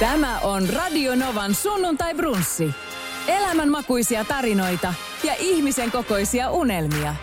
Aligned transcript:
Tämä 0.00 0.38
on 0.38 0.68
Radio 0.68 1.14
Novan 1.14 1.54
sunnuntai 1.54 2.14
brunssi. 2.14 2.70
Elämänmakuisia 3.28 4.24
tarinoita 4.24 4.94
ja 5.24 5.34
ihmisen 5.38 5.90
kokoisia 5.90 6.50
unelmia. 6.50 7.14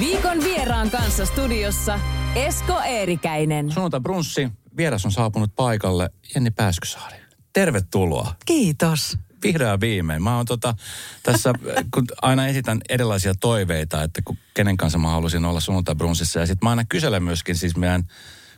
Viikon 0.00 0.44
vieraan 0.44 0.90
kanssa 0.90 1.26
studiossa 1.26 2.00
Esko 2.34 2.80
Eerikäinen. 2.80 3.72
Sunnuntai 3.72 4.00
brunssi. 4.00 4.48
Vieras 4.76 5.04
on 5.04 5.12
saapunut 5.12 5.54
paikalle 5.56 6.10
Jenni 6.34 6.50
Pääskysaari. 6.50 7.16
Tervetuloa. 7.52 8.34
Kiitos. 8.46 9.18
Vihreä 9.42 9.80
viimein. 9.80 10.22
Mä 10.22 10.36
oon 10.36 10.46
tota, 10.46 10.74
tässä, 11.22 11.52
kun 11.94 12.04
aina 12.22 12.46
esitän 12.46 12.80
erilaisia 12.88 13.34
toiveita, 13.34 14.02
että 14.02 14.22
kun, 14.24 14.36
kenen 14.54 14.76
kanssa 14.76 14.98
mä 14.98 15.08
haluaisin 15.08 15.44
olla 15.44 15.60
sunnuntai 15.60 15.94
brunssissa. 15.94 16.40
Ja 16.40 16.46
sitten 16.46 16.66
mä 16.66 16.70
aina 16.70 16.84
kyselen 16.84 17.22
myöskin 17.22 17.56
siis 17.56 17.76
meidän 17.76 18.02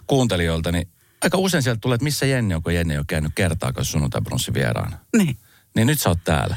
kuuntelijoilta, 0.07 0.73
niin 0.73 0.89
aika 1.23 1.39
usein 1.39 1.63
sieltä 1.63 1.81
tulee, 1.81 1.95
että 1.95 2.05
missä 2.05 2.27
Jenni 2.27 2.55
on, 2.55 2.63
kun 2.63 2.75
Jenni 2.75 2.95
ei 2.95 2.99
ole 2.99 3.05
käynyt 3.09 3.33
kertaakaan 3.35 3.85
sunnuntai 3.85 4.21
vieraana. 4.55 4.99
Niin. 5.17 5.37
Niin 5.77 5.87
nyt 5.87 6.01
sä 6.01 6.09
oot 6.09 6.25
täällä. 6.25 6.57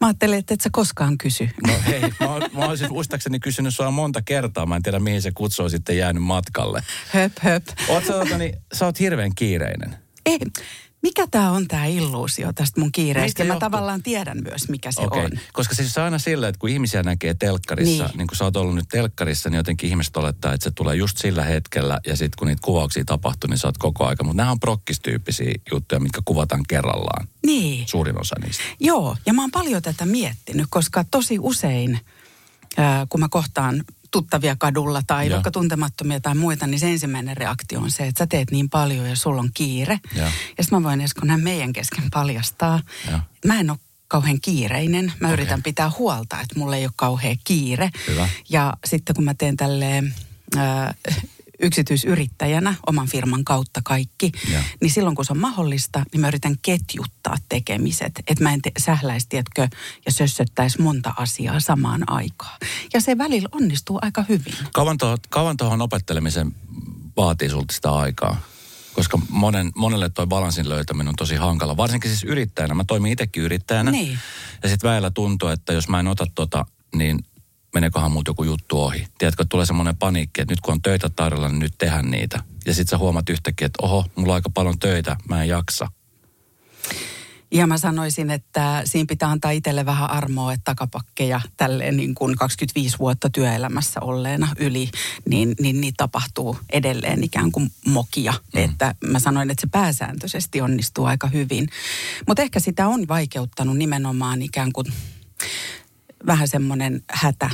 Mä 0.00 0.06
ajattelin, 0.06 0.38
että 0.38 0.54
et 0.54 0.60
sä 0.60 0.68
koskaan 0.72 1.18
kysy. 1.18 1.48
No 1.66 1.72
hei, 1.86 2.00
mä, 2.00 2.26
oon- 2.26 2.50
mä 2.52 2.64
olisin 2.64 2.92
muistaakseni 2.92 3.40
kysynyt 3.40 3.74
sua 3.74 3.90
monta 3.90 4.22
kertaa. 4.22 4.66
Mä 4.66 4.76
en 4.76 4.82
tiedä, 4.82 4.98
mihin 4.98 5.22
se 5.22 5.30
kutsu 5.34 5.62
on 5.62 5.70
sitten 5.70 5.98
jäänyt 5.98 6.22
matkalle. 6.22 6.82
Höp, 7.08 7.32
höp. 7.40 7.64
Oot 7.88 8.04
sä, 8.04 8.12
tota, 8.12 8.38
niin, 8.38 8.56
sä 8.72 8.84
oot 8.84 9.00
hirveän 9.00 9.34
kiireinen. 9.34 9.96
Ei, 10.26 10.38
mikä 11.06 11.26
tämä 11.30 11.50
on 11.50 11.68
tämä 11.68 11.86
illuusio 11.86 12.52
tästä 12.52 12.80
mun 12.80 12.92
kiireestä? 12.92 13.44
Mä 13.44 13.56
tavallaan 13.58 14.02
tiedän 14.02 14.38
myös, 14.42 14.68
mikä 14.68 14.92
se 14.92 15.00
Okei, 15.00 15.24
on. 15.24 15.30
koska 15.52 15.74
siis 15.74 15.98
aina 15.98 16.18
silleen, 16.18 16.48
että 16.50 16.58
kun 16.58 16.68
ihmisiä 16.70 17.02
näkee 17.02 17.34
telkkarissa, 17.34 18.04
niin. 18.04 18.16
Niin. 18.18 18.26
kun 18.26 18.36
sä 18.36 18.44
oot 18.44 18.56
ollut 18.56 18.74
nyt 18.74 18.88
telkkarissa, 18.90 19.50
niin 19.50 19.56
jotenkin 19.56 19.90
ihmiset 19.90 20.16
olettaa, 20.16 20.52
että 20.52 20.64
se 20.64 20.70
tulee 20.70 20.96
just 20.96 21.18
sillä 21.18 21.44
hetkellä, 21.44 22.00
ja 22.06 22.16
sitten 22.16 22.38
kun 22.38 22.48
niitä 22.48 22.62
kuvauksia 22.64 23.04
tapahtuu, 23.04 23.50
niin 23.50 23.58
sä 23.58 23.68
oot 23.68 23.78
koko 23.78 24.06
aika. 24.06 24.24
Mutta 24.24 24.36
nämä 24.36 24.50
on 24.50 24.60
prokkistyyppisiä 24.60 25.54
juttuja, 25.72 26.00
mitkä 26.00 26.22
kuvataan 26.24 26.62
kerrallaan, 26.68 27.28
Niin. 27.46 27.88
suurin 27.88 28.20
osa 28.20 28.36
niistä. 28.44 28.62
Joo, 28.80 29.16
ja 29.26 29.32
mä 29.32 29.42
oon 29.42 29.50
paljon 29.50 29.82
tätä 29.82 30.06
miettinyt, 30.06 30.66
koska 30.70 31.04
tosi 31.10 31.38
usein, 31.38 32.00
ää, 32.76 33.06
kun 33.08 33.20
mä 33.20 33.28
kohtaan 33.30 33.84
tuttavia 34.10 34.56
kadulla 34.58 35.02
tai 35.06 35.26
Joo. 35.26 35.34
vaikka 35.34 35.50
tuntemattomia 35.50 36.20
tai 36.20 36.34
muita, 36.34 36.66
niin 36.66 36.80
se 36.80 36.90
ensimmäinen 36.90 37.36
reaktio 37.36 37.80
on 37.80 37.90
se, 37.90 38.06
että 38.06 38.18
sä 38.18 38.26
teet 38.26 38.50
niin 38.50 38.70
paljon 38.70 39.08
ja 39.08 39.16
sulla 39.16 39.40
on 39.40 39.50
kiire. 39.54 40.00
Joo. 40.14 40.26
Ja 40.58 40.64
sitten 40.64 40.78
mä 40.80 40.88
voin 40.88 41.00
Esko 41.00 41.26
näin 41.26 41.42
meidän 41.42 41.72
kesken 41.72 42.04
paljastaa. 42.12 42.80
Joo. 43.10 43.20
Mä 43.44 43.60
en 43.60 43.70
ole 43.70 43.78
kauhean 44.08 44.40
kiireinen. 44.40 45.12
Mä 45.20 45.28
okay. 45.28 45.32
yritän 45.32 45.62
pitää 45.62 45.90
huolta, 45.98 46.40
että 46.40 46.58
mulla 46.58 46.76
ei 46.76 46.84
ole 46.84 46.92
kauhean 46.96 47.36
kiire. 47.44 47.90
Hyvä. 48.08 48.28
Ja 48.48 48.74
sitten 48.84 49.14
kun 49.14 49.24
mä 49.24 49.34
teen 49.34 49.56
tälleen 49.56 50.14
ää, 50.56 50.94
yksityisyrittäjänä 51.62 52.74
oman 52.86 53.06
firman 53.06 53.44
kautta 53.44 53.80
kaikki, 53.84 54.32
Joo. 54.52 54.62
niin 54.80 54.90
silloin 54.90 55.16
kun 55.16 55.24
se 55.24 55.32
on 55.32 55.38
mahdollista, 55.38 56.02
niin 56.12 56.20
mä 56.20 56.28
yritän 56.28 56.56
ketjuttaa 56.62 57.36
tekemiset. 57.48 58.12
Että 58.26 58.44
mä 58.44 58.52
en 58.52 58.62
te- 58.62 58.72
sähläisi, 58.78 59.26
tiedätkö, 59.28 59.68
ja 60.06 60.12
sössöttäisi 60.12 60.80
monta 60.80 61.14
asiaa 61.16 61.60
samaan 61.60 62.10
aikaan. 62.10 62.58
Ja 62.94 63.00
se 63.00 63.18
välillä 63.18 63.48
onnistuu 63.52 63.98
aika 64.02 64.24
hyvin. 64.28 64.54
Kauan, 64.72 64.98
tuohon, 64.98 65.18
kauan 65.28 65.56
tuohon 65.56 65.82
opettelemisen 65.82 66.54
vaatii 67.16 67.48
sulta 67.48 67.74
sitä 67.74 67.90
aikaa? 67.90 68.40
Koska 68.92 69.18
monen, 69.28 69.72
monelle 69.74 70.08
toi 70.08 70.26
balanssin 70.26 70.68
löytäminen 70.68 71.08
on 71.08 71.16
tosi 71.16 71.36
hankala. 71.36 71.76
Varsinkin 71.76 72.10
siis 72.10 72.24
yrittäjänä. 72.24 72.74
Mä 72.74 72.84
toimin 72.84 73.12
itsekin 73.12 73.42
yrittäjänä. 73.42 73.90
Niin. 73.90 74.18
Ja 74.62 74.68
sitten 74.68 74.90
väillä 74.90 75.10
tuntuu, 75.10 75.48
että 75.48 75.72
jos 75.72 75.88
mä 75.88 76.00
en 76.00 76.06
ota 76.06 76.26
tota, 76.34 76.66
niin 76.94 77.24
meneekohan 77.76 78.12
muut 78.12 78.28
joku 78.28 78.44
juttu 78.44 78.82
ohi. 78.82 79.08
Tiedätkö, 79.18 79.42
että 79.42 79.48
tulee 79.48 79.66
semmoinen 79.66 79.96
paniikki, 79.96 80.40
että 80.40 80.52
nyt 80.52 80.60
kun 80.60 80.72
on 80.72 80.82
töitä 80.82 81.08
tarjolla, 81.08 81.48
niin 81.48 81.58
nyt 81.58 81.74
tehdään 81.78 82.10
niitä. 82.10 82.42
Ja 82.66 82.74
sitten 82.74 82.90
sä 82.90 82.98
huomaat 82.98 83.28
yhtäkkiä, 83.28 83.66
että 83.66 83.82
oho, 83.82 84.04
mulla 84.14 84.32
on 84.32 84.34
aika 84.34 84.50
paljon 84.50 84.78
töitä, 84.78 85.16
mä 85.28 85.42
en 85.42 85.48
jaksa. 85.48 85.88
Ja 87.50 87.66
mä 87.66 87.78
sanoisin, 87.78 88.30
että 88.30 88.82
siinä 88.84 89.06
pitää 89.08 89.30
antaa 89.30 89.50
itselle 89.50 89.86
vähän 89.86 90.10
armoa, 90.10 90.52
että 90.52 90.64
takapakkeja 90.64 91.40
tälleen 91.56 91.96
niin 91.96 92.14
kuin 92.14 92.36
25 92.36 92.98
vuotta 92.98 93.30
työelämässä 93.30 94.00
olleena 94.00 94.48
yli, 94.58 94.90
niin, 95.28 95.54
niin 95.60 95.80
niitä 95.80 95.96
tapahtuu 95.96 96.58
edelleen 96.72 97.24
ikään 97.24 97.52
kuin 97.52 97.70
mokia. 97.86 98.34
Mm. 98.54 98.64
Että 98.64 98.94
mä 99.04 99.18
sanoin, 99.18 99.50
että 99.50 99.60
se 99.60 99.66
pääsääntöisesti 99.70 100.60
onnistuu 100.60 101.04
aika 101.04 101.26
hyvin. 101.26 101.68
Mutta 102.26 102.42
ehkä 102.42 102.60
sitä 102.60 102.88
on 102.88 103.08
vaikeuttanut 103.08 103.76
nimenomaan 103.76 104.42
ikään 104.42 104.72
kuin 104.72 104.86
vähän 106.26 106.48
semmoinen 106.48 107.02
hätä 107.10 107.50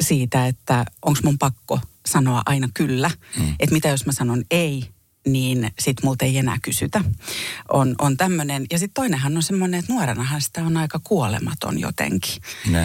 siitä, 0.00 0.46
että 0.46 0.84
onko 1.02 1.20
mun 1.22 1.38
pakko 1.38 1.80
sanoa 2.06 2.42
aina 2.46 2.68
kyllä. 2.74 3.10
Mm. 3.38 3.54
Että 3.60 3.72
mitä 3.72 3.88
jos 3.88 4.06
mä 4.06 4.12
sanon 4.12 4.44
ei, 4.50 4.88
niin 5.26 5.70
sit 5.78 6.02
multa 6.02 6.24
ei 6.24 6.38
enää 6.38 6.58
kysytä. 6.62 7.04
On, 7.72 7.94
on 7.98 8.16
tämmöinen. 8.16 8.66
Ja 8.70 8.78
sitten 8.78 8.94
toinenhan 8.94 9.36
on 9.36 9.42
semmoinen, 9.42 9.80
että 9.80 9.92
nuorenahan 9.92 10.40
sitä 10.40 10.64
on 10.64 10.76
aika 10.76 11.00
kuolematon 11.04 11.80
jotenkin. 11.80 12.42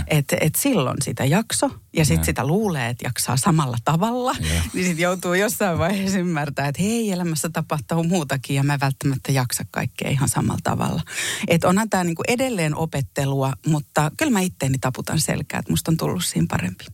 Että 0.08 0.38
et 0.42 0.56
silloin 0.56 0.98
sitä 1.02 1.26
jakso 1.26 1.70
ja 1.94 2.06
sitten 2.06 2.26
sitä 2.26 2.48
luulee, 2.48 2.90
että 2.90 3.08
jaksaa 3.08 3.38
samalla 3.38 3.78
tavalla. 3.86 4.36
Joo. 4.40 4.62
Niin 4.74 4.86
sitten 4.86 5.04
joutuu 5.04 5.34
jossain 5.34 5.78
vaiheessa 5.78 6.20
ymmärtää, 6.20 6.68
että 6.68 6.82
hei, 6.82 7.12
elämässä 7.12 7.50
tapahtuu 7.50 8.04
muutakin 8.04 8.56
ja 8.56 8.64
mä 8.64 8.80
välttämättä 8.82 9.32
jaksa 9.32 9.64
kaikkea 9.72 10.10
ihan 10.10 10.30
samalla 10.30 10.62
tavalla. 10.64 11.02
Että 11.48 11.68
onhan 11.68 11.90
tämä 11.90 12.04
niinku 12.04 12.24
edelleen 12.28 12.76
opettelua, 12.76 13.54
mutta 13.68 14.12
kyllä 14.18 14.32
mä 14.32 14.40
itteeni 14.40 14.78
taputan 14.78 15.20
selkää, 15.20 15.60
että 15.60 15.72
musta 15.72 15.92
on 15.92 15.98
tullut 15.98 16.26
siinä 16.26 16.48
parempi. 16.50 16.86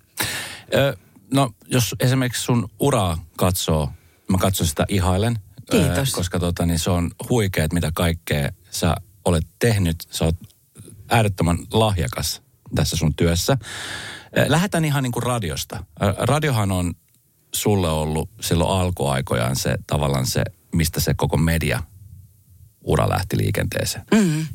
Ö, 0.73 0.97
no, 1.33 1.53
jos 1.67 1.95
esimerkiksi 1.99 2.41
sun 2.43 2.69
uraa 2.79 3.25
katsoo, 3.37 3.91
mä 4.29 4.37
katson 4.37 4.67
sitä 4.67 4.85
ihailen. 4.89 5.39
Kiitos. 5.71 6.11
koska 6.11 6.39
tota, 6.39 6.65
niin 6.65 6.79
se 6.79 6.89
on 6.89 7.11
huikea, 7.29 7.63
että 7.63 7.73
mitä 7.73 7.91
kaikkea 7.93 8.49
sä 8.69 8.95
olet 9.25 9.47
tehnyt. 9.59 9.95
Sä 10.11 10.25
oot 10.25 10.35
äärettömän 11.09 11.57
lahjakas 11.73 12.41
tässä 12.75 12.95
sun 12.97 13.15
työssä. 13.15 13.57
Ö, 14.37 14.45
Lähdetään 14.47 14.85
ihan 14.85 15.03
niin 15.03 15.11
kuin 15.11 15.23
radiosta. 15.23 15.85
Ö, 16.03 16.13
Radiohan 16.17 16.71
on 16.71 16.93
sulle 17.55 17.89
ollut 17.89 18.29
silloin 18.41 18.81
alkuaikojaan 18.81 19.55
se 19.55 19.77
tavallaan 19.87 20.25
se, 20.27 20.43
mistä 20.75 20.99
se 20.99 21.13
koko 21.13 21.37
media 21.37 21.83
ura 22.81 23.09
lähti 23.09 23.37
liikenteeseen. 23.37 24.05
Mm. 24.13 24.47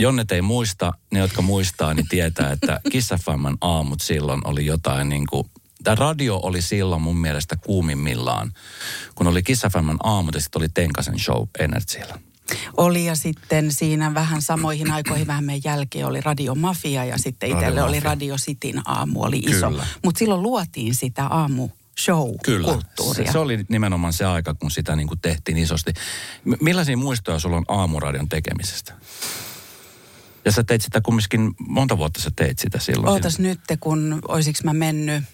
Jonnet 0.00 0.32
ei 0.32 0.42
muista, 0.42 0.92
ne 1.12 1.18
jotka 1.18 1.42
muistaa, 1.42 1.94
niin 1.94 2.08
tietää, 2.08 2.52
että 2.52 2.80
Kiss 2.90 3.08
FM:n 3.08 3.56
aamut 3.60 4.00
silloin 4.00 4.40
oli 4.44 4.66
jotain 4.66 5.08
niin 5.08 5.26
kuin, 5.26 5.50
tämä 5.84 5.94
radio 5.94 6.40
oli 6.42 6.62
silloin 6.62 7.02
mun 7.02 7.16
mielestä 7.16 7.56
kuumimmillaan, 7.56 8.52
kun 9.14 9.26
oli 9.26 9.42
Kiss 9.42 9.62
FM:n 9.62 9.98
aamut 10.02 10.34
ja 10.34 10.40
sitten 10.40 10.60
oli 10.60 10.68
Tenkasen 10.68 11.18
show 11.18 11.46
Energyllä. 11.58 12.18
Oli 12.76 13.04
ja 13.04 13.14
sitten 13.14 13.72
siinä 13.72 14.14
vähän 14.14 14.42
samoihin 14.42 14.90
aikoihin 14.90 15.26
vähän 15.26 15.44
meidän 15.44 15.72
jälkeen 15.72 16.06
oli 16.06 16.20
Radio 16.20 16.54
Mafia 16.54 17.04
ja 17.04 17.18
sitten 17.18 17.48
itselle 17.48 17.66
Radio 17.66 17.84
oli 17.84 17.96
Mafia. 17.96 18.10
Radio 18.10 18.36
Cityn 18.36 18.82
aamu 18.84 19.22
oli 19.22 19.38
iso. 19.38 19.72
Mutta 20.04 20.18
silloin 20.18 20.42
luotiin 20.42 20.94
sitä 20.94 21.26
aamu 21.26 21.68
show-kulttuuria. 22.00 23.26
Se, 23.26 23.32
se 23.32 23.38
oli 23.38 23.64
nimenomaan 23.68 24.12
se 24.12 24.24
aika, 24.24 24.54
kun 24.54 24.70
sitä 24.70 24.96
niin 24.96 25.08
kuin 25.08 25.20
tehtiin 25.20 25.58
isosti. 25.58 25.92
M- 26.44 26.52
millaisia 26.60 26.96
muistoja 26.96 27.38
sulla 27.38 27.56
on 27.56 27.64
aamuradion 27.68 28.28
tekemisestä? 28.28 28.94
Ja 30.44 30.52
sä 30.52 30.64
teit 30.64 30.82
sitä 30.82 31.00
kumminkin, 31.00 31.54
monta 31.68 31.98
vuotta 31.98 32.20
sä 32.20 32.30
teit 32.36 32.58
sitä 32.58 32.78
silloin. 32.78 33.08
Ootas 33.12 33.38
nyt, 33.38 33.60
kun 33.80 34.18
oisiks 34.28 34.64
mä 34.64 34.72
mennyt, 34.72 35.24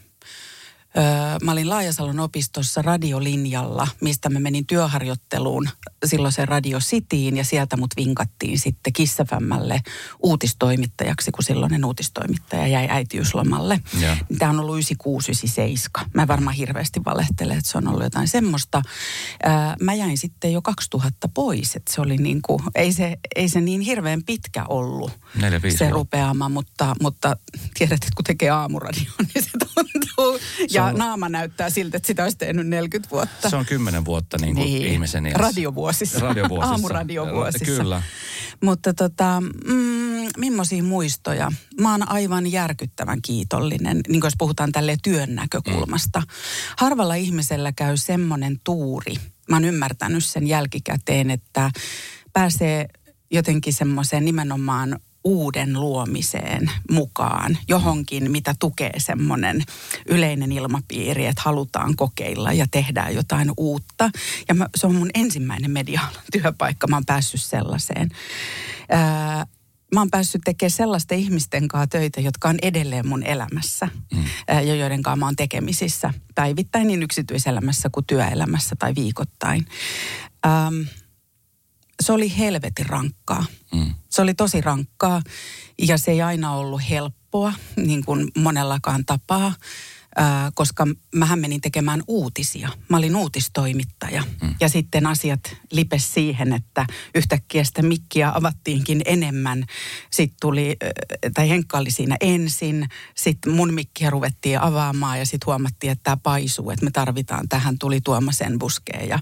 öö, 0.96 1.04
mä 1.42 1.52
olin 1.52 1.68
Laajasalon 1.68 2.20
opistossa 2.20 2.82
radiolinjalla, 2.82 3.88
mistä 4.00 4.28
mä 4.28 4.40
menin 4.40 4.66
työharjoitteluun 4.66 5.68
silloiseen 6.04 6.48
Radio 6.48 6.78
Cityin 6.78 7.36
ja 7.36 7.44
sieltä 7.44 7.76
mut 7.76 7.90
vinkattiin 7.96 8.58
sitten 8.58 8.92
Kissafämmälle 8.92 9.80
uutistoimittajaksi, 10.22 11.30
kun 11.30 11.44
silloinen 11.44 11.84
uutistoimittaja 11.84 12.66
jäi 12.66 12.86
äitiyslomalle. 12.90 13.80
Joo. 14.00 14.16
Tämä 14.38 14.50
on 14.50 14.60
ollut 14.60 14.76
96-97. 16.00 16.04
Mä 16.14 16.28
varmaan 16.28 16.56
hirveästi 16.56 17.00
valehtele, 17.04 17.54
että 17.54 17.70
se 17.70 17.78
on 17.78 17.88
ollut 17.88 18.02
jotain 18.02 18.28
semmoista. 18.28 18.82
Mä 19.82 19.94
jäin 19.94 20.18
sitten 20.18 20.52
jo 20.52 20.62
2000 20.62 21.28
pois, 21.34 21.76
että 21.76 21.94
se 21.94 22.00
oli 22.00 22.16
niin 22.16 22.42
kuin, 22.42 22.62
ei 22.74 22.92
se, 22.92 23.16
ei 23.36 23.48
se 23.48 23.60
niin 23.60 23.80
hirveän 23.80 24.22
pitkä 24.26 24.64
ollut 24.68 25.12
Neljä, 25.34 25.62
viisi 25.62 25.78
se 25.78 25.84
vuotta. 25.84 25.94
rupeama, 25.94 26.48
mutta, 26.48 26.96
mutta 27.02 27.36
tiedät, 27.78 27.94
että 27.94 28.08
kun 28.16 28.24
tekee 28.24 28.50
aamuradioon, 28.50 29.16
niin 29.34 29.44
se 29.44 29.50
tuntuu. 29.74 30.38
Se 30.38 30.66
Ja 30.70 30.85
on- 30.88 30.98
naama 30.98 31.28
näyttää 31.28 31.70
siltä, 31.70 31.96
että 31.96 32.06
sitä 32.06 32.22
olisi 32.22 32.38
tehnyt 32.38 32.66
40 32.66 33.10
vuotta. 33.10 33.50
Se 33.50 33.56
on 33.56 33.66
kymmenen 33.66 34.04
vuotta 34.04 34.38
niin 34.40 34.54
kuin 34.54 34.64
niin. 34.66 34.86
ihmisen 34.86 35.26
iässä. 35.26 35.38
Radiovuosissa. 35.38 36.18
Radiovuosissa. 36.18 36.70
Aamuradiovuosissa. 36.70 37.64
Kyllä. 37.64 38.02
Mutta 38.64 38.94
tota, 38.94 39.42
mm, 39.66 40.28
millaisia 40.36 40.82
muistoja? 40.82 41.52
Mä 41.80 41.92
oon 41.92 42.08
aivan 42.08 42.52
järkyttävän 42.52 43.22
kiitollinen, 43.22 44.00
niin 44.08 44.20
kuin 44.20 44.26
jos 44.26 44.36
puhutaan 44.38 44.72
tälle 44.72 44.96
työn 45.02 45.34
näkökulmasta. 45.34 46.20
Mm. 46.20 46.26
Harvalla 46.76 47.14
ihmisellä 47.14 47.72
käy 47.72 47.96
semmoinen 47.96 48.60
tuuri. 48.64 49.14
Mä 49.50 49.56
oon 49.56 49.64
ymmärtänyt 49.64 50.24
sen 50.24 50.46
jälkikäteen, 50.46 51.30
että 51.30 51.70
pääsee 52.32 52.88
jotenkin 53.30 53.72
semmoiseen 53.72 54.24
nimenomaan 54.24 54.98
uuden 55.26 55.80
luomiseen 55.80 56.70
mukaan, 56.90 57.58
johonkin, 57.68 58.30
mitä 58.30 58.54
tukee 58.58 58.92
semmoinen 58.98 59.62
yleinen 60.08 60.52
ilmapiiri, 60.52 61.26
että 61.26 61.42
halutaan 61.44 61.96
kokeilla 61.96 62.52
ja 62.52 62.66
tehdään 62.70 63.14
jotain 63.14 63.50
uutta. 63.56 64.10
Ja 64.48 64.54
mä, 64.54 64.66
se 64.76 64.86
on 64.86 64.94
mun 64.94 65.10
ensimmäinen 65.14 65.70
media 65.70 66.00
työpaikka, 66.32 66.86
mä 66.86 66.96
oon 66.96 67.06
päässyt 67.06 67.42
sellaiseen. 67.42 68.10
Ää, 68.88 69.46
mä 69.94 70.00
oon 70.00 70.10
päässyt 70.10 70.42
tekemään 70.44 70.70
sellaisten 70.70 71.18
ihmisten 71.18 71.68
kanssa 71.68 71.86
töitä, 71.86 72.20
jotka 72.20 72.48
on 72.48 72.56
edelleen 72.62 73.08
mun 73.08 73.22
elämässä 73.22 73.88
mm. 74.14 74.24
ja 74.48 74.74
joiden 74.74 75.02
kanssa 75.02 75.16
mä 75.16 75.24
oon 75.24 75.36
tekemisissä 75.36 76.14
päivittäin 76.34 76.86
niin 76.86 77.02
yksityiselämässä 77.02 77.88
kuin 77.92 78.06
työelämässä 78.06 78.76
tai 78.78 78.94
viikoittain. 78.94 79.66
Ähm, 80.46 80.80
se 82.02 82.12
oli 82.12 82.38
helvetin 82.38 82.86
rankkaa. 82.86 83.44
Mm. 83.74 83.94
Se 84.10 84.22
oli 84.22 84.34
tosi 84.34 84.60
rankkaa 84.60 85.22
ja 85.78 85.98
se 85.98 86.10
ei 86.10 86.22
aina 86.22 86.52
ollut 86.52 86.80
helppoa, 86.90 87.52
niin 87.76 88.04
kuin 88.04 88.30
monellakaan 88.36 89.04
tapaa 89.04 89.52
koska 90.54 90.86
mähän 91.14 91.38
menin 91.38 91.60
tekemään 91.60 92.02
uutisia. 92.08 92.68
Mä 92.88 92.96
olin 92.96 93.16
uutistoimittaja. 93.16 94.22
Mm. 94.42 94.54
Ja 94.60 94.68
sitten 94.68 95.06
asiat 95.06 95.56
lipes 95.72 96.14
siihen, 96.14 96.52
että 96.52 96.86
yhtäkkiä 97.14 97.64
sitä 97.64 97.82
mikkiä 97.82 98.32
avattiinkin 98.34 99.02
enemmän. 99.04 99.64
Sitten 100.10 100.36
tuli, 100.40 100.76
tai 101.34 101.48
Henkka 101.48 101.78
oli 101.78 101.90
siinä 101.90 102.16
ensin. 102.20 102.88
Sitten 103.14 103.52
mun 103.52 103.74
mikkiä 103.74 104.10
ruvettiin 104.10 104.60
avaamaan 104.60 105.18
ja 105.18 105.26
sitten 105.26 105.46
huomattiin, 105.46 105.90
että 105.90 106.02
tämä 106.02 106.16
paisuu, 106.16 106.70
että 106.70 106.84
me 106.84 106.90
tarvitaan 106.90 107.48
tähän. 107.48 107.78
Tuli 107.78 108.00
Tuomas 108.00 108.38
buskeen 108.58 109.08
ja, 109.08 109.18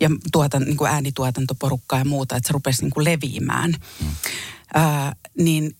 ja 0.00 0.10
tuotan, 0.32 0.62
niin 0.62 0.76
kuin 0.76 0.90
äänituotantoporukkaa 0.90 1.98
ja 1.98 2.04
muuta, 2.04 2.36
että 2.36 2.46
se 2.46 2.52
rupesi 2.52 2.82
niin 2.82 2.90
kuin 2.90 3.04
leviämään. 3.04 3.74
Mm. 4.00 4.06
Ää, 4.74 5.16
niin 5.38 5.76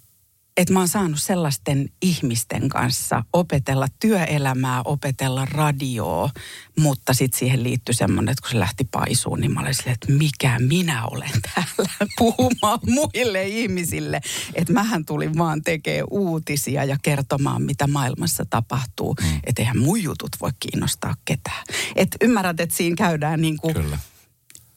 että 0.57 0.73
mä 0.73 0.79
oon 0.79 0.89
saanut 0.89 1.23
sellaisten 1.23 1.89
ihmisten 2.03 2.69
kanssa 2.69 3.25
opetella 3.33 3.87
työelämää, 4.01 4.83
opetella 4.85 5.45
radioa, 5.45 6.31
mutta 6.79 7.15
sitten 7.15 7.39
siihen 7.39 7.63
liittyi 7.63 7.95
semmoinen, 7.95 8.33
että 8.33 8.43
kun 8.43 8.51
se 8.51 8.59
lähti 8.59 8.85
paisuun, 8.91 9.41
niin 9.41 9.55
mä 9.55 9.61
olin 9.61 9.75
silleen, 9.75 9.95
että 9.95 10.13
mikä 10.13 10.59
minä 10.59 11.07
olen 11.07 11.31
täällä 11.55 11.91
puhumaan 12.19 12.79
muille 12.87 13.49
ihmisille. 13.49 14.21
Että 14.55 14.73
mähän 14.73 15.05
tulin 15.05 15.39
vaan 15.39 15.63
tekemään 15.63 16.07
uutisia 16.11 16.85
ja 16.85 16.97
kertomaan, 17.03 17.63
mitä 17.63 17.87
maailmassa 17.87 18.45
tapahtuu. 18.51 19.15
Mm. 19.21 19.41
Että 19.45 19.63
eihän 19.63 19.79
mun 19.79 20.03
jutut 20.03 20.31
voi 20.41 20.51
kiinnostaa 20.61 21.15
ketään. 21.25 21.65
Että 21.97 22.17
ymmärrät, 22.21 22.61
että 22.61 22.77
siinä 22.77 22.97
käydään 22.97 23.41
niin 23.41 23.57
kuin... 23.57 23.75
Kyllä 23.75 23.99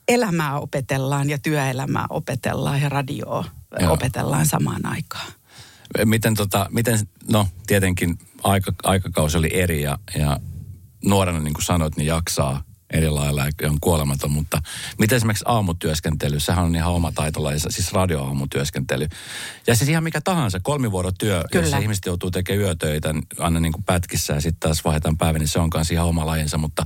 elämää 0.08 0.60
opetellaan 0.60 1.30
ja 1.30 1.38
työelämää 1.38 2.06
opetellaan 2.10 2.82
ja 2.82 2.90
radioa 2.90 3.46
Joo. 3.80 3.94
opetellaan 3.94 4.46
samaan 4.46 4.86
aikaan 4.86 5.32
miten, 6.06 6.34
tota, 6.34 6.68
miten 6.72 7.00
no 7.32 7.48
tietenkin 7.68 8.18
aika, 8.44 8.74
aikakausi 8.84 9.38
oli 9.38 9.50
eri 9.54 9.82
ja, 9.82 9.98
ja 10.18 10.40
nuorena 11.06 11.40
niin 11.40 11.54
kuin 11.54 11.66
sanoit, 11.66 11.98
niin 11.98 12.08
jaksaa 12.08 12.64
eri 12.94 13.10
lailla 13.10 13.46
ja 13.46 13.70
on 13.70 13.78
kuolematon, 13.82 14.32
mutta 14.32 14.62
miten 15.00 15.16
esimerkiksi 15.16 15.46
aamutyöskentely, 15.48 16.40
sehän 16.40 16.66
on 16.66 16.76
ihan 16.76 16.94
oma 16.94 17.12
taitolaisa, 17.12 17.70
siis 17.72 17.94
radioaamutyöskentely. 17.94 19.08
Ja 19.68 19.76
siis 19.76 19.90
ihan 19.90 20.04
mikä 20.04 20.22
tahansa, 20.22 20.60
kolmivuorotyö, 20.64 21.44
Kyllä. 21.52 21.66
jos 21.66 21.82
ihmiset 21.82 22.06
joutuu 22.06 22.32
tekemään 22.32 22.66
yötöitä 22.66 23.14
aina 23.38 23.60
niin 23.60 23.74
kuin 23.74 23.84
pätkissä 23.84 24.34
ja 24.34 24.42
sitten 24.42 24.60
taas 24.60 24.86
vaihdetaan 24.86 25.18
päivä, 25.18 25.40
niin 25.40 25.48
se 25.48 25.60
on 25.60 25.70
kanssa 25.70 25.94
ihan 25.94 26.08
oma 26.08 26.26
lajinsa, 26.26 26.58
mutta 26.58 26.86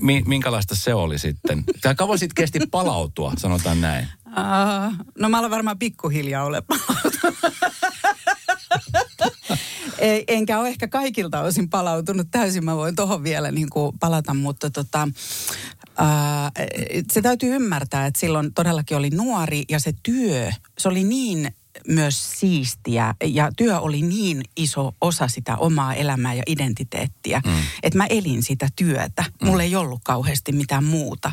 mi, 0.00 0.22
minkälaista 0.26 0.74
se 0.74 0.94
oli 0.94 1.18
sitten? 1.18 1.64
Tämä 1.80 1.94
kauan 1.94 2.18
sitten 2.18 2.34
kesti 2.34 2.60
palautua, 2.70 3.32
sanotaan 3.38 3.80
näin. 3.80 4.08
Uh, 4.26 5.06
no 5.18 5.28
mä 5.28 5.38
olen 5.38 5.50
varmaan 5.50 5.78
pikkuhiljaa 5.78 6.44
ole 6.44 6.62
Enkä 10.28 10.58
ole 10.58 10.68
ehkä 10.68 10.88
kaikilta 10.88 11.40
osin 11.40 11.70
palautunut 11.70 12.28
täysin. 12.30 12.64
Mä 12.64 12.76
voin 12.76 12.96
tuohon 12.96 13.24
vielä 13.24 13.50
niin 13.50 13.70
kuin 13.70 13.98
palata, 13.98 14.34
mutta 14.34 14.70
tota, 14.70 15.08
uh, 16.00 16.66
se 17.12 17.22
täytyy 17.22 17.54
ymmärtää, 17.54 18.06
että 18.06 18.20
silloin 18.20 18.54
todellakin 18.54 18.96
oli 18.96 19.10
nuori 19.10 19.64
ja 19.68 19.80
se 19.80 19.92
työ, 20.02 20.50
se 20.78 20.88
oli 20.88 21.04
niin 21.04 21.54
myös 21.88 22.40
siistiä 22.40 23.14
ja 23.24 23.50
työ 23.56 23.80
oli 23.80 24.02
niin 24.02 24.42
iso 24.56 24.94
osa 25.00 25.28
sitä 25.28 25.56
omaa 25.56 25.94
elämää 25.94 26.34
ja 26.34 26.42
identiteettiä, 26.46 27.42
mm. 27.46 27.52
että 27.82 27.98
mä 27.98 28.06
elin 28.06 28.42
sitä 28.42 28.68
työtä. 28.76 29.24
Mulla 29.42 29.56
mm. 29.56 29.60
ei 29.60 29.76
ollut 29.76 30.00
kauheasti 30.04 30.52
mitään 30.52 30.84
muuta. 30.84 31.32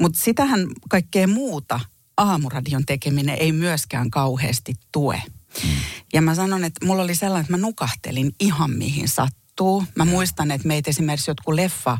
Mutta 0.00 0.18
sitähän 0.18 0.68
kaikkea 0.88 1.26
muuta 1.26 1.80
aamuradion 2.16 2.86
tekeminen 2.86 3.36
ei 3.40 3.52
myöskään 3.52 4.10
kauheasti 4.10 4.74
tue. 4.92 5.22
Mm. 5.64 5.70
Ja 6.12 6.22
mä 6.22 6.34
sanon, 6.34 6.64
että 6.64 6.86
mulla 6.86 7.02
oli 7.02 7.14
sellainen, 7.14 7.44
että 7.44 7.52
mä 7.52 7.66
nukahtelin 7.66 8.32
ihan 8.40 8.70
mihin 8.70 9.08
sattuu. 9.08 9.84
Mä 9.94 10.04
muistan, 10.04 10.50
että 10.50 10.68
meitä 10.68 10.90
esimerkiksi 10.90 11.30
jotkut 11.30 11.54
leffa 11.54 11.98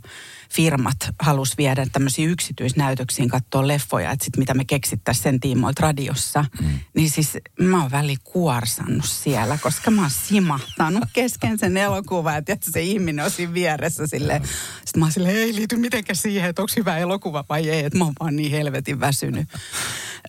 firmat 0.54 0.96
halus 1.18 1.58
viedä 1.58 1.86
tämmöisiin 1.92 2.30
yksityisnäytöksiin 2.30 3.28
katsoa 3.28 3.68
leffoja, 3.68 4.10
että 4.10 4.24
sit 4.24 4.36
mitä 4.36 4.54
me 4.54 4.64
keksittäisiin 4.64 5.22
sen 5.22 5.40
tiimoilta 5.40 5.82
radiossa. 5.82 6.44
Mm. 6.60 6.78
Niin 6.94 7.10
siis 7.10 7.38
mä 7.60 7.82
oon 7.82 7.90
väli 7.90 8.16
kuorsannut 8.24 9.04
siellä, 9.04 9.58
koska 9.62 9.90
mä 9.90 10.00
oon 10.00 10.10
simahtanut 10.10 11.04
kesken 11.12 11.58
sen 11.58 11.76
elokuvan, 11.76 12.38
että 12.38 12.70
se 12.70 12.82
ihminen 12.82 13.24
on 13.24 13.30
siinä 13.30 13.54
vieressä 13.54 14.06
silleen. 14.06 14.42
Sitten 14.84 15.00
mä 15.00 15.04
oon 15.04 15.12
silleen, 15.12 15.36
ei 15.36 15.54
liity 15.54 15.76
mitenkään 15.76 16.16
siihen, 16.16 16.50
että 16.50 16.62
onko 16.62 16.72
hyvä 16.76 16.98
elokuva 16.98 17.44
vai 17.48 17.70
ei, 17.70 17.84
että 17.84 17.98
mä 17.98 18.04
oon 18.04 18.14
vaan 18.20 18.36
niin 18.36 18.50
helvetin 18.50 19.00
väsynyt. 19.00 19.48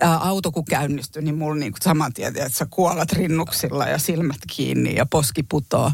Ää, 0.02 0.18
auto 0.18 0.52
kun 0.52 0.66
käynnistyi, 0.66 1.22
niin 1.22 1.38
mulla 1.38 1.56
niinku 1.56 1.78
saman 1.82 2.14
tien, 2.14 2.28
että 2.28 2.50
sä 2.50 2.68
kuolat 2.70 3.12
rinnuksilla 3.12 3.86
ja 3.88 3.98
silmät 3.98 4.40
kiinni 4.48 4.96
ja 4.96 5.06
poski 5.06 5.44
putoo. 5.44 5.92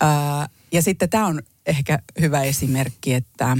Ää, 0.00 0.48
ja 0.72 0.82
sitten 0.82 1.10
tämä 1.10 1.26
on 1.26 1.42
ehkä 1.66 1.98
hyvä 2.20 2.42
esimerkki, 2.42 3.14
että 3.14 3.56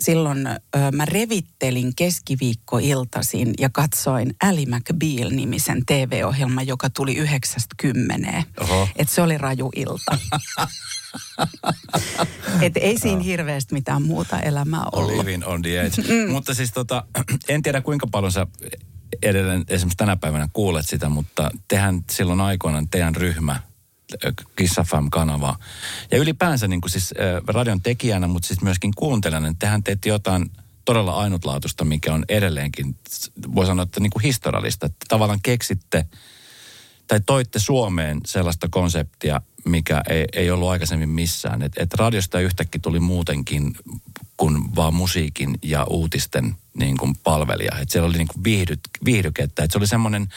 silloin 0.00 0.46
ö, 0.46 0.58
mä 0.92 1.04
revittelin 1.04 1.92
keskiviikkoiltaisin 1.96 3.54
ja 3.58 3.70
katsoin 3.72 4.34
Ali 4.42 4.66
McBeal-nimisen 4.66 5.86
TV-ohjelman, 5.86 6.66
joka 6.66 6.90
tuli 6.90 7.14
90. 7.14 8.44
Että 8.96 9.14
se 9.14 9.22
oli 9.22 9.38
raju 9.38 9.70
ilta. 9.76 10.18
Et 12.62 12.76
ei 12.76 12.98
siinä 12.98 13.22
hirveästi 13.22 13.74
mitään 13.74 14.02
muuta 14.02 14.40
elämää 14.40 14.84
ollut. 14.92 15.16
Living 15.16 15.46
on 15.46 15.62
the 15.62 15.80
edge. 15.80 16.02
Mm. 16.02 16.32
Mutta 16.32 16.54
siis 16.54 16.72
tota, 16.72 17.04
en 17.48 17.62
tiedä 17.62 17.80
kuinka 17.80 18.06
paljon 18.06 18.32
sä 18.32 18.46
edelleen 19.22 19.64
esimerkiksi 19.68 19.96
tänä 19.96 20.16
päivänä 20.16 20.48
kuulet 20.52 20.88
sitä, 20.88 21.08
mutta 21.08 21.50
tehän 21.68 22.04
silloin 22.10 22.40
aikoinaan 22.40 22.88
teidän 22.88 23.16
ryhmä– 23.16 23.60
Kiss 24.56 24.74
FM-kanavaa. 24.74 25.58
Ja 26.10 26.18
ylipäänsä 26.18 26.68
niin 26.68 26.80
kuin 26.80 26.90
siis 26.90 27.14
radion 27.46 27.82
tekijänä, 27.82 28.26
mutta 28.26 28.48
siis 28.48 28.62
myöskin 28.62 28.92
kuuntelijana, 28.96 29.46
niin 29.46 29.58
tehän 29.58 29.82
teette 29.82 30.08
jotain 30.08 30.50
todella 30.84 31.12
ainutlaatuista, 31.12 31.84
mikä 31.84 32.14
on 32.14 32.24
edelleenkin, 32.28 32.96
voi 33.54 33.66
sanoa, 33.66 33.82
että 33.82 34.00
niin 34.00 34.10
kuin 34.10 34.22
historiallista. 34.22 34.86
Että 34.86 35.06
tavallaan 35.08 35.40
keksitte 35.42 36.06
tai 37.06 37.20
toitte 37.26 37.58
Suomeen 37.58 38.20
sellaista 38.26 38.68
konseptia, 38.70 39.40
mikä 39.64 40.02
ei, 40.08 40.24
ei 40.32 40.50
ollut 40.50 40.68
aikaisemmin 40.68 41.08
missään. 41.08 41.62
Että 41.62 41.82
et 41.82 41.94
radiosta 41.94 42.40
yhtäkkiä 42.40 42.80
tuli 42.82 43.00
muutenkin 43.00 43.76
kuin 44.36 44.76
vaan 44.76 44.94
musiikin 44.94 45.58
ja 45.62 45.84
uutisten 45.84 46.56
niin 46.74 46.96
kuin 46.96 47.14
palvelija. 47.24 47.78
Että 47.78 47.92
siellä 47.92 48.08
oli 48.08 48.18
niin 48.18 48.28
kuin 48.28 48.44
viihdyt, 48.44 48.80
viihdykettä. 49.04 49.64
Että 49.64 49.72
se 49.72 49.78
oli 49.78 49.86
semmoinen 49.86 50.28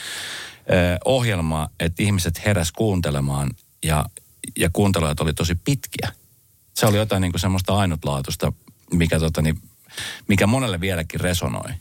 ohjelma, 1.06 1.70
että 1.80 2.04
ihmiset 2.04 2.46
heräs 2.46 2.72
kuuntelemaan 2.72 3.52
ja, 3.84 4.06
ja 4.58 4.70
kuuntelujat 4.74 5.20
oli 5.20 5.34
tosi 5.34 5.56
pitkiä. 5.56 6.12
Se 6.74 6.86
oli 6.86 6.98
jotain 6.98 7.22
niin 7.22 7.32
kuin 7.32 7.42
semmoista 7.42 7.78
ainutlaatuista, 7.78 8.54
mikä, 8.94 9.20
tota, 9.20 9.42
niin, 9.42 9.62
mikä 10.28 10.48
monelle 10.48 10.82
vieläkin 10.82 11.20
resonoi. 11.20 11.74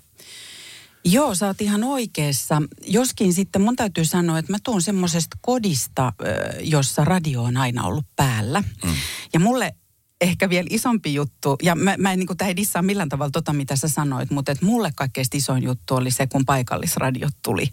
Joo, 1.05 1.35
sä 1.35 1.47
oot 1.47 1.61
ihan 1.61 1.85
oikeassa. 1.85 2.63
Joskin 2.87 3.33
sitten 3.33 3.63
mun 3.63 3.77
täytyy 3.77 4.05
sanoa, 4.05 4.39
että 4.39 4.53
mä 4.53 4.59
tuun 4.65 4.83
semmoisesta 4.83 5.37
kodista, 5.41 6.13
jossa 6.61 7.05
radio 7.05 7.43
on 7.43 7.57
aina 7.57 7.85
ollut 7.85 8.07
päällä. 8.17 8.61
Mm. 8.61 8.95
Ja 9.33 9.41
mulle 9.41 9.75
ehkä 10.25 10.49
vielä 10.49 10.67
isompi 10.71 11.15
juttu, 11.15 11.57
ja 11.63 11.75
mä, 11.75 11.95
mä 11.99 12.13
en 12.13 12.19
niin 12.19 12.27
kuin, 12.27 12.37
tämä 12.37 12.49
ei 12.49 12.57
dissaa 12.57 12.83
millään 12.83 13.09
tavalla 13.09 13.31
tota, 13.31 13.53
mitä 13.53 13.77
sä 13.77 13.89
sanoit, 13.89 14.31
mutta 14.31 14.53
et 14.53 14.63
mulle 14.63 14.93
kaikkein 14.97 15.27
isoin 15.35 15.63
juttu 15.63 15.95
oli 15.95 16.11
se, 16.11 16.27
kun 16.27 16.45
paikallisradiot 16.45 17.35
tuli 17.43 17.71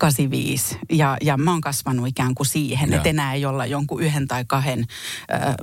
85. 0.00 0.78
Ja, 0.92 1.16
ja 1.22 1.36
mä 1.36 1.50
oon 1.50 1.60
kasvanut 1.60 2.08
ikään 2.08 2.34
kuin 2.34 2.46
siihen, 2.46 2.92
että 2.92 3.08
enää 3.08 3.34
ei 3.34 3.44
olla 3.44 3.66
jonkun 3.66 4.02
yhden 4.02 4.28
tai 4.28 4.44
kahden 4.44 4.86
äh, 5.32 5.54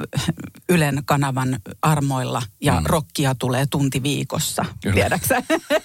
Ylen 0.70 1.02
kanavan 1.06 1.60
armoilla, 1.82 2.42
ja 2.62 2.80
mm. 2.80 2.86
rokkia 2.86 3.36
tulee 3.36 3.66
tunti 3.66 4.04
viikossa, 4.04 4.66
tiedäksä? 4.94 5.44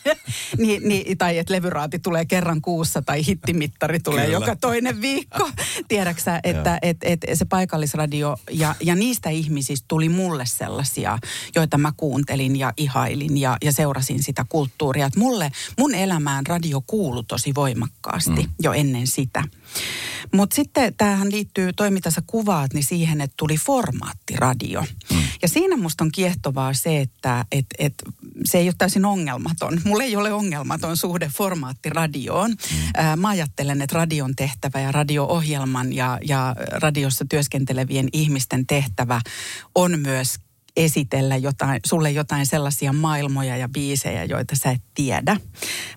ni, 0.59 0.79
ni, 0.79 1.05
tai 1.19 1.39
että 1.39 1.55
levyraati 1.55 1.99
tulee 1.99 2.25
kerran 2.25 2.61
kuussa, 2.61 3.03
tai 3.03 3.27
hittimittari 3.27 4.01
tulee 4.01 4.25
Kyllä. 4.25 4.39
joka 4.39 4.57
toinen 4.57 5.01
viikko, 5.01 5.51
tiedäksä? 5.89 6.41
Että 6.45 6.79
et, 6.83 6.97
et, 7.03 7.21
se 7.35 7.45
paikallisradio, 7.45 8.37
ja, 8.51 8.75
ja 8.81 8.95
niistä 8.95 9.31
ihmisistä 9.31 9.85
tuli 9.89 10.09
mulle 10.09 10.44
mulle 10.45 10.65
sellaisia, 10.65 11.19
joita 11.55 11.79
mä 11.79 11.93
kuuntelin 11.97 12.57
ja 12.57 12.73
ihailin 12.77 13.39
ja, 13.39 13.57
ja 13.63 13.73
seurasin 13.73 14.23
sitä 14.23 14.45
kulttuuria. 14.49 15.07
Että 15.07 15.19
mulle, 15.19 15.53
mun 15.79 15.95
elämään 15.95 16.47
radio 16.47 16.83
kuulu 16.87 17.23
tosi 17.23 17.55
voimakkaasti 17.55 18.43
mm. 18.43 18.53
jo 18.63 18.73
ennen 18.73 19.07
sitä. 19.07 19.45
Mutta 20.33 20.57
sitten 20.57 20.95
tämähän 20.97 21.33
liittyy, 21.33 21.73
toi 21.73 21.91
mitä 21.91 22.11
sä 22.11 22.23
kuvaat, 22.27 22.75
niin 22.75 22.85
siihen, 22.85 23.21
että 23.21 23.35
tuli 23.37 23.57
formaattiradio. 23.57 24.85
Mm. 25.13 25.19
Ja 25.43 25.49
siinä 25.49 25.77
musta 25.77 26.05
on 26.05 26.11
kiehtovaa 26.13 26.75
se, 26.75 27.01
että 27.01 27.45
et, 27.53 27.67
et, 27.79 27.95
se 28.45 28.59
ei 28.59 28.67
ole 28.67 28.75
täysin 28.79 29.05
ongelmaton. 29.05 29.81
Mulla 29.85 30.05
ei 30.05 30.17
ole 30.17 30.33
ongelmaton 30.33 30.97
suhde 30.97 31.31
formaattiradioon. 31.37 32.51
Mm. 32.51 33.21
Mä 33.21 33.29
ajattelen, 33.29 33.83
että 33.83 33.97
radion 33.97 34.37
tehtävä 34.37 34.81
ja 34.81 34.93
radio-ohjelman 34.93 35.93
ja, 35.93 36.19
ja 36.29 36.57
radiossa 36.59 37.25
työskentelevien 37.29 38.09
ihmisten 38.13 38.67
tehtävä 38.67 39.21
on 39.75 40.01
myös 40.01 40.37
esitellä 40.77 41.37
jotain, 41.37 41.81
sulle 41.87 42.11
jotain 42.11 42.47
sellaisia 42.47 42.93
maailmoja 42.93 43.57
ja 43.57 43.69
biisejä, 43.69 44.25
joita 44.25 44.57
sä 44.57 44.71
et 44.71 44.83
tiedä. 44.95 45.37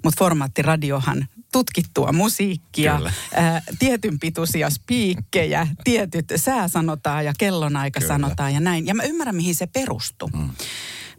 Mutta 0.04 0.20
formaattiradiohan 0.20 1.28
tutkittua 1.52 2.12
musiikkia, 2.12 3.02
ää, 3.34 3.62
tietyn 3.80 4.20
pituisia 4.20 4.70
spiikkejä, 4.70 5.68
tietyt 5.84 6.26
sää 6.36 6.68
sanotaan 6.68 7.26
ja 7.26 7.34
kellonaika 7.38 8.00
Kyllä. 8.00 8.14
sanotaan 8.14 8.54
ja 8.54 8.60
näin. 8.60 8.88
Ja 8.88 8.96
mä 8.96 9.04
ymmärrän, 9.04 9.36
mihin 9.36 9.56
se 9.56 9.68
perustuu. 9.68 10.30
Mm. 10.34 10.50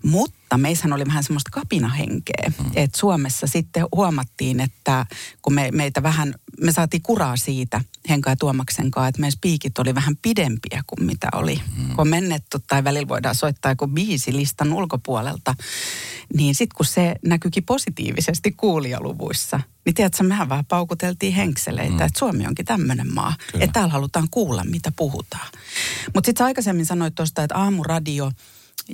Mutta 0.03 0.59
meissähän 0.59 0.93
oli 0.93 1.07
vähän 1.07 1.25
semmoista 1.25 1.51
kapinahenkeä, 1.53 2.53
mm. 2.59 2.71
että 2.75 2.99
Suomessa 2.99 3.47
sitten 3.47 3.87
huomattiin, 3.95 4.61
että 4.61 5.07
kun 5.43 5.55
me, 5.55 5.69
meitä 5.73 6.03
vähän, 6.03 6.35
me 6.61 6.73
saatiin 6.73 7.03
kuraa 7.03 7.37
siitä 7.37 7.81
Henka 8.09 8.31
ja 8.31 8.37
Tuomaksen 8.37 8.91
kanssa, 8.91 9.09
että 9.09 9.21
meidän 9.21 9.33
spiikit 9.33 9.79
oli 9.79 9.95
vähän 9.95 10.17
pidempiä 10.23 10.83
kuin 10.87 11.07
mitä 11.07 11.29
oli. 11.35 11.61
Mm. 11.77 11.89
Kun 11.89 11.99
on 11.99 12.09
mennetty 12.09 12.59
tai 12.67 12.85
välillä 12.85 13.09
voidaan 13.09 13.35
soittaa 13.35 13.73
joku 13.73 13.87
biisi 13.87 14.37
listan 14.37 14.73
ulkopuolelta, 14.73 15.55
niin 16.35 16.55
sitten 16.55 16.77
kun 16.77 16.87
se 16.87 17.15
näkyykin 17.27 17.65
positiivisesti 17.65 18.53
kuulijaluvuissa, 18.53 19.61
niin 19.85 19.95
tiedätkö, 19.95 20.23
mehän 20.23 20.49
vähän 20.49 20.65
paukuteltiin 20.65 21.35
henkseleitä, 21.35 21.93
mm. 21.93 22.01
että 22.03 22.19
Suomi 22.19 22.47
onkin 22.47 22.65
tämmöinen 22.65 23.15
maa, 23.15 23.35
Kyllä. 23.53 23.65
että 23.65 23.73
täällä 23.73 23.93
halutaan 23.93 24.29
kuulla, 24.31 24.65
mitä 24.65 24.93
puhutaan. 24.97 25.49
Mutta 26.15 26.29
sitten 26.29 26.47
aikaisemmin 26.47 26.87
sanoit 26.87 27.15
tuosta, 27.15 27.43
että 27.43 27.57
aamuradio– 27.57 28.33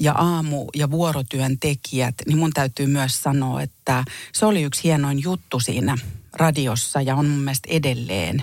ja 0.01 0.13
aamu- 0.13 0.71
ja 0.75 0.91
vuorotyön 0.91 1.59
tekijät, 1.59 2.15
niin 2.27 2.39
mun 2.39 2.53
täytyy 2.53 2.87
myös 2.87 3.23
sanoa, 3.23 3.63
että 3.63 4.05
se 4.33 4.47
oli 4.47 4.63
yksi 4.63 4.85
hienoin 4.85 5.23
juttu 5.23 5.61
siinä 5.61 5.99
radiossa 6.33 7.01
ja 7.01 7.17
on 7.17 7.27
mun 7.27 7.41
mielestä 7.41 7.69
edelleen. 7.71 8.43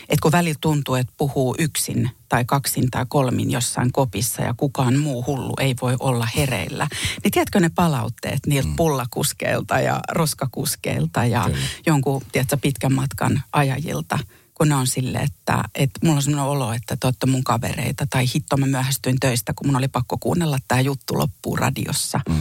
Että 0.00 0.22
kun 0.22 0.32
välillä 0.32 0.58
tuntuu, 0.60 0.94
että 0.94 1.12
puhuu 1.16 1.54
yksin 1.58 2.10
tai 2.28 2.44
kaksin 2.44 2.90
tai 2.90 3.06
kolmin 3.08 3.50
jossain 3.50 3.92
kopissa 3.92 4.42
ja 4.42 4.54
kukaan 4.56 4.98
muu 4.98 5.24
hullu 5.26 5.54
ei 5.60 5.74
voi 5.82 5.96
olla 6.00 6.28
hereillä. 6.36 6.88
Niin 7.24 7.32
tiedätkö 7.32 7.60
ne 7.60 7.70
palautteet 7.74 8.46
niiltä 8.46 8.68
mm. 8.68 8.76
pullakuskeilta 8.76 9.80
ja 9.80 10.00
roskakuskeilta 10.12 11.24
ja 11.24 11.44
Kyllä. 11.44 11.58
jonkun, 11.86 12.22
tiedätkö, 12.32 12.56
pitkän 12.62 12.92
matkan 12.92 13.42
ajajilta– 13.52 14.18
kun 14.56 14.68
ne 14.68 14.74
on 14.74 14.86
sille, 14.86 15.18
että, 15.18 15.64
että 15.74 16.00
mulla 16.02 16.16
on 16.16 16.22
sellainen 16.22 16.50
olo, 16.50 16.72
että 16.72 16.96
te 16.96 17.06
olette 17.06 17.26
mun 17.26 17.44
kavereita 17.44 18.06
tai 18.10 18.24
hitto 18.34 18.56
mä 18.56 18.66
myöhästyin 18.66 19.16
töistä, 19.20 19.52
kun 19.54 19.66
mun 19.66 19.76
oli 19.76 19.88
pakko 19.88 20.18
kuunnella 20.18 20.58
tämä 20.68 20.80
juttu 20.80 21.18
loppuu 21.18 21.56
radiossa. 21.56 22.20
Mm. 22.28 22.34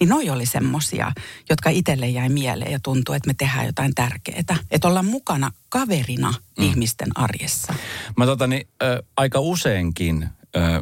Niin 0.00 0.08
noi 0.08 0.30
oli 0.30 0.46
semmosia, 0.46 1.12
jotka 1.50 1.70
itselle 1.70 2.08
jäi 2.08 2.28
mieleen 2.28 2.72
ja 2.72 2.80
tuntuu, 2.82 3.14
että 3.14 3.26
me 3.26 3.34
tehdään 3.34 3.66
jotain 3.66 3.94
tärkeää. 3.94 4.58
Että 4.70 4.88
ollaan 4.88 5.04
mukana 5.04 5.50
kaverina 5.68 6.34
mm. 6.58 6.64
ihmisten 6.64 7.08
arjessa. 7.14 7.74
Mä 8.16 8.26
totani, 8.26 8.68
äh, 8.82 8.88
aika 9.16 9.40
useinkin 9.40 10.28
äh, 10.56 10.80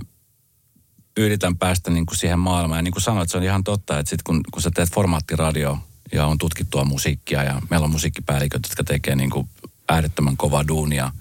yritän 1.16 1.56
päästä 1.56 1.90
niin 1.90 2.06
kuin 2.06 2.18
siihen 2.18 2.38
maailmaan. 2.38 2.78
Ja 2.78 2.82
niin 2.82 2.92
kuin 2.92 3.02
sanoit, 3.02 3.30
se 3.30 3.36
on 3.36 3.44
ihan 3.44 3.64
totta, 3.64 3.98
että 3.98 4.10
sit 4.10 4.22
kun, 4.22 4.40
kun 4.52 4.62
sä 4.62 4.70
teet 4.74 4.94
formaattiradio 4.94 5.78
ja 6.12 6.26
on 6.26 6.38
tutkittua 6.38 6.84
musiikkia 6.84 7.44
ja 7.44 7.62
meillä 7.70 7.84
on 7.84 7.90
musiikkipäälliköt, 7.90 8.62
jotka 8.68 8.84
tekee 8.84 9.16
niin 9.16 9.30
kuin 9.30 9.48
äärettömän 9.88 10.36
kova 10.36 10.68
duunia. 10.68 11.12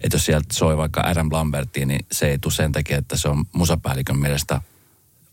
Että 0.00 0.16
jos 0.16 0.24
sieltä 0.24 0.46
soi 0.52 0.76
vaikka 0.76 1.00
Adam 1.00 1.28
Lambertia, 1.32 1.86
niin 1.86 2.06
se 2.12 2.26
ei 2.26 2.38
tule 2.38 2.52
sen 2.52 2.72
takia, 2.72 2.98
että 2.98 3.16
se 3.16 3.28
on 3.28 3.44
musapäällikön 3.52 4.18
mielestä 4.18 4.60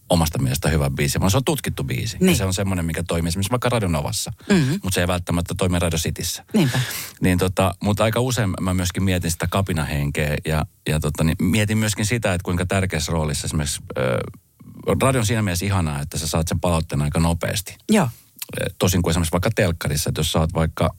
omasta 0.10 0.40
mielestä 0.40 0.70
hyvä 0.70 0.90
biisi, 0.90 1.20
vaan 1.20 1.32
se 1.32 1.38
on 1.38 1.44
tutkittu 1.44 1.84
biisi. 1.84 2.18
Niin. 2.20 2.30
Ja 2.30 2.36
se 2.36 2.46
on 2.46 2.54
semmoinen, 2.54 2.86
mikä 2.86 3.04
toimii 3.04 3.28
esimerkiksi 3.28 3.52
vaikka 3.52 3.70
Radionovassa, 3.70 4.34
mm-hmm. 4.50 4.72
mutta 4.72 4.92
se 4.92 5.02
ei 5.02 5.08
välttämättä 5.08 5.54
toimi 5.58 5.80
Radio 5.80 6.00
Cityssä. 6.00 6.46
Niinpä. 6.54 6.80
Niin 7.22 7.38
tota, 7.38 7.76
mutta 7.84 8.04
aika 8.04 8.20
usein 8.20 8.54
mä 8.62 8.74
myöskin 8.74 9.04
mietin 9.04 9.32
sitä 9.32 9.48
kapinahenkeä 9.48 10.38
ja, 10.46 10.66
ja 10.90 11.00
tota, 11.00 11.24
niin 11.24 11.36
mietin 11.42 11.78
myöskin 11.78 12.06
sitä, 12.06 12.34
että 12.34 12.44
kuinka 12.44 12.66
tärkeässä 12.66 13.12
roolissa 13.12 13.46
esimerkiksi 13.46 13.82
äh, 13.98 14.04
radio 15.02 15.20
on 15.20 15.26
siinä 15.26 15.42
mielessä 15.42 15.66
ihanaa, 15.66 16.02
että 16.02 16.18
sä 16.18 16.28
saat 16.28 16.48
sen 16.48 16.60
palautteen 16.60 17.02
aika 17.02 17.20
nopeasti. 17.20 17.78
Joo. 17.90 18.10
Tosin 18.80 19.02
kuin 19.02 19.12
esimerkiksi 19.12 19.32
vaikka 19.32 19.52
telkkarissa, 19.56 20.10
että 20.10 20.20
jos 20.20 20.32
sä 20.32 20.40
oot 20.40 20.54
vaikka 20.54 20.96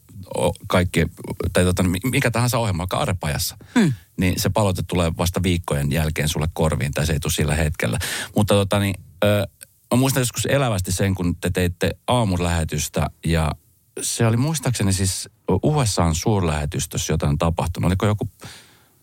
kaikki, 0.68 1.06
tai 1.52 1.64
tota, 1.64 1.82
mikä 2.04 2.30
tahansa 2.30 2.58
ohjelma, 2.58 2.78
vaikka 2.78 2.96
arpajassa, 2.96 3.56
hmm. 3.74 3.92
niin 4.16 4.40
se 4.40 4.50
palaute 4.50 4.82
tulee 4.82 5.12
vasta 5.18 5.42
viikkojen 5.42 5.92
jälkeen 5.92 6.28
sulle 6.28 6.48
korviin, 6.52 6.92
tai 6.92 7.06
se 7.06 7.12
ei 7.12 7.20
tule 7.20 7.32
sillä 7.32 7.54
hetkellä. 7.54 7.98
Mutta 8.36 8.54
tota, 8.54 8.78
niin, 8.78 8.94
ö, 9.24 9.46
mä 9.94 9.96
muistan 9.96 10.20
joskus 10.20 10.46
elävästi 10.46 10.92
sen, 10.92 11.14
kun 11.14 11.36
te 11.36 11.50
teitte 11.50 11.90
aamulähetystä, 12.06 13.10
ja 13.26 13.52
se 14.02 14.26
oli 14.26 14.36
muistaakseni 14.36 14.92
siis 14.92 15.28
USAn 15.62 16.14
suurlähetystössä 16.14 17.12
jotain 17.12 17.38
tapahtunut. 17.38 17.88
Oliko 17.88 18.06
joku, 18.06 18.30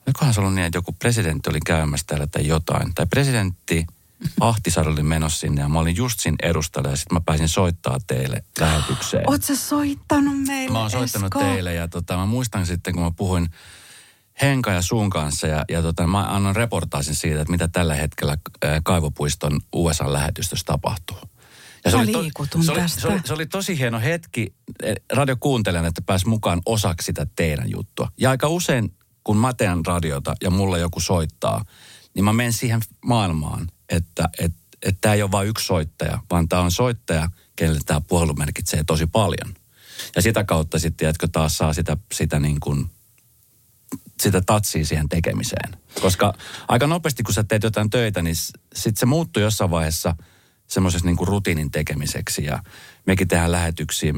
olikohan 0.08 0.34
se 0.34 0.40
ollut 0.40 0.56
niin, 0.56 0.66
että 0.66 0.78
joku 0.78 0.92
presidentti 0.92 1.50
oli 1.50 1.60
käymässä 1.66 2.06
täällä 2.08 2.28
tai 2.28 2.48
jotain, 2.48 2.94
tai 2.96 3.06
presidentti– 3.06 3.86
Ahtisaari 4.40 4.92
oli 4.92 5.04
menossa 5.04 5.40
sinne 5.40 5.62
ja 5.62 5.70
mä 5.70 5.80
olin 5.80 5.96
just 5.96 6.20
siinä 6.20 6.38
edustalla 6.44 6.90
ja 6.90 6.96
sitten 6.96 7.16
mä 7.16 7.22
pääsin 7.26 7.50
soittaa 7.50 7.98
teille 8.08 8.44
lähetykseen. 8.60 9.30
Oot 9.30 9.44
sä 9.44 9.56
soittanut 9.56 10.42
meille, 10.48 10.72
Mä 10.72 10.80
oon 10.80 10.92
soittanut 10.92 11.26
Esko? 11.36 11.40
teille 11.40 11.74
ja 11.74 11.88
tota, 11.88 12.18
mä 12.18 12.26
muistan 12.26 12.66
sitten, 12.66 12.94
kun 12.94 13.04
mä 13.04 13.12
puhuin 13.12 13.50
Henka 14.42 14.72
ja 14.72 14.82
sun 14.82 15.10
kanssa 15.10 15.48
ja, 15.48 15.66
ja 15.70 15.82
tota, 15.82 16.08
mä 16.08 16.36
annan 16.36 16.56
reportaasin 16.56 17.16
siitä, 17.16 17.42
että 17.42 17.52
mitä 17.52 17.68
tällä 17.68 17.96
hetkellä 17.96 18.38
Kaivopuiston 18.84 19.60
USA-lähetystössä 19.74 20.66
tapahtuu. 20.66 21.18
Ja 21.86 21.92
se, 21.92 21.98
oli 21.98 22.12
to, 22.12 22.24
se, 22.62 22.72
oli, 22.72 22.90
se, 22.90 23.08
oli, 23.08 23.20
se 23.26 23.34
oli 23.34 23.46
tosi 23.46 23.80
hieno 23.80 24.00
hetki 24.00 24.54
eh, 24.84 24.96
radiokuuntelijan, 25.14 25.86
että 25.86 26.02
pääsi 26.02 26.28
mukaan 26.28 26.62
osaksi 26.66 27.06
sitä 27.06 27.28
teidän 27.36 27.72
juttua. 27.72 28.12
Ja 28.18 28.30
aika 28.30 28.48
usein, 28.48 28.94
kun 29.24 29.38
mä 29.38 29.54
teen 29.54 29.86
radiota 29.86 30.36
ja 30.44 30.50
mulla 30.50 30.78
joku 30.78 31.00
soittaa, 31.00 31.66
niin 32.16 32.26
mä 32.26 32.34
menen 32.34 32.54
siihen 32.54 32.82
maailmaan 33.06 33.68
että 33.90 34.30
et, 34.40 34.54
et 34.82 34.98
tämä 35.02 35.16
ei 35.16 35.24
ole 35.24 35.32
vain 35.32 35.48
yksi 35.48 35.66
soittaja, 35.66 36.20
vaan 36.30 36.50
tämä 36.50 36.62
on 36.62 36.72
soittaja, 36.72 37.30
kenelle 37.56 37.80
tämä 37.86 38.02
puhelu 38.02 38.34
merkitsee 38.34 38.84
tosi 38.84 39.08
paljon. 39.08 39.54
Ja 40.16 40.22
sitä 40.22 40.44
kautta 40.44 40.80
sitten, 40.80 41.10
että 41.10 41.28
taas 41.28 41.58
saa 41.58 41.74
sitä, 41.74 41.98
sitä 42.14 42.40
niin 42.40 42.60
kuin, 42.60 42.90
sitä 44.22 44.42
tatsia 44.42 44.86
siihen 44.86 45.10
tekemiseen. 45.10 45.78
Koska 46.02 46.34
aika 46.68 46.88
nopeasti, 46.88 47.24
kun 47.24 47.34
sä 47.34 47.44
teet 47.44 47.64
jotain 47.64 47.90
töitä, 47.90 48.22
niin 48.22 48.36
sitten 48.76 49.00
se 49.00 49.06
muuttuu 49.06 49.44
jossain 49.44 49.72
vaiheessa 49.72 50.16
semmoisessa 50.68 51.06
niin 51.06 51.18
kuin 51.18 51.28
rutiinin 51.28 51.72
tekemiseksi. 51.72 52.44
Ja 52.44 52.64
mekin 53.06 53.28
tehdään 53.28 53.52
lähetyksiä 53.52 54.14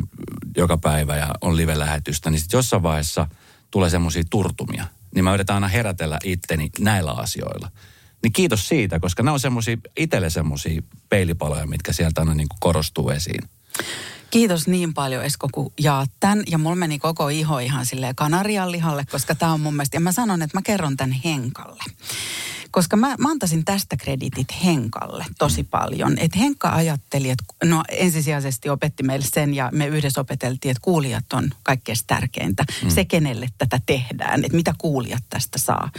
joka 0.57 0.77
päivä 0.77 1.17
ja 1.17 1.35
on 1.41 1.57
live-lähetystä, 1.57 2.29
niin 2.29 2.39
sitten 2.39 2.57
jossain 2.57 2.83
vaiheessa 2.83 3.27
tulee 3.71 3.89
semmoisia 3.89 4.23
turtumia. 4.29 4.85
Niin 5.15 5.23
mä 5.23 5.33
yritän 5.33 5.53
aina 5.53 5.67
herätellä 5.67 6.19
itteni 6.23 6.69
näillä 6.79 7.11
asioilla. 7.11 7.71
Niin 8.23 8.33
kiitos 8.33 8.67
siitä, 8.67 8.99
koska 8.99 9.23
nämä 9.23 9.33
on 9.33 9.39
semmoisia, 9.39 9.77
itselle 9.97 10.29
semmoisia 10.29 10.81
peilipaloja, 11.09 11.67
mitkä 11.67 11.93
sieltä 11.93 12.21
aina 12.21 12.33
niin 12.33 12.49
kuin 12.49 12.59
korostuu 12.59 13.09
esiin. 13.09 13.41
Kiitos 14.31 14.67
niin 14.67 14.93
paljon 14.93 15.25
Esko, 15.25 15.49
kun 15.51 15.73
jaat 15.79 16.09
tämän. 16.19 16.43
Ja 16.47 16.57
mulla 16.57 16.75
meni 16.75 16.99
koko 16.99 17.29
iho 17.29 17.59
ihan 17.59 17.85
silleen 17.85 18.15
kanarian 18.15 18.71
lihalle, 18.71 19.05
koska 19.11 19.35
tämä 19.35 19.53
on 19.53 19.59
mun 19.59 19.73
mielestä... 19.73 19.97
Ja 19.97 20.01
mä 20.01 20.11
sanon, 20.11 20.41
että 20.41 20.57
mä 20.57 20.61
kerron 20.61 20.97
tämän 20.97 21.11
Henkalle. 21.25 21.83
Koska 22.71 22.97
mä, 22.97 23.15
mä 23.19 23.29
antaisin 23.31 23.65
tästä 23.65 23.97
kreditit 23.97 24.47
Henkalle 24.65 25.25
tosi 25.39 25.63
paljon. 25.63 26.17
Että 26.17 26.39
Henkka 26.39 26.69
ajatteli, 26.69 27.29
että 27.29 27.43
no 27.63 27.83
ensisijaisesti 27.89 28.69
opetti 28.69 29.03
meille 29.03 29.25
sen 29.33 29.53
ja 29.53 29.69
me 29.73 29.87
yhdessä 29.87 30.21
opeteltiin, 30.21 30.71
että 30.71 30.81
kuulijat 30.81 31.33
on 31.33 31.49
kaikkein 31.63 31.97
tärkeintä. 32.07 32.63
Mm. 32.83 32.89
Se, 32.89 33.05
kenelle 33.05 33.47
tätä 33.57 33.79
tehdään, 33.85 34.45
että 34.45 34.55
mitä 34.55 34.73
kuulijat 34.77 35.23
tästä 35.29 35.57
saa. 35.57 35.89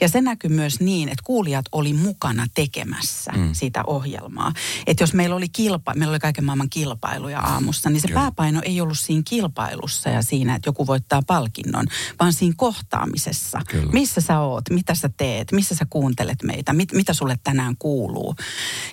Ja 0.00 0.08
se 0.08 0.20
näkyy 0.20 0.50
myös 0.50 0.80
niin, 0.80 1.08
että 1.08 1.22
kuulijat 1.24 1.64
oli 1.72 1.92
mukana 1.92 2.46
tekemässä 2.54 3.32
mm. 3.36 3.50
sitä 3.52 3.82
ohjelmaa. 3.86 4.52
Että 4.86 5.02
jos 5.02 5.14
meillä 5.14 5.36
oli 5.36 5.48
kilpa, 5.48 5.94
meillä 5.96 6.12
oli 6.12 6.18
kaiken 6.18 6.44
maailman 6.44 6.70
kilpailuja 6.70 7.40
aamussa, 7.40 7.90
niin 7.90 8.00
se 8.00 8.08
Kyllä. 8.08 8.20
pääpaino 8.20 8.60
ei 8.64 8.80
ollut 8.80 8.98
siinä 8.98 9.22
kilpailussa 9.28 10.10
ja 10.10 10.22
siinä, 10.22 10.54
että 10.54 10.68
joku 10.68 10.86
voittaa 10.86 11.22
palkinnon, 11.26 11.86
vaan 12.20 12.32
siinä 12.32 12.54
kohtaamisessa. 12.56 13.60
Kyllä. 13.68 13.92
Missä 13.92 14.20
sä 14.20 14.40
oot, 14.40 14.64
mitä 14.70 14.94
sä 14.94 15.10
teet, 15.16 15.52
missä 15.52 15.74
sä 15.74 15.86
kuuntelet 15.90 16.11
kuuntelet 16.12 16.42
meitä, 16.42 16.72
mit, 16.72 16.92
mitä 16.92 17.14
sulle 17.14 17.38
tänään 17.44 17.76
kuuluu. 17.78 18.36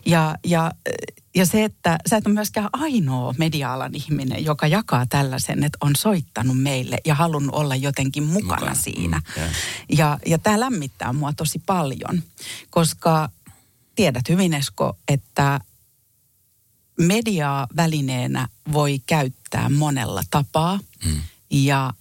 Ja, 0.06 0.36
ja, 0.44 0.72
ja 1.36 1.46
se, 1.46 1.64
että 1.64 1.98
sä 2.10 2.18
et 2.18 2.28
ole 2.28 2.34
myöskään 2.34 2.70
ainoa 2.74 3.34
media-alan 3.38 3.96
ihminen, 3.96 4.46
joka 4.46 4.68
jakaa 4.68 5.06
tällaisen, 5.06 5.64
että 5.64 5.78
on 5.82 5.96
soittanut 5.96 6.62
meille 6.62 6.98
ja 7.06 7.16
halunnut 7.16 7.56
olla 7.56 7.76
jotenkin 7.76 8.24
mukana 8.24 8.60
Mukaan. 8.60 8.76
siinä. 8.76 9.18
Mm, 9.18 9.42
yeah. 9.42 9.52
Ja, 9.90 10.20
ja 10.26 10.38
tämä 10.38 10.60
lämmittää 10.60 11.14
mua 11.14 11.34
tosi 11.34 11.60
paljon, 11.66 12.24
koska 12.70 13.30
tiedät 13.96 14.30
hyvin 14.30 14.54
Esko, 14.54 14.98
että 15.08 15.60
mediaa 17.00 17.68
välineenä 17.76 18.48
voi 18.74 19.00
käyttää 19.06 19.70
monella 19.70 20.24
tapaa. 20.32 20.80
Hmm. 21.04 21.22
Ja 21.52 21.94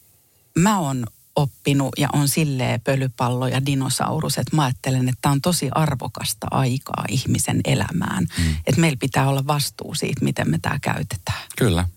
mä 0.59 0.79
oon 0.79 1.07
oppinut 1.39 1.89
ja 1.99 2.09
on 2.13 2.29
silleen 2.29 2.81
pölypallo 2.81 3.49
ja 3.49 3.67
dinosaurus, 3.67 4.39
että 4.39 4.57
mä 4.57 4.65
ajattelen, 4.65 5.09
että 5.09 5.19
tämä 5.23 5.33
on 5.33 5.41
tosi 5.41 5.69
arvokasta 5.73 6.47
aikaa 6.51 7.05
ihmisen 7.09 7.61
elämään. 7.65 8.27
Hmm. 8.37 8.57
Että 8.67 8.81
meillä 8.81 8.97
pitää 9.01 9.29
olla 9.29 9.47
vastuu 9.47 9.95
siitä, 9.95 10.25
miten 10.25 10.51
me 10.51 10.59
tämä 10.63 10.79
käytetään. 10.83 11.43
Kyllä. 11.57 11.89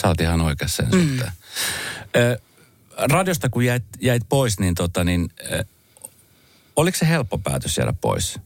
Sä 0.00 0.08
oot 0.08 0.20
ihan 0.20 0.40
oikeassa 0.40 0.82
sen 0.82 1.00
mm. 1.00 1.08
suhteen. 1.08 1.32
Ö, 2.16 2.38
radiosta 2.98 3.48
kun 3.48 3.64
jäit, 3.64 3.84
jäit 4.00 4.22
pois, 4.28 4.58
niin, 4.58 4.74
tota, 4.74 5.04
niin 5.04 5.30
ö, 5.50 5.64
oliko 6.76 6.98
se 6.98 7.08
helppo 7.08 7.38
päätös 7.38 7.76
jäädä 7.76 7.92
pois? 7.92 8.38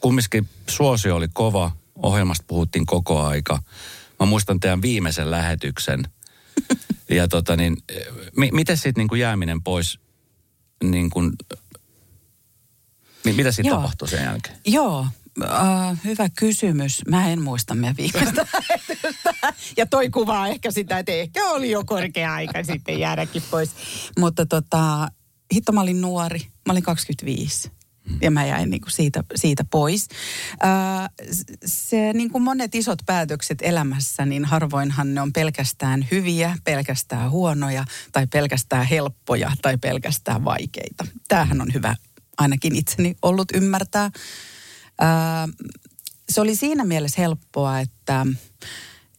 Kumminkin 0.00 0.48
suosio 0.68 1.16
oli 1.16 1.28
kova, 1.32 1.72
ohjelmasta 1.96 2.44
puhuttiin 2.46 2.86
koko 2.86 3.22
aika. 3.22 3.62
Mä 4.20 4.26
muistan 4.26 4.60
teidän 4.60 4.82
viimeisen 4.82 5.30
lähetyksen. 5.30 6.08
ja 7.10 7.28
tota 7.28 7.56
niin, 7.56 7.76
mi- 8.36 8.50
miten 8.52 8.76
sitten 8.76 9.06
niin 9.10 9.20
jääminen 9.20 9.62
pois, 9.62 9.98
niin 10.84 11.10
kuin, 11.10 11.32
mitä 13.24 13.52
sitten 13.52 13.74
tapahtui 13.74 14.08
sen 14.08 14.24
jälkeen? 14.24 14.58
Joo, 14.66 15.06
Uh, 15.40 15.96
hyvä 16.04 16.28
kysymys. 16.38 17.02
Mä 17.08 17.28
en 17.28 17.42
muista 17.42 17.74
meidän 17.74 17.96
viimeistä 17.96 18.46
Ja 19.76 19.86
toi 19.86 20.10
kuvaa 20.10 20.48
ehkä 20.48 20.70
sitä, 20.70 20.98
että 20.98 21.12
ehkä 21.12 21.44
oli 21.44 21.70
jo 21.70 21.84
korkea 21.84 22.34
aika 22.34 22.64
sitten 22.64 22.98
jäädäkin 22.98 23.42
pois. 23.50 23.70
Mutta 24.18 24.46
tota, 24.46 25.08
hitto 25.54 25.72
mä 25.72 25.80
olin 25.80 26.00
nuori. 26.00 26.40
Mä 26.66 26.72
olin 26.72 26.82
25. 26.82 27.70
Hmm. 28.08 28.18
Ja 28.22 28.30
mä 28.30 28.46
jäin 28.46 28.70
niin 28.70 28.80
kuin 28.80 28.92
siitä, 28.92 29.24
siitä 29.34 29.64
pois. 29.70 30.08
Uh, 30.52 31.28
se 31.66 32.12
niin 32.12 32.30
kuin 32.30 32.42
monet 32.42 32.74
isot 32.74 32.98
päätökset 33.06 33.58
elämässä, 33.62 34.26
niin 34.26 34.44
harvoinhan 34.44 35.14
ne 35.14 35.20
on 35.20 35.32
pelkästään 35.32 36.06
hyviä, 36.10 36.56
pelkästään 36.64 37.30
huonoja, 37.30 37.84
tai 38.12 38.26
pelkästään 38.26 38.86
helppoja, 38.86 39.52
tai 39.62 39.78
pelkästään 39.78 40.44
vaikeita. 40.44 41.06
Tämähän 41.28 41.60
on 41.60 41.74
hyvä 41.74 41.96
ainakin 42.38 42.76
itseni 42.76 43.16
ollut 43.22 43.48
ymmärtää 43.54 44.10
se 46.28 46.40
oli 46.40 46.56
siinä 46.56 46.84
mielessä 46.84 47.20
helppoa, 47.20 47.80
että 47.80 48.26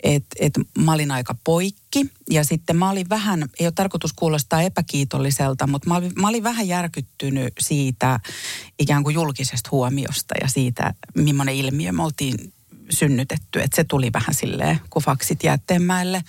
et, 0.06 0.26
et 0.40 0.54
mä 0.78 0.94
olin 0.94 1.12
aika 1.12 1.36
poikki 1.44 2.10
ja 2.30 2.44
sitten 2.44 2.78
mä 2.78 2.90
olin 2.90 3.10
vähän, 3.10 3.50
ei 3.60 3.66
ole 3.66 3.74
tarkoitus 3.76 4.14
kuulostaa 4.14 4.62
epäkiitolliselta, 4.62 5.68
mutta 5.68 5.90
mä 5.90 5.96
olin, 5.96 6.12
mä 6.16 6.28
olin 6.28 6.44
vähän 6.44 6.68
järkyttynyt 6.68 7.54
siitä 7.60 8.20
ikään 8.80 9.04
kuin 9.04 9.14
julkisesta 9.14 9.70
huomiosta 9.72 10.36
ja 10.42 10.48
siitä, 10.48 10.94
millainen 11.16 11.56
ilmiö 11.56 11.92
me 11.92 12.04
oltiin 12.04 12.54
synnytetty. 12.90 13.62
Että 13.62 13.76
se 13.76 13.84
tuli 13.84 14.14
vähän 14.14 14.34
silleen 14.34 14.80
kufaksit 14.90 15.44
jätteenmäelle 15.44 16.24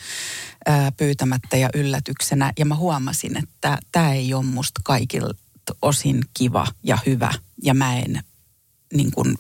ää, 0.66 0.92
pyytämättä 0.92 1.56
ja 1.56 1.70
yllätyksenä. 1.74 2.52
Ja 2.58 2.66
mä 2.66 2.74
huomasin, 2.74 3.36
että 3.36 3.78
tämä 3.92 4.12
ei 4.12 4.34
ole 4.34 4.44
musta 4.44 4.80
kaikilta 4.84 5.34
osin 5.82 6.24
kiva 6.34 6.66
ja 6.82 6.98
hyvä. 7.06 7.30
Ja 7.62 7.74
mä 7.74 7.98
en 7.98 8.22
niin 8.94 9.10
kuin, 9.10 9.38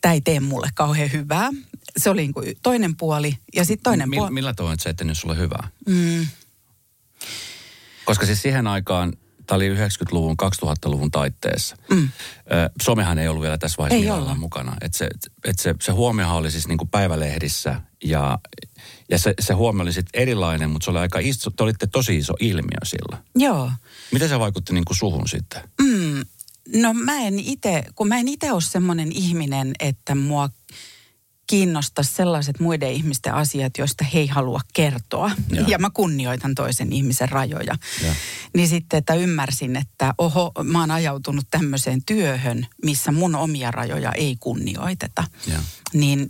tämä 0.00 0.12
ei 0.12 0.20
tee 0.20 0.40
mulle 0.40 0.68
kauhean 0.74 1.12
hyvää. 1.12 1.50
Se 1.96 2.10
oli 2.10 2.20
niin 2.20 2.34
kuin 2.34 2.56
toinen 2.62 2.96
puoli. 2.96 3.38
Ja 3.54 3.64
sitten 3.64 3.82
toinen 3.84 4.10
puoli... 4.14 4.30
Millä 4.30 4.54
tavoin 4.54 4.78
se 4.80 4.88
ei 4.88 4.94
tehnyt 4.94 5.18
sulle 5.18 5.36
hyvää? 5.36 5.68
Mm. 5.86 6.26
Koska 8.04 8.26
siis 8.26 8.42
siihen 8.42 8.66
aikaan, 8.66 9.12
tämä 9.46 9.56
oli 9.56 9.74
90-luvun, 9.74 10.36
2000-luvun 10.42 11.10
taitteessa. 11.10 11.76
Mm. 11.90 12.08
Somehan 12.82 13.18
ei 13.18 13.28
ollut 13.28 13.42
vielä 13.42 13.58
tässä 13.58 13.76
vaiheessa 13.78 14.16
millään 14.16 14.38
mukana. 14.38 14.76
Et 14.80 14.94
se, 14.94 15.08
et 15.44 15.58
se, 15.58 15.74
se 15.80 15.92
huomiohan 15.92 16.36
oli 16.36 16.50
siis 16.50 16.68
niin 16.68 16.78
kuin 16.78 16.88
päivälehdissä 16.88 17.80
ja, 18.04 18.38
ja 19.10 19.18
se, 19.18 19.34
se 19.40 19.54
huomio 19.54 19.82
oli 19.82 19.92
sitten 19.92 20.22
erilainen, 20.22 20.70
mutta 20.70 20.84
se 20.84 20.90
oli 20.90 20.98
aika 20.98 21.18
iso, 21.18 21.50
te 21.50 21.62
olitte 21.62 21.86
tosi 21.86 22.16
iso 22.16 22.34
ilmiö 22.40 22.78
sillä. 22.84 23.22
Joo. 23.34 23.70
Miten 24.12 24.28
se 24.28 24.38
vaikutti 24.38 24.72
niin 24.72 24.84
kuin 24.84 24.96
suhun 24.96 25.28
sitten? 25.28 25.62
Mm. 25.82 26.24
No 26.76 26.94
mä 26.94 27.20
en 27.20 27.38
itse, 27.38 27.84
kun 27.94 28.08
mä 28.08 28.18
en 28.18 28.28
itse 28.28 28.52
ole 28.52 28.60
semmoinen 28.60 29.12
ihminen, 29.12 29.72
että 29.80 30.14
mua 30.14 30.50
kiinnostaa 31.46 32.04
sellaiset 32.04 32.60
muiden 32.60 32.92
ihmisten 32.92 33.34
asiat, 33.34 33.78
joista 33.78 34.04
he 34.04 34.18
ei 34.18 34.26
halua 34.26 34.60
kertoa. 34.72 35.30
Ja, 35.50 35.64
ja 35.68 35.78
mä 35.78 35.90
kunnioitan 35.90 36.54
toisen 36.54 36.92
ihmisen 36.92 37.28
rajoja. 37.28 37.74
Ja. 38.04 38.14
Niin 38.54 38.68
sitten, 38.68 38.98
että 38.98 39.14
ymmärsin, 39.14 39.76
että 39.76 40.14
oho, 40.18 40.52
mä 40.62 40.80
oon 40.80 40.90
ajautunut 40.90 41.46
tämmöiseen 41.50 42.02
työhön, 42.06 42.66
missä 42.84 43.12
mun 43.12 43.34
omia 43.34 43.70
rajoja 43.70 44.12
ei 44.12 44.36
kunnioiteta. 44.40 45.24
Ja, 45.46 45.58
niin, 45.92 46.26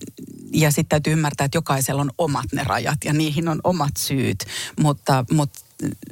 ja 0.53 0.70
sitten 0.70 0.88
täytyy 0.88 1.12
ymmärtää, 1.12 1.44
että 1.44 1.59
jokaisella 1.59 2.00
on 2.00 2.11
omat 2.18 2.53
ne 2.53 2.64
rajat 2.64 2.98
ja 3.05 3.12
niihin 3.12 3.48
on 3.48 3.61
omat 3.64 3.96
syyt. 3.96 4.44
Mutta, 4.81 5.24
mutta 5.31 5.63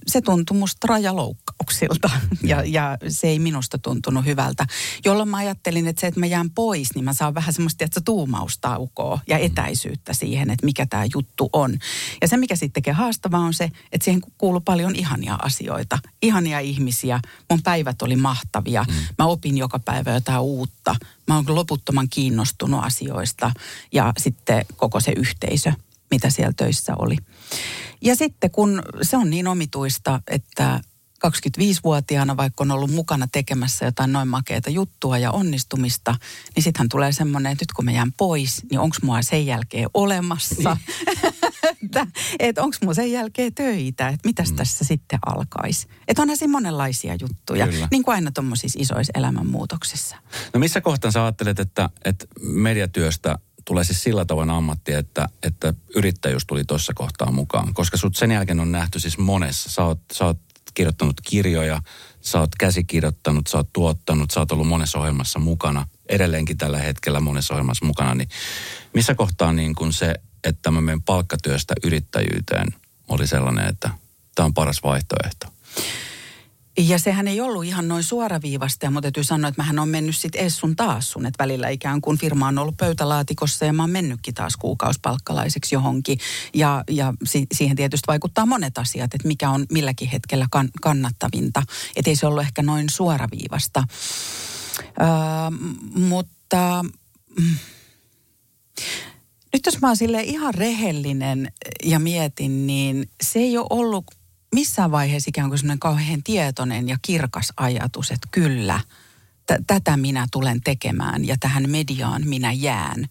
se 0.06 0.20
tuntui 0.20 0.56
musta 0.56 0.86
rajaloukkauksilta 0.86 2.10
ja, 2.42 2.62
ja 2.64 2.98
se 3.08 3.28
ei 3.28 3.38
minusta 3.38 3.78
tuntunut 3.78 4.24
hyvältä. 4.24 4.66
Jolloin 5.04 5.28
mä 5.28 5.36
ajattelin, 5.36 5.86
että 5.86 6.00
se, 6.00 6.06
että 6.06 6.20
mä 6.20 6.26
jään 6.26 6.50
pois, 6.50 6.94
niin 6.94 7.04
mä 7.04 7.12
saan 7.12 7.34
vähän 7.34 7.52
semmoista 7.52 7.84
että 7.84 8.00
tuumaustaukoa 8.00 9.20
ja 9.28 9.38
mm. 9.38 9.44
etäisyyttä 9.44 10.12
siihen, 10.12 10.50
että 10.50 10.66
mikä 10.66 10.86
tämä 10.86 11.04
juttu 11.14 11.50
on. 11.52 11.78
Ja 12.20 12.28
se, 12.28 12.36
mikä 12.36 12.56
sitten 12.56 12.72
tekee 12.82 12.94
haastavaa, 12.94 13.40
on 13.40 13.54
se, 13.54 13.64
että 13.92 14.04
siihen 14.04 14.20
kuuluu 14.38 14.60
paljon 14.60 14.96
ihania 14.96 15.34
asioita, 15.34 15.98
ihania 16.22 16.60
ihmisiä. 16.60 17.20
Mun 17.50 17.62
päivät 17.62 18.02
oli 18.02 18.16
mahtavia. 18.16 18.84
Mm. 18.88 18.94
Mä 19.18 19.26
opin 19.26 19.58
joka 19.58 19.78
päivä 19.78 20.12
jotain 20.12 20.40
uutta. 20.40 20.96
Mä 21.26 21.34
oon 21.34 21.44
loputtoman 21.48 22.08
kiinnostunut 22.08 22.84
asioista 22.84 23.52
ja 23.92 24.12
sitten 24.18 24.64
koko 24.76 25.00
se 25.00 25.12
yhteisö, 25.16 25.72
mitä 26.10 26.30
siellä 26.30 26.52
töissä 26.56 26.92
oli. 26.98 27.16
Ja 28.02 28.16
sitten 28.16 28.50
kun 28.50 28.82
se 29.02 29.16
on 29.16 29.30
niin 29.30 29.48
omituista, 29.48 30.20
että 30.28 30.80
25-vuotiaana, 31.26 32.36
vaikka 32.36 32.64
on 32.64 32.70
ollut 32.70 32.90
mukana 32.90 33.28
tekemässä 33.32 33.84
jotain 33.84 34.12
noin 34.12 34.28
makeita 34.28 34.70
juttua 34.70 35.18
ja 35.18 35.30
onnistumista, 35.30 36.14
niin 36.54 36.62
sittenhän 36.62 36.88
tulee 36.88 37.12
semmoinen, 37.12 37.52
että 37.52 37.62
nyt 37.62 37.72
kun 37.72 37.84
mä 37.84 37.92
jään 37.92 38.12
pois, 38.12 38.62
niin 38.70 38.80
onko 38.80 38.96
mua 39.02 39.22
sen 39.22 39.46
jälkeen 39.46 39.88
olemassa? 39.94 40.76
että 41.84 42.06
et 42.38 42.58
onko 42.58 42.76
mua 42.84 42.94
sen 42.94 43.12
jälkeen 43.12 43.54
töitä, 43.54 44.08
että 44.08 44.28
mitäs 44.28 44.50
mm. 44.50 44.56
tässä 44.56 44.84
sitten 44.84 45.18
alkaisi. 45.26 45.86
Että 46.08 46.22
onhan 46.22 46.36
siinä 46.36 46.52
monenlaisia 46.52 47.16
juttuja, 47.20 47.68
Kyllä. 47.68 47.88
niin 47.90 48.02
kuin 48.02 48.14
aina 48.14 48.30
tuommoisissa 48.30 48.78
isoissa 48.82 49.12
elämänmuutoksissa. 49.14 50.16
No 50.54 50.60
missä 50.60 50.80
kohtaa 50.80 51.10
sä 51.10 51.22
ajattelet, 51.22 51.58
että, 51.60 51.90
että 52.04 52.26
mediatyöstä 52.40 53.38
tulee 53.64 53.84
siis 53.84 54.02
sillä 54.02 54.24
tavoin 54.24 54.50
ammatti, 54.50 54.92
että, 54.92 55.28
että 55.42 55.74
yrittäjyys 55.96 56.46
tuli 56.46 56.64
tuossa 56.64 56.92
kohtaa 56.94 57.30
mukaan. 57.32 57.74
Koska 57.74 57.96
sut 57.96 58.16
sen 58.16 58.30
jälkeen 58.30 58.60
on 58.60 58.72
nähty 58.72 59.00
siis 59.00 59.18
monessa. 59.18 59.70
Sä 59.70 59.84
oot, 59.84 60.00
sä 60.12 60.24
oot 60.24 60.38
kirjoittanut 60.74 61.20
kirjoja, 61.20 61.82
sä 62.20 62.40
oot 62.40 62.50
käsikirjoittanut, 62.58 63.46
sä 63.46 63.56
oot 63.56 63.72
tuottanut, 63.72 64.30
sä 64.30 64.40
oot 64.40 64.52
ollut 64.52 64.68
monessa 64.68 64.98
ohjelmassa 64.98 65.38
mukana. 65.38 65.86
Edelleenkin 66.08 66.58
tällä 66.58 66.78
hetkellä 66.78 67.20
monessa 67.20 67.54
ohjelmassa 67.54 67.86
mukana. 67.86 68.14
Niin 68.14 68.28
missä 68.94 69.14
kohtaa 69.14 69.52
niin 69.52 69.74
kun 69.74 69.92
se, 69.92 70.14
että 70.44 70.70
mä 70.70 70.80
menen 70.80 71.02
palkkatyöstä 71.02 71.74
yrittäjyyteen, 71.84 72.68
oli 73.08 73.26
sellainen, 73.26 73.68
että 73.68 73.90
tämä 74.34 74.44
on 74.46 74.54
paras 74.54 74.82
vaihtoehto? 74.82 75.46
Ja 76.78 76.98
sehän 76.98 77.28
ei 77.28 77.40
ollut 77.40 77.64
ihan 77.64 77.88
noin 77.88 78.02
suoraviivasta, 78.02 78.90
mutta 78.90 79.02
täytyy 79.02 79.24
sanoa, 79.24 79.48
että 79.48 79.62
mähän 79.62 79.78
on 79.78 79.88
mennyt 79.88 80.16
sitten 80.16 80.40
Essun 80.40 80.76
taas 80.76 81.10
sun, 81.10 81.26
että 81.26 81.42
välillä 81.42 81.68
ikään 81.68 82.00
kuin 82.00 82.18
firma 82.18 82.48
on 82.48 82.58
ollut 82.58 82.76
pöytälaatikossa 82.76 83.64
ja 83.64 83.72
mä 83.72 83.82
oon 83.82 83.90
mennytkin 83.90 84.34
taas 84.34 84.56
kuukausipalkkalaiseksi 84.56 85.74
johonkin. 85.74 86.18
Ja, 86.54 86.84
ja 86.90 87.14
si- 87.24 87.46
siihen 87.54 87.76
tietysti 87.76 88.06
vaikuttaa 88.08 88.46
monet 88.46 88.78
asiat, 88.78 89.14
että 89.14 89.28
mikä 89.28 89.50
on 89.50 89.66
milläkin 89.72 90.08
hetkellä 90.08 90.46
kan- 90.50 90.70
kannattavinta. 90.82 91.62
Että 91.96 92.10
ei 92.10 92.16
se 92.16 92.26
ollut 92.26 92.42
ehkä 92.42 92.62
noin 92.62 92.90
suoraviivasta. 92.90 93.84
Öö, 94.80 95.06
mutta... 95.94 96.84
Mm, 97.38 97.56
nyt 99.52 99.66
jos 99.66 99.80
mä 99.80 99.88
oon 99.88 99.96
sille 99.96 100.22
ihan 100.22 100.54
rehellinen 100.54 101.52
ja 101.84 101.98
mietin, 101.98 102.66
niin 102.66 103.10
se 103.22 103.38
ei 103.38 103.58
ole 103.58 103.66
ollut 103.70 104.04
missään 104.54 104.90
vaiheessa 104.90 105.28
ikään 105.28 105.48
kuin 105.48 105.58
semmoinen 105.58 105.78
kauhean 105.78 106.22
tietoinen 106.22 106.88
ja 106.88 106.96
kirkas 107.02 107.52
ajatus, 107.56 108.10
että 108.10 108.28
kyllä, 108.30 108.80
t- 109.46 109.66
tätä 109.66 109.96
minä 109.96 110.26
tulen 110.32 110.60
tekemään 110.60 111.24
ja 111.26 111.36
tähän 111.40 111.70
mediaan 111.70 112.22
minä 112.26 112.52
jään. 112.52 113.06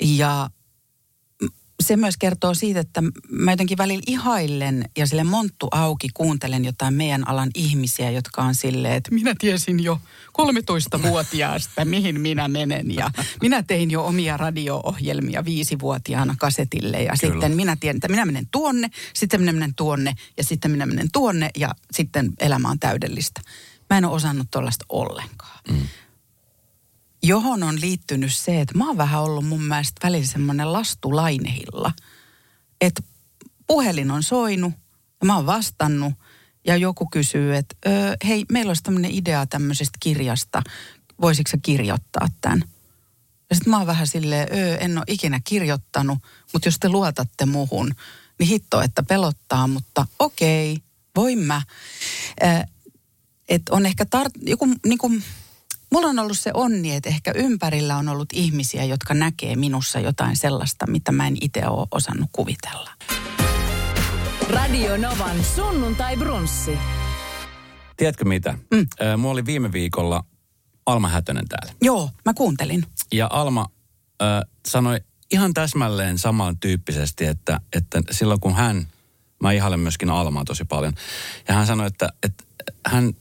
Ja 0.00 0.50
se 1.80 1.96
myös 1.96 2.16
kertoo 2.16 2.54
siitä, 2.54 2.80
että 2.80 3.02
mä 3.30 3.52
jotenkin 3.52 3.78
välillä 3.78 4.02
ihaillen 4.06 4.84
ja 4.96 5.06
sille 5.06 5.24
monttu 5.24 5.68
auki 5.70 6.08
kuuntelen 6.14 6.64
jotain 6.64 6.94
meidän 6.94 7.28
alan 7.28 7.50
ihmisiä, 7.54 8.10
jotka 8.10 8.42
on 8.42 8.54
silleen, 8.54 8.94
että 8.94 9.14
minä 9.14 9.34
tiesin 9.38 9.84
jo 9.84 10.00
13-vuotiaasta, 10.28 11.84
mihin 11.84 12.20
minä 12.20 12.48
menen. 12.48 12.94
Ja 12.94 13.10
minä 13.42 13.62
tein 13.62 13.90
jo 13.90 14.06
omia 14.06 14.36
radio-ohjelmia 14.36 15.44
viisivuotiaana 15.44 16.34
kasetille 16.38 17.02
ja 17.02 17.12
Kyllä. 17.20 17.32
sitten 17.34 17.56
minä 17.56 17.76
tiedän, 17.80 17.96
että 17.96 18.08
minä 18.08 18.26
menen 18.26 18.48
tuonne, 18.50 18.90
sitten 19.14 19.40
minä 19.40 19.52
menen 19.52 19.74
tuonne 19.74 20.14
ja 20.36 20.44
sitten 20.44 20.70
minä 20.70 20.86
menen 20.86 21.08
tuonne 21.12 21.50
ja 21.56 21.70
sitten 21.92 22.32
elämä 22.38 22.68
on 22.68 22.78
täydellistä. 22.78 23.40
Mä 23.90 23.98
en 23.98 24.04
ole 24.04 24.14
osannut 24.14 24.46
tuollaista 24.50 24.84
ollenkaan. 24.88 25.60
Mm. 25.70 25.86
Johon 27.22 27.62
on 27.62 27.80
liittynyt 27.80 28.32
se, 28.32 28.60
että 28.60 28.78
mä 28.78 28.86
oon 28.86 28.96
vähän 28.96 29.22
ollut 29.22 29.46
mun 29.46 29.62
mielestä 29.62 30.06
välillä 30.06 30.26
semmoinen 30.26 30.72
lastulainehilla. 30.72 31.92
Että 32.80 33.02
puhelin 33.66 34.10
on 34.10 34.22
soinut 34.22 34.72
ja 35.20 35.26
mä 35.26 35.36
oon 35.36 35.46
vastannut 35.46 36.12
ja 36.66 36.76
joku 36.76 37.06
kysyy, 37.06 37.56
että 37.56 37.76
hei, 38.24 38.44
meillä 38.52 38.70
olisi 38.70 38.82
tämmöinen 38.82 39.10
idea 39.10 39.46
tämmöisestä 39.46 39.98
kirjasta, 40.00 40.62
voisitko 41.20 41.50
sä 41.50 41.58
kirjoittaa 41.62 42.28
tämän? 42.40 42.64
Ja 43.50 43.56
sitten 43.56 43.70
mä 43.70 43.78
oon 43.78 43.86
vähän 43.86 44.06
silleen, 44.06 44.48
öö, 44.52 44.76
en 44.76 44.98
ole 44.98 45.04
ikinä 45.08 45.40
kirjoittanut, 45.44 46.18
mutta 46.52 46.68
jos 46.68 46.78
te 46.80 46.88
luotatte 46.88 47.46
muhun, 47.46 47.94
niin 48.38 48.48
hitto, 48.48 48.80
että 48.80 49.02
pelottaa, 49.02 49.66
mutta 49.66 50.06
okei, 50.18 50.78
voin 51.16 51.38
mä. 51.38 51.62
että 53.48 53.74
on 53.74 53.86
ehkä 53.86 54.04
tar- 54.04 54.48
joku, 54.50 54.68
niin 54.86 54.98
kuin, 54.98 55.24
mulla 55.92 56.08
on 56.08 56.18
ollut 56.18 56.38
se 56.38 56.50
onni, 56.54 56.94
että 56.94 57.08
ehkä 57.08 57.32
ympärillä 57.34 57.96
on 57.96 58.08
ollut 58.08 58.28
ihmisiä, 58.32 58.84
jotka 58.84 59.14
näkee 59.14 59.56
minussa 59.56 60.00
jotain 60.00 60.36
sellaista, 60.36 60.86
mitä 60.86 61.12
mä 61.12 61.26
en 61.26 61.36
itse 61.40 61.66
ole 61.66 61.86
osannut 61.90 62.28
kuvitella. 62.32 62.90
Radio 64.50 64.96
Novan 64.96 65.44
sunnuntai 65.44 66.16
brunssi. 66.16 66.78
Tiedätkö 67.96 68.24
mitä? 68.24 68.58
Mm. 68.70 68.86
Mulla 69.16 69.32
oli 69.32 69.46
viime 69.46 69.72
viikolla 69.72 70.24
Alma 70.86 71.08
Hätönen 71.08 71.48
täällä. 71.48 71.72
Joo, 71.82 72.10
mä 72.24 72.34
kuuntelin. 72.34 72.86
Ja 73.12 73.28
Alma 73.30 73.66
äh, 74.22 74.42
sanoi 74.68 75.00
ihan 75.32 75.54
täsmälleen 75.54 76.18
samantyyppisesti, 76.18 77.26
että, 77.26 77.60
että 77.72 78.02
silloin 78.10 78.40
kun 78.40 78.54
hän, 78.54 78.86
mä 79.42 79.52
ihailen 79.52 79.80
myöskin 79.80 80.10
Almaa 80.10 80.44
tosi 80.44 80.64
paljon, 80.64 80.92
ja 81.48 81.54
hän 81.54 81.66
sanoi, 81.66 81.86
että, 81.86 82.08
että 82.22 82.44
hän, 82.86 83.12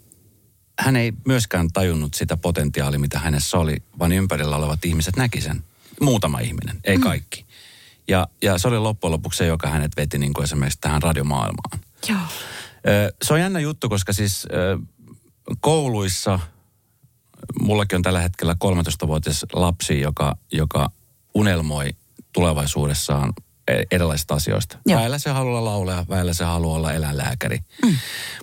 hän 0.80 0.96
ei 0.96 1.14
myöskään 1.28 1.68
tajunnut 1.74 2.14
sitä 2.14 2.38
potentiaalia, 2.38 3.00
mitä 3.00 3.20
hänessä 3.20 3.58
oli, 3.58 3.84
vaan 4.00 4.12
ympärillä 4.12 4.56
olevat 4.56 4.86
ihmiset 4.86 5.16
näki 5.16 5.42
sen. 5.42 5.64
Muutama 6.02 6.40
ihminen, 6.40 6.80
ei 6.84 6.98
mm. 6.98 7.04
kaikki. 7.04 7.46
Ja, 8.08 8.28
ja 8.42 8.58
se 8.58 8.68
oli 8.68 8.78
loppujen 8.78 9.12
lopuksi 9.12 9.38
se, 9.38 9.46
joka 9.46 9.70
hänet 9.70 9.92
veti 9.98 10.18
niin 10.18 10.34
kuin 10.34 10.44
esimerkiksi 10.44 10.80
tähän 10.82 11.02
radiomaailmaan. 11.02 11.80
Joo. 12.10 12.20
Se 13.22 13.34
on 13.34 13.40
jännä 13.40 13.60
juttu, 13.60 13.90
koska 13.90 14.14
siis 14.14 14.48
kouluissa, 15.60 16.40
mullakin 17.62 17.96
on 17.96 18.02
tällä 18.02 18.22
hetkellä 18.22 18.56
13-vuotias 18.66 19.46
lapsi, 19.54 20.02
joka, 20.02 20.38
joka 20.52 20.92
unelmoi 21.34 21.90
tulevaisuudessaan 22.34 23.34
e, 23.68 23.84
erilaisista 23.92 24.34
asioista. 24.34 24.78
Joo. 24.86 25.00
Väillä 25.00 25.20
se 25.20 25.30
haluaa 25.30 25.60
olla 25.60 25.72
laulaja, 25.72 26.06
väillä 26.10 26.34
se 26.34 26.44
haluaa 26.44 26.76
olla 26.76 26.94
eläinlääkäri. 26.94 27.60
Mm. 27.86 27.96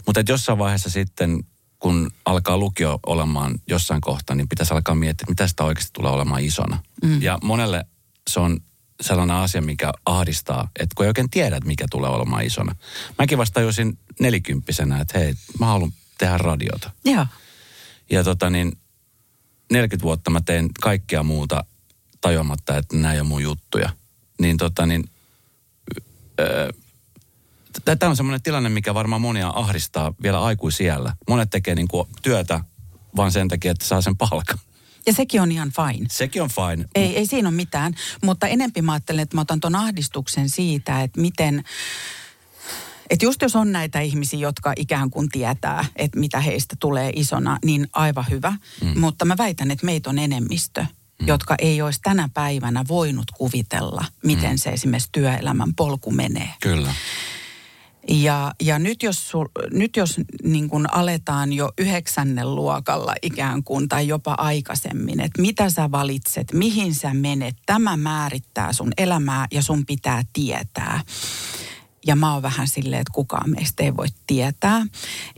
Mutta 0.07 0.23
jossain 0.29 0.59
vaiheessa 0.59 0.91
sitten, 0.91 1.45
kun 1.79 2.11
alkaa 2.25 2.59
lukio 2.59 2.99
olemaan 3.07 3.55
jossain 3.67 4.01
kohtaa, 4.01 4.37
niin 4.37 4.49
pitäisi 4.49 4.75
alkaa 4.75 4.95
miettiä, 4.95 5.27
mitä 5.29 5.47
sitä 5.47 5.65
oikeasti 5.65 5.91
tulee 5.93 6.13
olemaan 6.13 6.45
isona. 6.45 6.83
Mm. 7.03 7.23
Ja 7.23 7.39
monelle 7.43 7.85
se 8.31 8.41
on 8.41 8.61
sellainen 9.01 9.37
asia, 9.37 9.63
mikä 9.63 9.93
ahdistaa, 10.07 10.69
että 10.81 10.95
kun 10.95 11.05
ei 11.05 11.11
oikein 11.11 11.31
tiedä, 11.31 11.57
että 11.57 11.67
mikä 11.67 11.87
tulee 11.91 12.11
olemaan 12.11 12.45
isona. 12.45 12.75
Mäkin 13.19 13.39
vasta 13.39 13.55
tajusin 13.55 13.99
nelikymppisenä, 14.21 15.01
että 15.01 15.19
hei, 15.19 15.35
mä 15.61 15.67
haluan 15.67 15.93
tehdä 16.19 16.39
radiota. 16.39 16.91
Joo. 17.05 17.27
Ja 18.11 18.25
tota 18.25 18.51
niin, 18.51 18.73
40 19.73 20.03
vuotta 20.03 20.31
mä 20.31 20.41
tein 20.41 20.71
kaikkea 20.81 21.23
muuta 21.23 21.65
tajuamatta, 22.21 22.77
että 22.77 22.97
nämä 22.97 23.15
ei 23.15 23.21
ole 23.21 23.29
mun 23.29 23.43
juttuja. 23.43 23.91
Niin 24.41 24.57
tota 24.57 24.87
niin, 24.87 25.05
öö, 26.41 26.71
tämä 27.85 28.11
on 28.11 28.17
semmoinen 28.17 28.43
tilanne, 28.43 28.69
mikä 28.69 28.95
varmaan 28.95 29.21
monia 29.21 29.53
ahdistaa 29.55 30.15
vielä 30.23 30.45
aikuisiellä. 30.45 31.17
Monet 31.29 31.51
tekee 31.51 31.75
niin 31.75 31.89
kuin 31.89 32.09
työtä 32.23 32.61
vaan 33.17 33.33
sen 33.33 33.49
takia, 33.49 33.71
että 33.71 33.85
saa 33.85 34.01
sen 34.01 34.17
palkan. 34.17 34.59
Ja 35.07 35.13
sekin 35.13 35.43
on 35.43 35.53
ihan 35.53 35.71
fine. 35.71 36.07
Sekin 36.11 36.43
on 36.43 36.51
fine. 36.51 36.89
Ei, 36.95 37.17
ei 37.17 37.27
siinä 37.27 37.49
ole 37.49 37.57
mitään, 37.57 37.95
mutta 38.25 38.47
enempi 38.47 38.83
mä 38.83 38.93
ajattelen, 38.93 39.23
että 39.23 39.37
mä 39.37 39.41
otan 39.41 39.61
ton 39.61 39.75
ahdistuksen 39.75 40.49
siitä, 40.49 41.03
että 41.03 41.21
miten... 41.21 41.65
Että 43.11 43.25
just 43.25 43.43
jos 43.43 43.57
on 43.57 43.73
näitä 43.73 44.01
ihmisiä, 44.01 44.39
jotka 44.39 44.73
ikään 44.77 45.11
kuin 45.11 45.29
tietää, 45.29 45.85
että 45.97 46.19
mitä 46.19 46.41
heistä 46.41 46.77
tulee 46.81 47.11
isona, 47.17 47.59
niin 47.65 47.89
aivan 47.93 48.25
hyvä. 48.31 48.53
Mm. 48.83 49.01
Mutta 49.01 49.25
mä 49.25 49.37
väitän, 49.39 49.71
että 49.71 49.87
meitä 49.87 50.11
on 50.11 50.19
enemmistö, 50.19 50.81
mm. 51.21 51.27
jotka 51.27 51.55
ei 51.59 51.83
olisi 51.83 52.01
tänä 52.03 52.29
päivänä 52.35 52.85
voinut 52.89 53.31
kuvitella, 53.31 54.05
miten 54.25 54.51
mm. 54.51 54.57
se 54.57 54.71
esimerkiksi 54.71 55.09
työelämän 55.13 55.75
polku 55.75 56.11
menee. 56.11 56.51
Kyllä. 56.61 56.95
Ja, 58.09 58.53
ja 58.61 58.79
nyt 58.79 59.03
jos, 59.03 59.31
sul, 59.31 59.47
nyt 59.73 59.97
jos 59.97 60.21
niin 60.43 60.69
kuin 60.69 60.95
aletaan 60.95 61.53
jo 61.53 61.73
yhdeksännen 61.79 62.55
luokalla 62.55 63.15
ikään 63.23 63.65
kuin 63.65 63.89
tai 63.89 64.09
jopa 64.09 64.35
aikaisemmin, 64.39 65.21
että 65.21 65.43
mitä 65.43 65.71
sä 65.71 65.91
valitset, 65.91 66.53
mihin 66.53 66.95
sä 66.95 67.15
menet, 67.15 67.57
tämä 67.67 67.97
määrittää 67.97 68.73
sun 68.73 68.93
elämää 68.97 69.47
ja 69.53 69.63
sun 69.63 69.87
pitää 69.87 70.23
tietää. 70.33 71.01
Ja 72.07 72.17
mä 72.17 72.33
oon 72.33 72.43
vähän 72.43 72.69
silleen, 72.69 73.01
että 73.01 73.13
kukaan 73.15 73.51
meistä 73.51 73.83
ei 73.83 73.97
voi 73.97 74.07
tietää. 74.27 74.87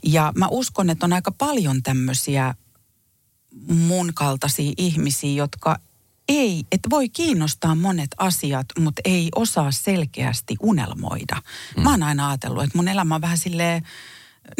Ja 0.04 0.32
mä 0.36 0.48
uskon, 0.50 0.90
että 0.90 1.06
on 1.06 1.12
aika 1.12 1.32
paljon 1.32 1.82
tämmöisiä 1.82 2.54
mun 3.68 4.14
kaltaisia 4.14 4.72
ihmisiä, 4.76 5.32
jotka 5.32 5.78
ei, 6.28 6.64
että 6.72 6.90
voi 6.90 7.08
kiinnostaa 7.08 7.74
monet 7.74 8.10
asiat, 8.18 8.66
mutta 8.78 9.02
ei 9.04 9.28
osaa 9.34 9.72
selkeästi 9.72 10.56
unelmoida. 10.60 11.42
Mm. 11.76 11.82
Mä 11.82 11.90
oon 11.90 12.02
aina 12.02 12.28
ajatellut, 12.28 12.64
että 12.64 12.78
mun 12.78 12.88
elämä 12.88 13.14
on 13.14 13.20
vähän 13.20 13.38
silleen, 13.38 13.82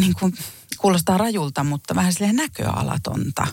niin 0.01 0.15
kuin 0.21 0.35
kuulostaa 0.79 1.19
rajulta, 1.19 1.65
mutta 1.65 1.95
vähän 1.95 2.13
silleen 2.13 2.37
näköalatonta. 2.37 3.47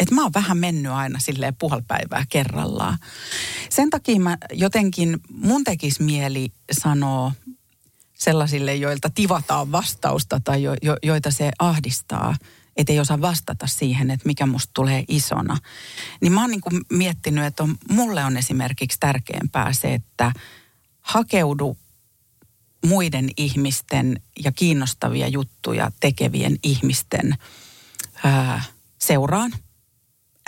Että 0.00 0.14
mä 0.14 0.22
oon 0.22 0.34
vähän 0.34 0.58
mennyt 0.58 0.92
aina 0.92 1.18
silleen 1.18 1.56
puolipäivää 1.56 2.24
kerrallaan. 2.28 2.98
Sen 3.70 3.90
takia 3.90 4.20
mä 4.20 4.38
jotenkin, 4.52 5.20
mun 5.30 5.64
tekis 5.64 6.00
mieli 6.00 6.52
sanoa 6.72 7.32
sellaisille, 8.14 8.74
joilta 8.74 9.10
tivataan 9.10 9.72
vastausta 9.72 10.40
tai 10.44 10.62
jo, 10.62 10.74
jo, 10.82 10.96
joita 11.02 11.30
se 11.30 11.50
ahdistaa– 11.58 12.34
että 12.78 12.92
ei 12.92 13.00
osaa 13.00 13.20
vastata 13.20 13.66
siihen, 13.66 14.10
että 14.10 14.26
mikä 14.26 14.46
musta 14.46 14.70
tulee 14.74 15.04
isona. 15.08 15.56
Niin 16.20 16.32
mä 16.32 16.40
oon 16.40 16.50
niin 16.50 16.60
kuin 16.60 16.80
miettinyt, 16.92 17.44
että 17.44 17.62
on, 17.62 17.76
mulle 17.90 18.24
on 18.24 18.36
esimerkiksi 18.36 18.96
tärkeämpää 19.00 19.72
se, 19.72 19.94
että 19.94 20.32
hakeudu 21.00 21.78
muiden 22.86 23.28
ihmisten 23.36 24.22
ja 24.44 24.52
kiinnostavia 24.52 25.28
juttuja 25.28 25.90
tekevien 26.00 26.58
ihmisten 26.62 27.34
ää, 28.24 28.62
seuraan. 28.98 29.52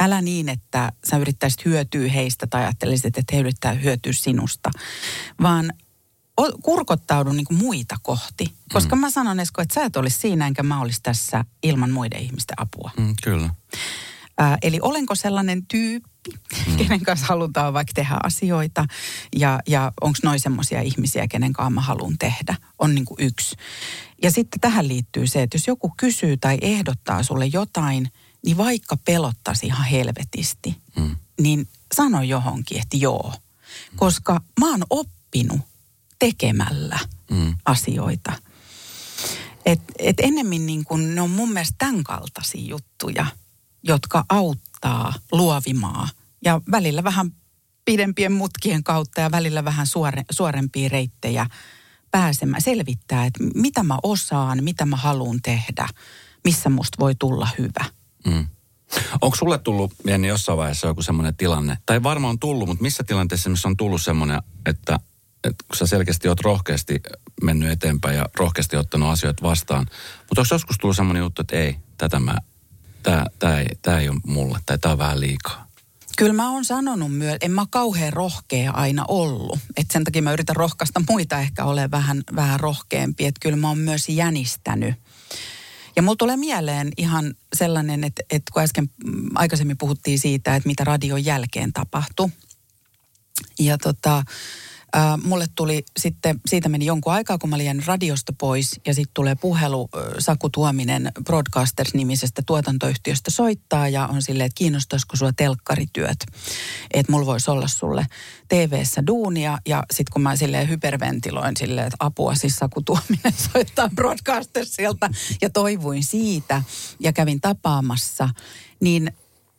Älä 0.00 0.22
niin, 0.22 0.48
että 0.48 0.92
sä 1.10 1.16
yrittäisit 1.16 1.64
hyötyä 1.64 2.08
heistä 2.08 2.46
tai 2.46 2.62
ajattelisit, 2.62 3.18
että 3.18 3.36
he 3.36 3.40
yrittää 3.40 3.72
hyötyä 3.72 4.12
sinusta, 4.12 4.70
vaan 5.42 5.72
kurkottaudu 6.62 7.32
niin 7.32 7.46
muita 7.50 7.96
kohti. 8.02 8.54
Koska 8.72 8.96
mm. 8.96 9.00
mä 9.00 9.10
sanon 9.10 9.40
Esko, 9.40 9.62
että 9.62 9.74
sä 9.74 9.84
et 9.84 9.96
olisi 9.96 10.18
siinä 10.18 10.46
enkä 10.46 10.62
mä 10.62 10.80
olisi 10.80 11.00
tässä 11.02 11.44
ilman 11.62 11.90
muiden 11.90 12.20
ihmisten 12.20 12.60
apua. 12.60 12.90
Mm, 12.96 13.14
kyllä. 13.22 13.50
Ää, 14.38 14.58
eli 14.62 14.78
olenko 14.82 15.14
sellainen 15.14 15.66
tyyppi, 15.66 16.30
mm. 16.66 16.76
kenen 16.76 17.00
kanssa 17.00 17.26
halutaan 17.26 17.74
vaikka 17.74 17.92
tehdä 17.94 18.16
asioita 18.22 18.86
ja, 19.36 19.60
ja 19.66 19.92
onko 20.00 20.18
noin 20.22 20.40
semmoisia 20.40 20.80
ihmisiä, 20.80 21.28
kenen 21.28 21.52
kanssa 21.52 21.70
mä 21.70 21.80
haluan 21.80 22.18
tehdä, 22.18 22.56
on 22.78 22.94
niin 22.94 23.04
kuin 23.04 23.16
yksi. 23.20 23.56
Ja 24.22 24.30
sitten 24.30 24.60
tähän 24.60 24.88
liittyy 24.88 25.26
se, 25.26 25.42
että 25.42 25.56
jos 25.56 25.66
joku 25.66 25.92
kysyy 25.96 26.36
tai 26.36 26.58
ehdottaa 26.62 27.22
sulle 27.22 27.46
jotain, 27.46 28.12
niin 28.44 28.56
vaikka 28.56 28.96
pelottaisi 28.96 29.66
ihan 29.66 29.86
helvetisti, 29.86 30.76
mm. 30.96 31.16
niin 31.40 31.68
sano 31.94 32.22
johonkin, 32.22 32.80
että 32.80 32.96
joo. 32.96 33.34
Koska 33.96 34.40
mä 34.60 34.70
oon 34.70 34.84
oppinut 34.90 35.60
tekemällä 36.20 36.98
mm. 37.30 37.56
asioita. 37.64 38.32
Et, 39.66 39.80
et 39.98 40.16
ennemmin 40.20 40.66
niin 40.66 40.84
kun, 40.84 41.14
ne 41.14 41.20
on 41.20 41.30
mun 41.30 41.52
mielestä 41.52 41.74
tämän 41.78 42.04
kaltaisia 42.04 42.68
juttuja, 42.68 43.26
jotka 43.82 44.24
auttaa 44.28 45.14
luovimaa. 45.32 46.08
Ja 46.44 46.60
välillä 46.70 47.04
vähän 47.04 47.30
pidempien 47.84 48.32
mutkien 48.32 48.84
kautta 48.84 49.20
ja 49.20 49.30
välillä 49.30 49.64
vähän 49.64 49.86
suore, 49.86 50.24
suorempia 50.30 50.88
reittejä 50.88 51.46
pääsemään, 52.10 52.62
selvittää, 52.62 53.24
että 53.24 53.44
mitä 53.54 53.82
mä 53.82 53.98
osaan, 54.02 54.64
mitä 54.64 54.86
mä 54.86 54.96
haluan 54.96 55.38
tehdä, 55.42 55.88
missä 56.44 56.70
musta 56.70 56.96
voi 57.00 57.14
tulla 57.14 57.48
hyvä. 57.58 57.84
Mm. 58.26 58.46
Onko 59.20 59.36
sulle 59.36 59.58
tullut, 59.58 59.92
Jenni, 60.06 60.28
jossain 60.28 60.58
vaiheessa 60.58 60.86
joku 60.86 61.02
semmoinen 61.02 61.36
tilanne, 61.36 61.78
tai 61.86 62.02
varmaan 62.02 62.30
on 62.30 62.38
tullut, 62.38 62.68
mutta 62.68 62.82
missä 62.82 63.04
tilanteessa 63.04 63.50
missä 63.50 63.68
on 63.68 63.76
tullut 63.76 64.02
semmoinen, 64.02 64.42
että 64.66 65.00
että 65.44 65.64
kun 65.68 65.76
sä 65.76 65.86
selkeästi 65.86 66.28
oot 66.28 66.40
rohkeasti 66.40 67.00
mennyt 67.42 67.70
eteenpäin 67.70 68.16
ja 68.16 68.26
rohkeasti 68.36 68.76
ottanut 68.76 69.08
asioita 69.08 69.42
vastaan. 69.42 69.86
Mutta 70.18 70.40
onko 70.40 70.54
joskus 70.54 70.78
tullut 70.78 70.96
semmoinen 70.96 71.20
juttu, 71.20 71.42
että 71.42 71.56
ei, 71.56 71.76
tätä 71.96 72.18
mä, 72.18 72.36
tää, 73.02 73.26
tää, 73.38 73.60
ei, 73.60 73.66
tää 73.82 74.00
ei 74.00 74.08
ole 74.08 74.20
mulle, 74.26 74.58
tai 74.66 74.78
tää 74.78 74.92
on 74.92 74.98
vähän 74.98 75.20
liikaa? 75.20 75.70
Kyllä 76.16 76.32
mä 76.32 76.50
oon 76.50 76.64
sanonut 76.64 77.12
myös, 77.12 77.36
en 77.40 77.50
mä 77.50 77.66
kauhean 77.70 78.12
rohkea 78.12 78.72
aina 78.72 79.04
ollut. 79.08 79.58
Et 79.76 79.90
sen 79.90 80.04
takia 80.04 80.22
mä 80.22 80.32
yritän 80.32 80.56
rohkaista 80.56 81.02
muita 81.08 81.38
ehkä 81.38 81.64
ole 81.64 81.90
vähän, 81.90 82.22
vähän 82.36 82.60
rohkeampi. 82.60 83.26
Että 83.26 83.40
kyllä 83.40 83.56
mä 83.56 83.68
oon 83.68 83.78
myös 83.78 84.08
jänistänyt. 84.08 84.94
Ja 85.96 86.02
mulla 86.02 86.16
tulee 86.16 86.36
mieleen 86.36 86.88
ihan 86.96 87.34
sellainen, 87.56 88.04
että, 88.04 88.22
että 88.30 88.52
kun 88.52 88.62
äsken 88.62 88.90
mm, 89.04 89.28
aikaisemmin 89.34 89.78
puhuttiin 89.78 90.18
siitä, 90.18 90.56
että 90.56 90.66
mitä 90.66 90.84
radion 90.84 91.24
jälkeen 91.24 91.72
tapahtui. 91.72 92.28
Ja 93.58 93.78
tota, 93.78 94.22
Äh, 94.96 95.18
mulle 95.24 95.46
tuli 95.54 95.84
sitten, 95.98 96.40
siitä 96.46 96.68
meni 96.68 96.86
jonkun 96.86 97.12
aikaa, 97.12 97.38
kun 97.38 97.50
mä 97.50 97.56
olin 97.56 97.86
radiosta 97.86 98.32
pois 98.38 98.80
ja 98.86 98.94
sitten 98.94 99.14
tulee 99.14 99.34
puhelu 99.34 99.88
äh, 99.96 100.02
Saku 100.18 100.50
Tuominen 100.50 101.12
Broadcasters-nimisestä 101.24 102.42
tuotantoyhtiöstä 102.46 103.30
soittaa 103.30 103.88
ja 103.88 104.06
on 104.06 104.22
silleen, 104.22 104.46
että 104.46 104.58
kiinnostaisiko 104.58 105.16
sua 105.16 105.32
telkkarityöt, 105.36 106.26
että 106.90 107.12
mulla 107.12 107.26
voisi 107.26 107.50
olla 107.50 107.68
sulle 107.68 108.06
TV-ssä 108.48 109.06
duunia 109.06 109.58
ja 109.68 109.84
sitten 109.90 110.12
kun 110.12 110.22
mä 110.22 110.36
silleen 110.36 110.68
hyperventiloin 110.68 111.56
silleen, 111.56 111.86
että 111.86 111.96
apua 112.00 112.34
siis 112.34 112.56
Saku 112.56 112.82
Tuominen 112.82 113.32
soittaa 113.52 113.88
Broadcastersilta 113.94 115.10
ja 115.42 115.50
toivuin 115.50 116.04
siitä 116.04 116.62
ja 117.00 117.12
kävin 117.12 117.40
tapaamassa, 117.40 118.28
niin 118.80 119.12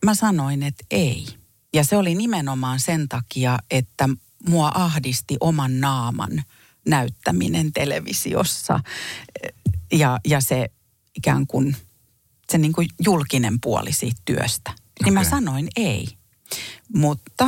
mä 0.06 0.16
sanoin, 0.16 0.64
että 0.64 0.86
ei. 0.92 1.28
Ja 1.74 1.84
se 1.84 1.98
oli 1.98 2.16
nimenomaan 2.16 2.80
sen 2.80 3.10
takia, 3.10 3.58
että 3.72 4.10
mua 4.50 4.72
ahdisti 4.76 5.38
oman 5.40 5.80
naaman 5.80 6.44
näyttäminen 6.88 7.74
televisiossa 7.74 8.80
ja, 9.92 10.20
ja 10.26 10.42
se 10.42 10.72
ikään 11.16 11.48
kuin 11.48 11.76
se 12.52 12.58
niin 12.58 12.74
kuin 12.74 12.90
julkinen 13.06 13.62
puoli 13.62 13.94
siitä 13.94 14.22
työstä. 14.26 14.72
Okay. 14.72 14.82
Niin 15.04 15.14
mä 15.14 15.24
sanoin 15.24 15.68
ei. 15.76 16.08
Mutta 16.96 17.48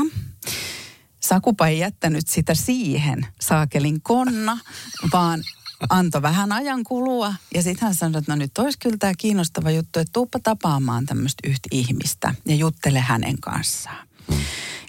Sakupa 1.19 1.67
ei 1.67 1.79
jättänyt 1.79 2.27
sitä 2.27 2.55
siihen, 2.55 3.27
saakelin 3.41 4.01
konna, 4.01 4.59
vaan 5.13 5.43
antoi 5.89 6.21
vähän 6.21 6.51
ajan 6.51 6.83
kulua. 6.83 7.33
Ja 7.55 7.63
sitten 7.63 7.85
hän 7.85 7.95
sanoi, 7.95 8.19
että 8.19 8.31
no 8.31 8.35
nyt 8.35 8.57
olisi 8.57 8.79
kyllä 8.79 8.97
tämä 8.97 9.13
kiinnostava 9.17 9.71
juttu, 9.71 9.99
että 9.99 10.13
tuuppa 10.13 10.39
tapaamaan 10.39 11.05
tämmöistä 11.05 11.49
yhtä 11.49 11.69
ihmistä 11.71 12.35
ja 12.45 12.55
juttele 12.55 12.99
hänen 12.99 13.39
kanssaan. 13.39 14.07
Hmm. 14.31 14.41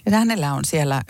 Ja 0.05 0.17
hänellä 0.17 0.53
on 0.53 0.65
siellä, 0.65 0.95
äh, 0.95 1.03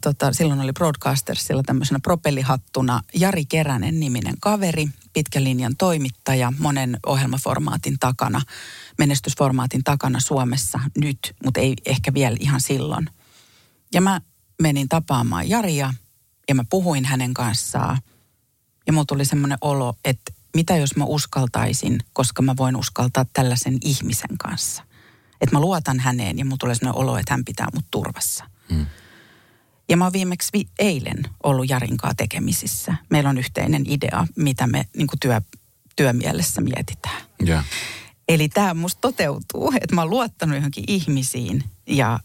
tota, 0.00 0.32
silloin 0.32 0.60
oli 0.60 0.72
Broadcastersilla 0.72 1.62
tämmöisenä 1.62 2.00
propellihattuna 2.00 3.02
Jari 3.14 3.44
Keränen 3.44 4.00
niminen 4.00 4.34
kaveri, 4.40 4.88
pitkän 5.12 5.44
linjan 5.44 5.76
toimittaja, 5.76 6.52
monen 6.58 6.98
ohjelmaformaatin 7.06 7.96
takana, 8.00 8.40
menestysformaatin 8.98 9.84
takana 9.84 10.20
Suomessa 10.20 10.80
nyt, 10.98 11.18
mutta 11.44 11.60
ei 11.60 11.74
ehkä 11.86 12.14
vielä 12.14 12.36
ihan 12.40 12.60
silloin. 12.60 13.10
Ja 13.94 14.00
mä 14.00 14.20
menin 14.62 14.88
tapaamaan 14.88 15.48
Jaria 15.48 15.94
ja 16.48 16.54
mä 16.54 16.64
puhuin 16.70 17.04
hänen 17.04 17.34
kanssaan. 17.34 17.98
Ja 18.86 18.92
mulla 18.92 19.04
tuli 19.04 19.24
semmoinen 19.24 19.58
olo, 19.60 19.94
että 20.04 20.32
mitä 20.56 20.76
jos 20.76 20.96
mä 20.96 21.04
uskaltaisin, 21.04 21.98
koska 22.12 22.42
mä 22.42 22.54
voin 22.56 22.76
uskaltaa 22.76 23.24
tällaisen 23.32 23.78
ihmisen 23.82 24.38
kanssa– 24.38 24.82
että 25.40 25.56
mä 25.56 25.60
luotan 25.60 26.00
häneen 26.00 26.38
ja 26.38 26.44
mulla 26.44 26.56
tulee 26.60 26.74
sellainen 26.74 27.02
olo, 27.02 27.18
että 27.18 27.32
hän 27.32 27.44
pitää 27.44 27.68
mut 27.74 27.84
turvassa. 27.90 28.44
Mm. 28.70 28.86
Ja 29.88 29.96
mä 29.96 30.04
oon 30.04 30.12
viimeksi 30.12 30.48
vi- 30.52 30.68
eilen 30.78 31.22
ollut 31.42 31.70
Jarinkaa 31.70 32.14
tekemisissä. 32.14 32.94
Meillä 33.10 33.30
on 33.30 33.38
yhteinen 33.38 33.84
idea, 33.88 34.26
mitä 34.36 34.66
me 34.66 34.84
niin 34.96 35.08
työ, 35.20 35.40
työmielessä 35.96 36.60
mietitään. 36.60 37.22
Yeah. 37.48 37.64
Eli 38.28 38.48
tämä 38.48 38.74
musta 38.74 39.00
toteutuu, 39.00 39.72
että 39.80 39.94
mä 39.94 40.00
oon 40.00 40.10
luottanut 40.10 40.56
johonkin 40.56 40.84
ihmisiin 40.86 41.64
ja, 41.86 42.20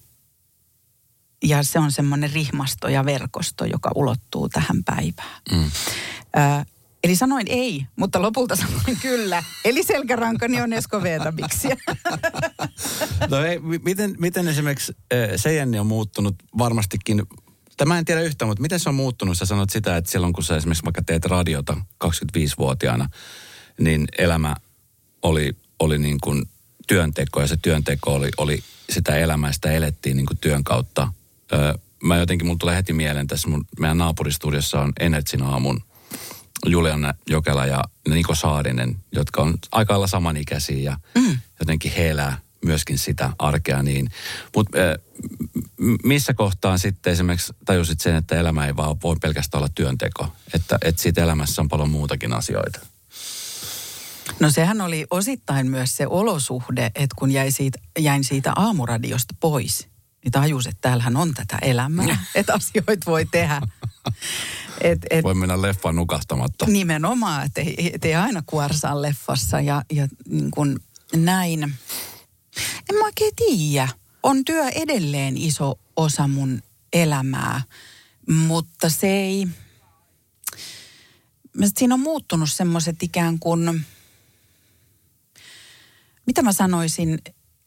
ja 1.44 1.64
se 1.64 1.80
on 1.80 1.92
semmoinen 1.92 2.32
rihmasto 2.32 2.88
ja 2.88 3.06
verkosto, 3.06 3.66
joka 3.66 3.92
ulottuu 3.96 4.50
tähän 4.50 4.84
päivään. 4.84 5.42
Mm. 5.52 5.64
Ö, 5.64 6.66
Eli 7.04 7.16
sanoin 7.16 7.48
ei, 7.50 7.86
mutta 7.96 8.22
lopulta 8.22 8.56
sanoin 8.56 8.98
kyllä. 9.02 9.44
Eli 9.66 9.84
selkärankani 9.84 10.62
on 10.62 10.74
Esko 10.74 11.04
Veetabiksia. 11.04 11.76
no 13.32 13.44
ei, 13.44 13.60
miten, 13.60 14.16
miten 14.20 14.48
esimerkiksi 14.48 14.94
se 15.36 15.54
Jenni 15.54 15.80
on 15.80 15.88
muuttunut 15.88 16.36
varmastikin, 16.58 17.24
tämä 17.78 17.98
en 17.98 18.06
tiedä 18.06 18.22
yhtään, 18.22 18.50
mutta 18.50 18.62
miten 18.62 18.80
se 18.80 18.90
on 18.90 18.96
muuttunut? 18.96 19.38
Sä 19.38 19.46
sanot 19.46 19.70
sitä, 19.70 19.98
että 19.98 20.12
silloin 20.12 20.34
kun 20.34 20.44
sä 20.44 20.58
esimerkiksi 20.58 20.86
vaikka 20.86 21.02
teet 21.02 21.26
radiota 21.26 21.78
25-vuotiaana, 22.06 23.10
niin 23.80 24.08
elämä 24.18 24.56
oli, 25.22 25.58
oli 25.80 25.98
niin 25.98 26.18
kuin 26.22 26.46
työnteko 26.88 27.42
ja 27.42 27.48
se 27.48 27.58
työnteko 27.62 28.14
oli, 28.14 28.30
oli 28.38 28.64
sitä 28.90 29.16
elämää, 29.16 29.52
sitä 29.52 29.72
elettiin 29.72 30.18
niin 30.18 30.26
kuin 30.26 30.38
työn 30.38 30.64
kautta. 30.64 31.14
mä 32.04 32.18
jotenkin, 32.18 32.48
mulla 32.48 32.60
tulee 32.60 32.76
heti 32.76 32.94
mieleen 32.94 33.28
tässä 33.28 33.50
mun, 33.50 33.66
meidän 33.80 33.98
naapuristudiossa 33.98 34.82
on 34.82 34.94
Energin 35.00 35.42
aamun 35.42 35.84
Juliana 36.66 37.14
Jokela 37.30 37.66
ja 37.66 37.84
Niko 38.10 38.36
Saarinen, 38.36 38.96
jotka 39.12 39.42
on 39.42 39.56
aika 39.72 39.94
lailla 39.94 40.08
samanikäisiä 40.08 40.92
ja 40.92 40.98
mm. 41.16 41.38
jotenkin 41.60 41.92
he 41.92 42.10
elää 42.10 42.38
myöskin 42.66 42.98
sitä 42.98 43.30
arkea 43.40 43.84
niin. 43.84 44.10
Mutta 44.56 44.78
missä 46.04 46.34
kohtaa 46.34 46.78
sitten 46.78 47.14
esimerkiksi 47.14 47.54
tajusit 47.66 48.00
sen, 48.00 48.16
että 48.16 48.40
elämä 48.40 48.66
ei 48.66 48.76
vaan 48.76 48.98
voi 49.04 49.16
pelkästään 49.22 49.60
olla 49.60 49.72
työnteko, 49.76 50.28
että, 50.54 50.78
että 50.82 51.02
siitä 51.02 51.24
elämässä 51.24 51.62
on 51.62 51.70
paljon 51.70 51.90
muutakin 51.90 52.34
asioita? 52.34 52.80
No 54.40 54.52
sehän 54.52 54.82
oli 54.82 55.08
osittain 55.10 55.68
myös 55.68 55.98
se 55.98 56.08
olosuhde, 56.08 56.86
että 56.86 57.16
kun 57.16 57.32
jäi 57.32 57.52
siitä, 57.52 57.80
jäin 58.00 58.24
siitä 58.24 58.54
aamuradiosta 58.56 59.36
pois, 59.40 59.88
niin 60.24 60.32
tajus, 60.32 60.68
että 60.68 60.82
täällähän 60.82 61.18
on 61.18 61.34
tätä 61.34 61.58
elämää, 61.62 62.26
että 62.36 62.54
asioita 62.54 63.06
voi 63.06 63.26
tehdä. 63.26 63.62
Et, 64.82 65.06
et, 65.10 65.24
Voi 65.24 65.34
mennä 65.34 65.62
leffan 65.62 65.96
nukahtamatta. 65.96 66.66
Nimenomaan, 66.66 67.46
että 67.46 67.62
ei, 67.62 67.92
et 67.94 68.06
ei 68.06 68.16
aina 68.16 68.44
kuorsaa 68.46 69.02
leffassa 69.02 69.62
ja, 69.62 69.84
ja 69.92 70.08
niin 70.30 70.52
kuin 70.52 70.80
näin. 71.16 71.64
En 72.90 72.96
mä 73.00 73.04
oikein 73.04 73.36
tiedä. 73.36 73.88
On 74.24 74.46
työ 74.46 74.70
edelleen 74.70 75.38
iso 75.38 75.80
osa 75.96 76.28
mun 76.28 76.62
elämää, 76.94 77.62
mutta 78.28 78.90
se 78.90 79.08
ei... 79.08 79.48
Siinä 81.78 81.94
on 81.94 82.00
muuttunut 82.00 82.52
semmoiset 82.52 83.04
ikään 83.04 83.40
kuin... 83.40 83.86
Mitä 86.26 86.42
mä 86.42 86.54
sanoisin? 86.54 87.20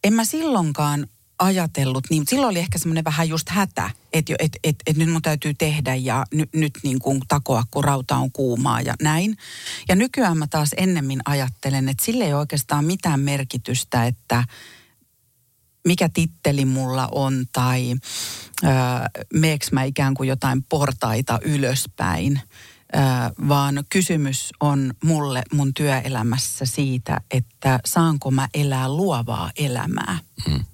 En 0.03 0.13
mä 0.13 0.25
silloinkaan 0.25 1.07
ajatellut, 1.43 2.03
niin 2.09 2.23
silloin 2.27 2.51
oli 2.51 2.59
ehkä 2.59 2.77
semmoinen 2.77 3.03
vähän 3.03 3.29
just 3.29 3.49
hätä, 3.49 3.89
että 4.13 4.33
et, 4.39 4.57
et, 4.63 4.75
et 4.87 4.97
nyt 4.97 5.09
mun 5.09 5.21
täytyy 5.21 5.53
tehdä 5.53 5.95
ja 5.95 6.25
ny, 6.33 6.43
nyt 6.55 6.73
niin 6.83 6.99
kuin 6.99 7.21
takoa, 7.27 7.63
kun 7.71 7.83
rauta 7.83 8.15
on 8.15 8.31
kuumaa 8.31 8.81
ja 8.81 8.93
näin. 9.01 9.37
Ja 9.89 9.95
nykyään 9.95 10.37
mä 10.37 10.47
taas 10.47 10.69
ennemmin 10.77 11.21
ajattelen, 11.25 11.89
että 11.89 12.05
sille 12.05 12.23
ei 12.23 12.33
oikeastaan 12.33 12.85
mitään 12.85 13.19
merkitystä, 13.19 14.05
että 14.05 14.43
mikä 15.87 16.09
titteli 16.09 16.65
mulla 16.65 17.09
on 17.11 17.45
tai 17.51 17.95
äh, 18.63 18.71
meeks 19.33 19.71
mä 19.71 19.83
ikään 19.83 20.13
kuin 20.13 20.29
jotain 20.29 20.63
portaita 20.63 21.39
ylöspäin, 21.45 22.41
äh, 22.97 23.31
vaan 23.47 23.83
kysymys 23.89 24.49
on 24.59 24.93
mulle 25.03 25.43
mun 25.53 25.73
työelämässä 25.73 26.65
siitä, 26.65 27.21
että 27.31 27.79
saanko 27.85 28.31
mä 28.31 28.47
elää 28.53 28.89
luovaa 28.89 29.51
elämää. 29.57 30.17
Hmm 30.45 30.65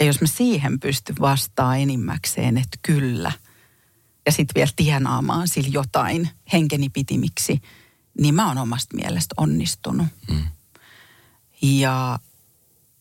ja 0.00 0.06
jos 0.06 0.20
mä 0.20 0.26
siihen 0.26 0.80
pystyn 0.80 1.16
vastaa 1.20 1.76
enimmäkseen, 1.76 2.58
että 2.58 2.78
kyllä, 2.82 3.32
ja 4.26 4.32
sitten 4.32 4.54
vielä 4.54 4.70
tienaamaan 4.76 5.48
sillä 5.48 5.70
jotain 5.72 6.28
henkeni 6.52 6.88
pitimiksi, 6.88 7.62
niin 8.20 8.34
mä 8.34 8.48
oon 8.48 8.58
omasta 8.58 8.96
mielestä 8.96 9.34
onnistunut. 9.36 10.06
Mm. 10.30 10.44
Ja, 11.62 12.18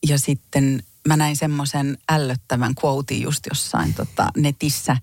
ja 0.08 0.20
sitten 0.20 0.84
mä 1.08 1.18
näin 1.18 1.36
semmoisen 1.36 1.98
ällöttävän 2.12 2.74
quotein 2.86 3.22
just 3.22 3.46
jossain 3.50 3.94
tota, 3.94 4.32
netissä 4.38 4.98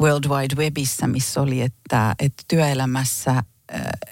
World 0.00 0.24
Wide 0.28 0.54
Webissa, 0.54 1.06
missä 1.06 1.40
oli, 1.40 1.62
että, 1.62 2.14
että 2.18 2.42
työelämässä, 2.48 3.30
äh, 3.30 3.44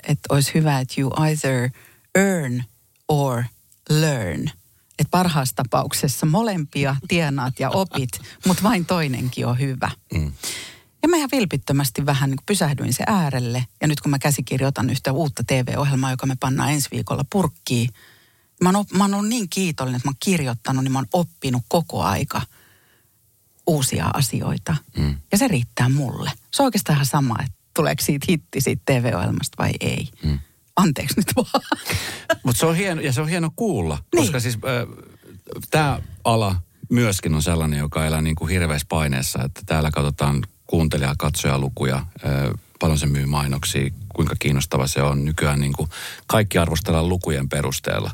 että 0.03 0.35
olisi 0.35 0.55
hyvä, 0.55 0.81
että 0.81 1.01
you 1.01 1.13
either 1.27 1.71
earn 2.15 2.63
or 3.09 3.45
learn– 3.91 4.51
että 4.99 5.11
parhaassa 5.11 5.55
tapauksessa 5.57 6.27
molempia 6.27 6.97
tienaat 7.09 7.61
ja 7.61 7.71
opit, 7.71 8.11
mutta 8.47 8.63
vain 8.63 8.87
toinenkin 8.87 9.47
on 9.47 9.59
hyvä. 9.59 9.91
Mm. 10.15 10.33
Ja 11.03 11.09
mä 11.09 11.17
ihan 11.17 11.29
vilpittömästi 11.33 12.07
vähän 12.07 12.31
niin 12.31 12.39
pysähdyin 12.47 12.93
se 12.93 13.05
äärelle. 13.07 13.67
Ja 13.81 13.89
nyt 13.89 14.01
kun 14.01 14.11
mä 14.11 14.19
käsikirjoitan 14.19 14.91
yhtä 14.91 15.13
uutta 15.13 15.45
TV-ohjelmaa, 15.47 16.11
joka 16.11 16.27
me 16.27 16.37
pannaan 16.41 16.73
ensi 16.73 16.89
viikolla 16.91 17.25
purkkiin, 17.33 17.89
mä 18.63 18.71
oon, 18.75 18.85
mä 18.93 19.05
oon 19.05 19.15
ollut 19.15 19.29
niin 19.29 19.49
kiitollinen, 19.49 19.97
että 19.97 20.09
mä 20.09 20.11
oon 20.11 20.17
kirjoittanut, 20.25 20.85
niin 20.85 20.93
mä 20.93 20.99
oon 20.99 21.07
oppinut 21.13 21.63
koko 21.69 22.03
aika 22.03 22.43
uusia 23.67 24.11
asioita. 24.15 24.77
Mm. 24.99 25.17
Ja 25.33 25.39
se 25.39 25.49
riittää 25.49 25.89
mulle. 25.89 26.31
Se 26.51 26.63
on 26.63 26.65
oikeastaan 26.65 26.97
ihan 26.97 27.07
sama, 27.07 27.37
että 27.41 27.57
tuleeko 27.75 28.03
siitä 28.03 28.27
hitti 28.29 28.61
siitä 28.61 28.83
TV-ohjelmasta 28.87 29.63
vai 29.63 29.73
ei. 29.81 30.09
Mm 30.25 30.39
anteeksi 30.77 31.17
nyt 31.17 31.27
vaan. 31.37 31.65
Mutta 32.43 32.61
se 32.61 32.67
on 32.67 32.77
hieno, 32.77 33.01
ja 33.01 33.13
se 33.13 33.21
on 33.21 33.29
hieno 33.29 33.51
kuulla, 33.57 33.99
niin. 34.15 34.23
koska 34.23 34.41
siis 34.41 34.55
äh, 34.55 35.05
tämä 35.71 36.01
ala 36.25 36.57
myöskin 36.91 37.35
on 37.35 37.43
sellainen, 37.43 37.79
joka 37.79 38.07
elää 38.07 38.23
niin 38.23 38.37
kuin 38.37 38.51
hirveässä 38.51 38.87
paineessa, 38.89 39.43
että 39.45 39.61
täällä 39.67 39.91
katsotaan 39.91 40.43
kuuntelija 40.67 41.15
katsojalukuja, 41.19 41.97
äh, 41.97 42.05
paljon 42.81 42.99
se 42.99 43.07
myy 43.07 43.27
mainoksia, 43.27 43.91
kuinka 44.15 44.35
kiinnostava 44.39 44.87
se 44.87 45.03
on. 45.03 45.25
Nykyään 45.25 45.61
niin 45.61 45.73
kuin 45.73 45.91
kaikki 46.27 46.59
arvostellaan 46.59 47.09
lukujen 47.09 47.49
perusteella. 47.49 48.11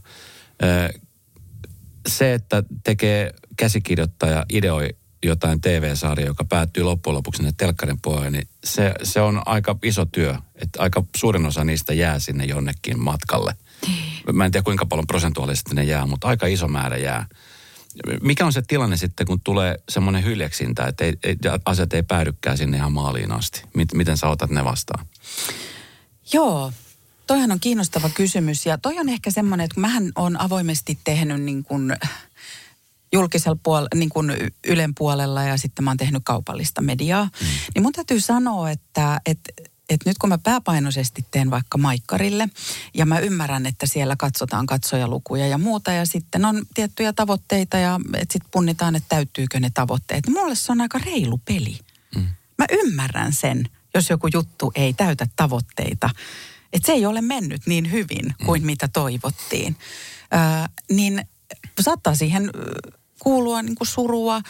Se, 2.09 2.35
että 2.35 2.63
tekee 2.85 3.35
käsikirjoittaja, 3.57 4.47
ideoi 4.53 4.89
jotain 5.23 5.61
TV-sarjaa, 5.61 6.27
joka 6.27 6.45
päättyy 6.45 6.83
loppujen 6.83 7.17
lopuksi 7.17 7.37
sinne 7.37 7.53
telkkarin 7.57 8.01
puolelle, 8.03 8.31
niin 8.31 8.49
se, 8.65 8.95
se 9.03 9.21
on 9.21 9.43
aika 9.47 9.77
iso 9.83 10.05
työ. 10.05 10.35
Että 10.55 10.83
aika 10.83 11.05
suurin 11.17 11.47
osa 11.47 11.65
niistä 11.65 11.95
jää 11.95 12.19
sinne 12.19 12.45
jonnekin 12.45 13.01
matkalle. 13.01 13.55
Niin. 13.87 14.37
Mä 14.37 14.45
en 14.45 14.51
tiedä 14.51 14.65
kuinka 14.65 14.87
paljon 14.87 15.07
prosentuaalisesti 15.07 15.75
ne 15.75 15.85
jää, 15.85 16.07
mutta 16.07 16.29
aika 16.29 16.47
iso 16.47 16.69
määrä 16.69 16.97
jää. 16.97 17.27
Mikä 18.23 18.47
on 18.47 18.53
se 18.53 18.63
tilanne 18.63 18.97
sitten, 18.97 19.27
kun 19.27 19.41
tulee 19.41 19.79
semmoinen 19.89 20.25
hyljeksintä, 20.25 20.87
että 20.87 21.05
ei, 21.05 21.15
ei, 21.23 21.37
asiat 21.65 21.93
ei 21.93 22.03
päädykään 22.03 22.59
sinne 22.59 22.77
ihan 22.77 22.93
maaliin 22.93 23.33
asti? 23.33 23.63
Miten 23.95 24.19
sä 24.19 24.29
otat 24.29 24.51
ne 24.51 24.65
vastaan? 24.65 25.07
Joo, 26.33 26.73
toihan 27.27 27.53
on 27.53 27.61
kiinnostava 27.61 28.09
kysymys 28.09 28.67
ja 28.67 28.79
toi 28.79 28.99
on 28.99 29.09
ehkä 29.09 29.31
semmoinen, 29.31 29.65
että 29.65 29.81
mähän 29.81 30.13
on 30.17 30.41
avoimesti 30.41 30.99
tehnyt 31.05 31.43
niin 31.43 31.65
kuin 31.65 31.97
julkisella 33.13 33.59
puolella, 33.63 33.89
niin 33.95 34.09
kuin 34.09 34.33
Ylen 34.67 34.95
puolella 34.95 35.43
ja 35.43 35.57
sitten 35.57 35.85
mä 35.85 35.91
oon 35.91 35.97
tehnyt 35.97 36.23
kaupallista 36.25 36.81
mediaa, 36.81 37.25
mm. 37.25 37.47
niin 37.75 37.83
mun 37.83 37.93
täytyy 37.93 38.21
sanoa, 38.21 38.71
että, 38.71 39.21
että 39.27 39.53
että 39.91 40.11
nyt 40.11 40.19
kun 40.19 40.29
mä 40.29 40.39
pääpainoisesti 40.39 41.27
teen 41.31 41.51
vaikka 41.51 41.79
Maikkarille 41.79 42.49
ja 42.95 43.07
mä 43.07 43.19
ymmärrän, 43.19 43.67
että 43.67 43.87
siellä 43.87 44.17
katsotaan 44.17 44.67
katsojalukuja 44.67 45.47
ja 45.47 45.59
muuta 45.59 45.93
ja 45.93 46.07
sitten 46.07 46.45
on 46.45 46.67
tiettyjä 46.75 47.13
tavoitteita 47.13 47.79
ja 47.79 48.01
että 48.15 48.33
sitten 48.33 48.51
punnitaan, 48.51 48.97
että 48.97 49.09
täyttyykö 49.09 49.61
ne 49.61 49.71
tavoitteet. 49.75 50.29
Mulle 50.29 50.55
se 50.55 50.73
on 50.73 50.81
aika 50.81 50.99
reilu 50.99 51.41
peli. 51.45 51.79
Mm. 52.15 52.27
Mä 52.59 52.67
ymmärrän 52.71 53.33
sen, 53.33 53.69
jos 53.95 54.11
joku 54.11 54.29
juttu 54.33 54.73
ei 54.75 54.93
täytä 54.93 55.27
tavoitteita. 55.37 56.11
Että 56.73 56.87
se 56.87 56.93
ei 56.93 57.07
ole 57.07 57.21
mennyt 57.21 57.67
niin 57.67 57.93
hyvin 57.93 58.35
kuin 58.47 58.63
mm. 58.63 58.67
mitä 58.67 58.89
toivottiin. 58.89 59.77
Ö, 60.35 60.69
niin 60.91 61.25
saattaa 61.81 62.15
siihen 62.15 62.51
kuulua 63.21 63.63
niin 63.63 63.75
kuin 63.75 63.89
surua, 63.89 64.41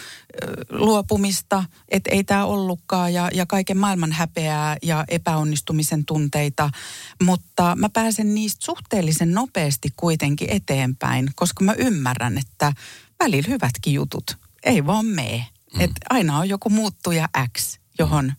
luopumista, 0.71 1.65
että 1.89 2.11
ei 2.11 2.25
tämä 2.25 2.45
ollutkaan 2.45 3.15
ja, 3.15 3.31
ja 3.35 3.47
kaiken 3.47 3.77
maailman 3.77 4.13
häpeää 4.13 4.77
ja 4.83 5.05
epäonnistumisen 5.09 6.05
tunteita. 6.05 6.71
Mutta 7.23 7.77
mä 7.77 7.89
pääsen 7.89 8.35
niistä 8.35 8.65
suhteellisen 8.65 9.33
nopeasti 9.33 9.89
kuitenkin 9.97 10.51
eteenpäin, 10.51 11.31
koska 11.35 11.65
mä 11.65 11.75
ymmärrän, 11.79 12.39
että 12.39 12.73
välillä 13.21 13.49
hyvätkin 13.49 13.93
jutut 13.93 14.37
ei 14.63 14.87
vaan 14.87 15.07
mene. 15.07 15.47
Mm. 15.75 15.81
Että 15.81 16.01
aina 16.11 16.39
on 16.39 16.49
joku 16.49 16.71
muuttuja 16.71 17.29
X, 17.59 17.79
johon 17.99 18.33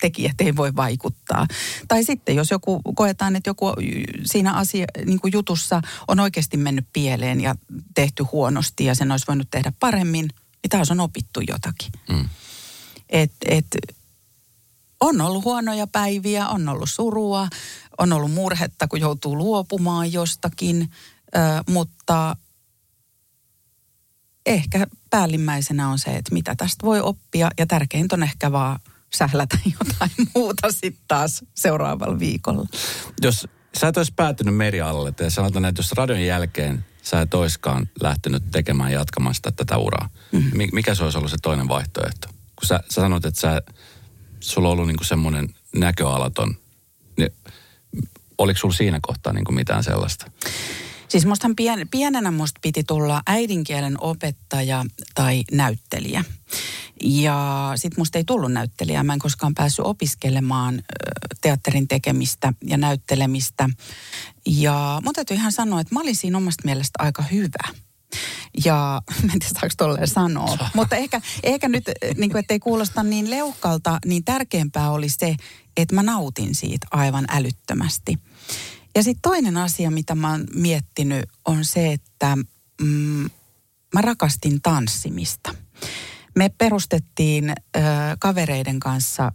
tekijät 0.00 0.40
ei 0.40 0.56
voi 0.56 0.76
vaikuttaa. 0.76 1.46
Tai 1.88 2.04
sitten 2.04 2.36
jos 2.36 2.50
joku 2.50 2.80
koetaan, 2.94 3.36
että 3.36 3.50
joku 3.50 3.72
siinä 4.24 4.54
asia, 4.54 4.86
niin 5.06 5.20
kuin 5.20 5.32
jutussa 5.32 5.82
on 6.08 6.20
oikeasti 6.20 6.56
mennyt 6.56 6.86
pieleen 6.92 7.40
ja 7.40 7.54
tehty 7.94 8.22
huonosti 8.32 8.84
ja 8.84 8.94
sen 8.94 9.10
olisi 9.10 9.26
voinut 9.28 9.50
tehdä 9.50 9.72
paremmin, 9.80 10.28
niin 10.62 10.70
taas 10.70 10.90
on 10.90 11.00
opittu 11.00 11.40
jotakin. 11.48 11.92
Mm. 12.08 12.28
Et, 13.10 13.32
et, 13.44 13.66
on 15.00 15.20
ollut 15.20 15.44
huonoja 15.44 15.86
päiviä, 15.86 16.48
on 16.48 16.68
ollut 16.68 16.90
surua, 16.90 17.48
on 17.98 18.12
ollut 18.12 18.30
murhetta, 18.30 18.88
kun 18.88 19.00
joutuu 19.00 19.36
luopumaan 19.36 20.12
jostakin, 20.12 20.90
ö, 21.36 21.38
mutta 21.68 22.36
ehkä 24.46 24.86
päällimmäisenä 25.10 25.88
on 25.88 25.98
se, 25.98 26.10
että 26.10 26.34
mitä 26.34 26.54
tästä 26.56 26.86
voi 26.86 27.00
oppia 27.00 27.50
ja 27.58 27.66
tärkeintä 27.66 28.16
on 28.16 28.22
ehkä 28.22 28.52
vaan– 28.52 28.80
sählätä 29.14 29.58
jotain 29.80 30.28
muuta 30.34 30.72
sitten 30.72 31.04
taas 31.08 31.44
seuraavalla 31.54 32.18
viikolla. 32.18 32.66
Jos 33.22 33.48
sä 33.80 33.88
et 33.88 33.96
olisi 33.96 34.12
päätynyt 34.16 34.56
merialalle, 34.56 35.14
ja 35.20 35.30
sanotaan, 35.30 35.64
että 35.64 35.78
jos 35.78 35.92
radion 35.92 36.24
jälkeen 36.24 36.84
sä 37.02 37.20
et 37.20 37.34
oiskaan 37.34 37.88
lähtenyt 38.00 38.42
tekemään 38.50 38.92
jatkamaan 38.92 39.34
sitä 39.34 39.52
tätä 39.52 39.76
uraa, 39.76 40.08
mm-hmm. 40.32 40.68
mikä 40.72 40.94
se 40.94 41.04
olisi 41.04 41.18
ollut 41.18 41.30
se 41.30 41.36
toinen 41.42 41.68
vaihtoehto? 41.68 42.28
Kun 42.28 42.66
sä, 42.66 42.80
sä 42.88 43.00
sanot, 43.00 43.24
että 43.24 43.40
sä, 43.40 43.62
sulla 44.40 44.68
on 44.68 44.72
ollut 44.72 44.86
niinku 44.86 45.04
semmoinen 45.04 45.54
näköalaton, 45.76 46.56
niin 47.16 47.30
oliko 48.38 48.58
sulla 48.58 48.74
siinä 48.74 48.98
kohtaa 49.02 49.32
niinku 49.32 49.52
mitään 49.52 49.84
sellaista? 49.84 50.30
Siis 51.08 51.26
mustahan 51.26 51.56
pien, 51.56 51.88
pienenä 51.90 52.30
musta 52.30 52.60
piti 52.62 52.84
tulla 52.84 53.22
äidinkielen 53.26 53.96
opettaja 54.00 54.84
tai 55.14 55.44
näyttelijä. 55.52 56.24
Ja 57.04 57.72
sit 57.76 57.96
musta 57.96 58.18
ei 58.18 58.24
tullut 58.24 58.52
näyttelijää. 58.52 59.02
Mä 59.02 59.12
en 59.12 59.18
koskaan 59.18 59.54
päässyt 59.54 59.84
opiskelemaan 59.84 60.82
teatterin 61.40 61.88
tekemistä 61.88 62.52
ja 62.64 62.76
näyttelemistä. 62.76 63.68
Ja 64.46 65.00
mun 65.04 65.14
täytyy 65.14 65.36
ihan 65.36 65.52
sanoa, 65.52 65.80
että 65.80 65.94
mä 65.94 66.00
olin 66.00 66.16
siinä 66.16 66.38
omasta 66.38 66.62
mielestä 66.64 67.02
aika 67.02 67.22
hyvä. 67.22 67.74
Ja 68.64 69.02
mä 69.26 69.32
en 69.32 69.38
tiedä, 69.38 69.54
saako 69.54 69.74
tolleen 69.76 70.08
sanoa. 70.08 70.58
Mutta 70.74 70.96
ehkä, 70.96 71.20
ehkä 71.42 71.68
nyt, 71.68 71.84
niin 72.16 72.30
kuin, 72.30 72.40
ettei 72.40 72.58
kuulosta 72.58 73.02
niin 73.02 73.30
leukalta, 73.30 73.98
niin 74.06 74.24
tärkeämpää 74.24 74.90
oli 74.90 75.08
se, 75.08 75.36
että 75.76 75.94
mä 75.94 76.02
nautin 76.02 76.54
siitä 76.54 76.86
aivan 76.90 77.24
älyttömästi. 77.28 78.18
Ja 78.94 79.02
sitten 79.02 79.22
toinen 79.22 79.56
asia, 79.56 79.90
mitä 79.90 80.14
mä 80.14 80.30
oon 80.30 80.46
miettinyt, 80.54 81.28
on 81.44 81.64
se, 81.64 81.92
että 81.92 82.36
mm, 82.80 83.30
mä 83.94 84.00
rakastin 84.00 84.62
tanssimista. 84.62 85.54
Me 86.38 86.50
perustettiin 86.58 87.50
ö, 87.50 87.80
kavereiden 88.18 88.80
kanssa 88.80 89.32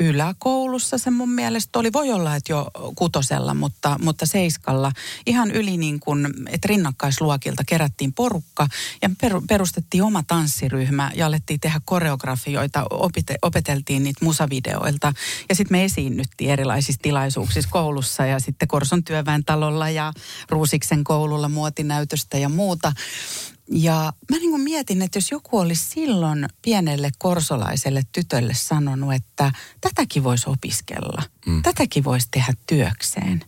yläkoulussa 0.00 0.98
se 0.98 1.10
mun 1.10 1.30
mielestä 1.30 1.78
oli. 1.78 1.92
Voi 1.92 2.12
olla, 2.12 2.36
että 2.36 2.52
jo 2.52 2.70
kutosella, 2.94 3.54
mutta, 3.54 3.96
mutta 4.02 4.26
seiskalla. 4.26 4.92
Ihan 5.26 5.50
yli 5.50 5.76
niin 5.76 6.00
kuin, 6.00 6.26
että 6.48 6.68
rinnakkaisluokilta 6.68 7.62
kerättiin 7.66 8.12
porukka 8.12 8.66
ja 9.02 9.10
per, 9.20 9.32
perustettiin 9.48 10.02
oma 10.02 10.22
tanssiryhmä 10.26 11.10
ja 11.14 11.26
alettiin 11.26 11.60
tehdä 11.60 11.80
koreografioita, 11.84 12.84
opite, 12.90 13.34
opeteltiin 13.42 14.02
niitä 14.02 14.24
musavideoilta. 14.24 15.12
Ja 15.48 15.54
sitten 15.54 15.78
me 15.78 15.84
esiinnyttiin 15.84 16.50
erilaisissa 16.50 17.02
tilaisuuksissa 17.02 17.70
koulussa 17.70 18.26
ja 18.26 18.40
sitten 18.40 18.68
Korson 18.68 19.04
työväen 19.04 19.44
talolla 19.44 19.90
ja 19.90 20.12
Ruusiksen 20.48 21.04
koululla 21.04 21.48
muotinäytöstä 21.48 22.38
ja 22.38 22.48
muuta. 22.48 22.92
Ja 23.70 24.12
mä 24.30 24.36
niin 24.36 24.50
kuin 24.50 24.62
mietin, 24.62 25.02
että 25.02 25.16
jos 25.16 25.30
joku 25.30 25.58
olisi 25.58 25.88
silloin 25.88 26.48
pienelle 26.62 27.10
korsolaiselle 27.18 28.02
tytölle 28.12 28.54
sanonut, 28.54 29.14
että 29.14 29.52
tätäkin 29.80 30.24
voisi 30.24 30.50
opiskella, 30.50 31.22
mm. 31.46 31.62
tätäkin 31.62 32.04
voisi 32.04 32.28
tehdä 32.30 32.52
työkseen. 32.66 33.44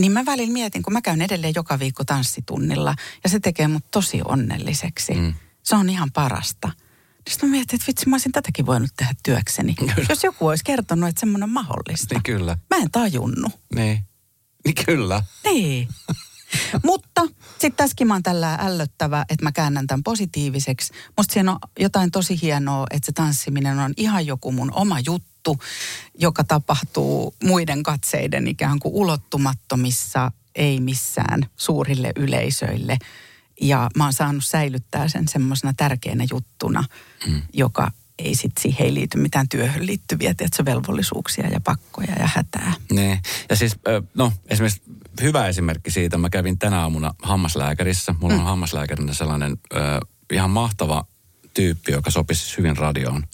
Niin 0.00 0.12
mä 0.12 0.26
välillä 0.26 0.52
mietin, 0.52 0.82
kun 0.82 0.92
mä 0.92 1.02
käyn 1.02 1.22
edelleen 1.22 1.52
joka 1.56 1.78
viikko 1.78 2.04
tanssitunnilla 2.04 2.94
ja 3.24 3.30
se 3.30 3.40
tekee 3.40 3.68
mut 3.68 3.90
tosi 3.90 4.20
onnelliseksi. 4.24 5.14
Mm. 5.14 5.34
Se 5.62 5.76
on 5.76 5.90
ihan 5.90 6.12
parasta. 6.12 6.70
Sitten 7.30 7.48
mä 7.48 7.50
mietin, 7.50 7.76
että 7.76 7.86
vitsi, 7.86 8.08
mä 8.08 8.14
olisin 8.14 8.32
tätäkin 8.32 8.66
voinut 8.66 8.90
tehdä 8.96 9.14
työkseni. 9.22 9.74
Kyllä. 9.74 9.94
Jos 10.08 10.24
joku 10.24 10.46
olisi 10.46 10.64
kertonut, 10.64 11.08
että 11.08 11.20
semmoinen 11.20 11.44
on 11.44 11.50
mahdollista. 11.50 12.14
Niin 12.14 12.22
kyllä. 12.22 12.58
Mä 12.70 12.82
en 12.82 12.90
tajunnut. 12.90 13.52
Niin. 13.74 14.04
Niin 14.64 14.74
kyllä. 14.86 15.24
Niin. 15.44 15.88
Mutta 16.84 17.22
sitten 17.48 17.76
tässäkin 17.76 18.06
mä 18.06 18.14
oon 18.14 18.22
tällä 18.22 18.54
ällöttävä, 18.54 19.24
että 19.28 19.44
mä 19.44 19.52
käännän 19.52 19.86
tämän 19.86 20.02
positiiviseksi. 20.02 20.92
Musta 21.16 21.32
siinä 21.32 21.52
on 21.52 21.58
jotain 21.80 22.10
tosi 22.10 22.42
hienoa, 22.42 22.86
että 22.90 23.06
se 23.06 23.12
tanssiminen 23.12 23.78
on 23.78 23.92
ihan 23.96 24.26
joku 24.26 24.52
mun 24.52 24.72
oma 24.74 24.96
juttu, 25.06 25.58
joka 26.18 26.44
tapahtuu 26.44 27.34
muiden 27.44 27.82
katseiden 27.82 28.48
ikään 28.48 28.78
kuin 28.78 28.94
ulottumattomissa, 28.94 30.32
ei 30.54 30.80
missään 30.80 31.40
suurille 31.56 32.12
yleisöille. 32.16 32.98
Ja 33.60 33.90
mä 33.96 34.04
oon 34.04 34.12
saanut 34.12 34.44
säilyttää 34.44 35.08
sen 35.08 35.28
semmoisena 35.28 35.72
tärkeänä 35.76 36.24
juttuna, 36.30 36.84
mm. 37.26 37.42
joka 37.52 37.90
ei 38.20 38.34
sit 38.34 38.52
siihen 38.60 38.86
ei 38.86 38.94
liity 38.94 39.18
mitään 39.18 39.48
työhön 39.48 39.86
liittyviä 39.86 40.34
tiedätkö, 40.34 40.64
velvollisuuksia 40.64 41.48
ja 41.48 41.60
pakkoja 41.60 42.12
ja 42.18 42.28
hätää. 42.34 42.72
Nee. 42.92 43.20
Ja 43.50 43.56
siis, 43.56 43.76
no 44.14 44.32
esimerkiksi 44.48 44.82
hyvä 45.22 45.46
esimerkki 45.46 45.90
siitä, 45.90 46.18
mä 46.18 46.30
kävin 46.30 46.58
tänä 46.58 46.80
aamuna 46.80 47.14
hammaslääkärissä. 47.22 48.14
Mulla 48.20 48.34
on 48.34 48.40
mm. 48.40 48.46
hammaslääkärinä 48.46 49.14
sellainen 49.14 49.56
ö, 49.74 49.76
ihan 50.32 50.50
mahtava 50.50 51.06
tyyppi, 51.54 51.92
joka 51.92 52.10
sopisi 52.10 52.40
siis 52.40 52.58
hyvin 52.58 52.76
radioon. 52.76 53.26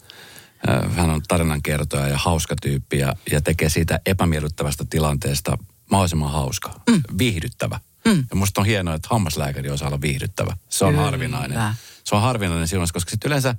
Hän 0.95 1.09
on 1.09 1.21
tarinankertoja 1.27 2.07
ja 2.07 2.17
hauska 2.17 2.55
tyyppi 2.61 2.97
ja, 2.97 3.15
ja 3.31 3.41
tekee 3.41 3.69
siitä 3.69 3.99
epämiellyttävästä 4.05 4.85
tilanteesta 4.89 5.57
mahdollisimman 5.91 6.31
hauska, 6.31 6.81
mm. 6.89 7.03
viihdyttävä. 7.17 7.79
Mm. 8.05 8.25
Ja 8.29 8.35
musta 8.35 8.61
on 8.61 8.67
hienoa, 8.67 8.93
että 8.93 9.07
hammaslääkäri 9.11 9.69
osaa 9.69 9.87
olla 9.87 10.01
viihdyttävä. 10.01 10.57
Se 10.69 10.85
on 10.85 10.93
Kyllä. 10.93 11.05
harvinainen. 11.05 11.59
Se 12.03 12.15
on 12.15 12.21
harvinainen 12.21 12.67
silloin, 12.67 12.89
koska 12.93 13.09
sitten 13.09 13.29
yleensä 13.29 13.55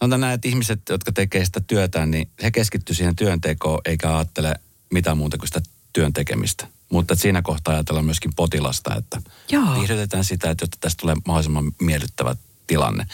sanotaan 0.00 0.20
näin, 0.20 0.34
että 0.34 0.48
ihmiset, 0.48 0.80
jotka 0.90 1.12
tekee 1.12 1.44
sitä 1.44 1.60
työtä, 1.60 2.06
niin 2.06 2.28
he 2.42 2.50
keskittyy 2.50 2.94
siihen 2.94 3.16
työntekoon 3.16 3.80
eikä 3.84 4.16
ajattele 4.16 4.54
mitään 4.92 5.18
muuta 5.18 5.38
kuin 5.38 5.48
sitä 5.48 5.60
työn 5.92 6.12
tekemistä. 6.12 6.66
Mutta 6.88 7.14
siinä 7.14 7.42
kohtaa 7.42 7.74
ajatellaan 7.74 8.04
myöskin 8.04 8.32
potilasta, 8.36 8.94
että 8.94 9.22
Joo. 9.50 9.74
viihdytetään 9.74 10.24
sitä, 10.24 10.50
että 10.50 10.62
jotta 10.62 10.78
tästä 10.80 11.00
tulee 11.00 11.16
mahdollisimman 11.26 11.72
miellyttävä 11.80 12.36
tilanne. 12.66 13.06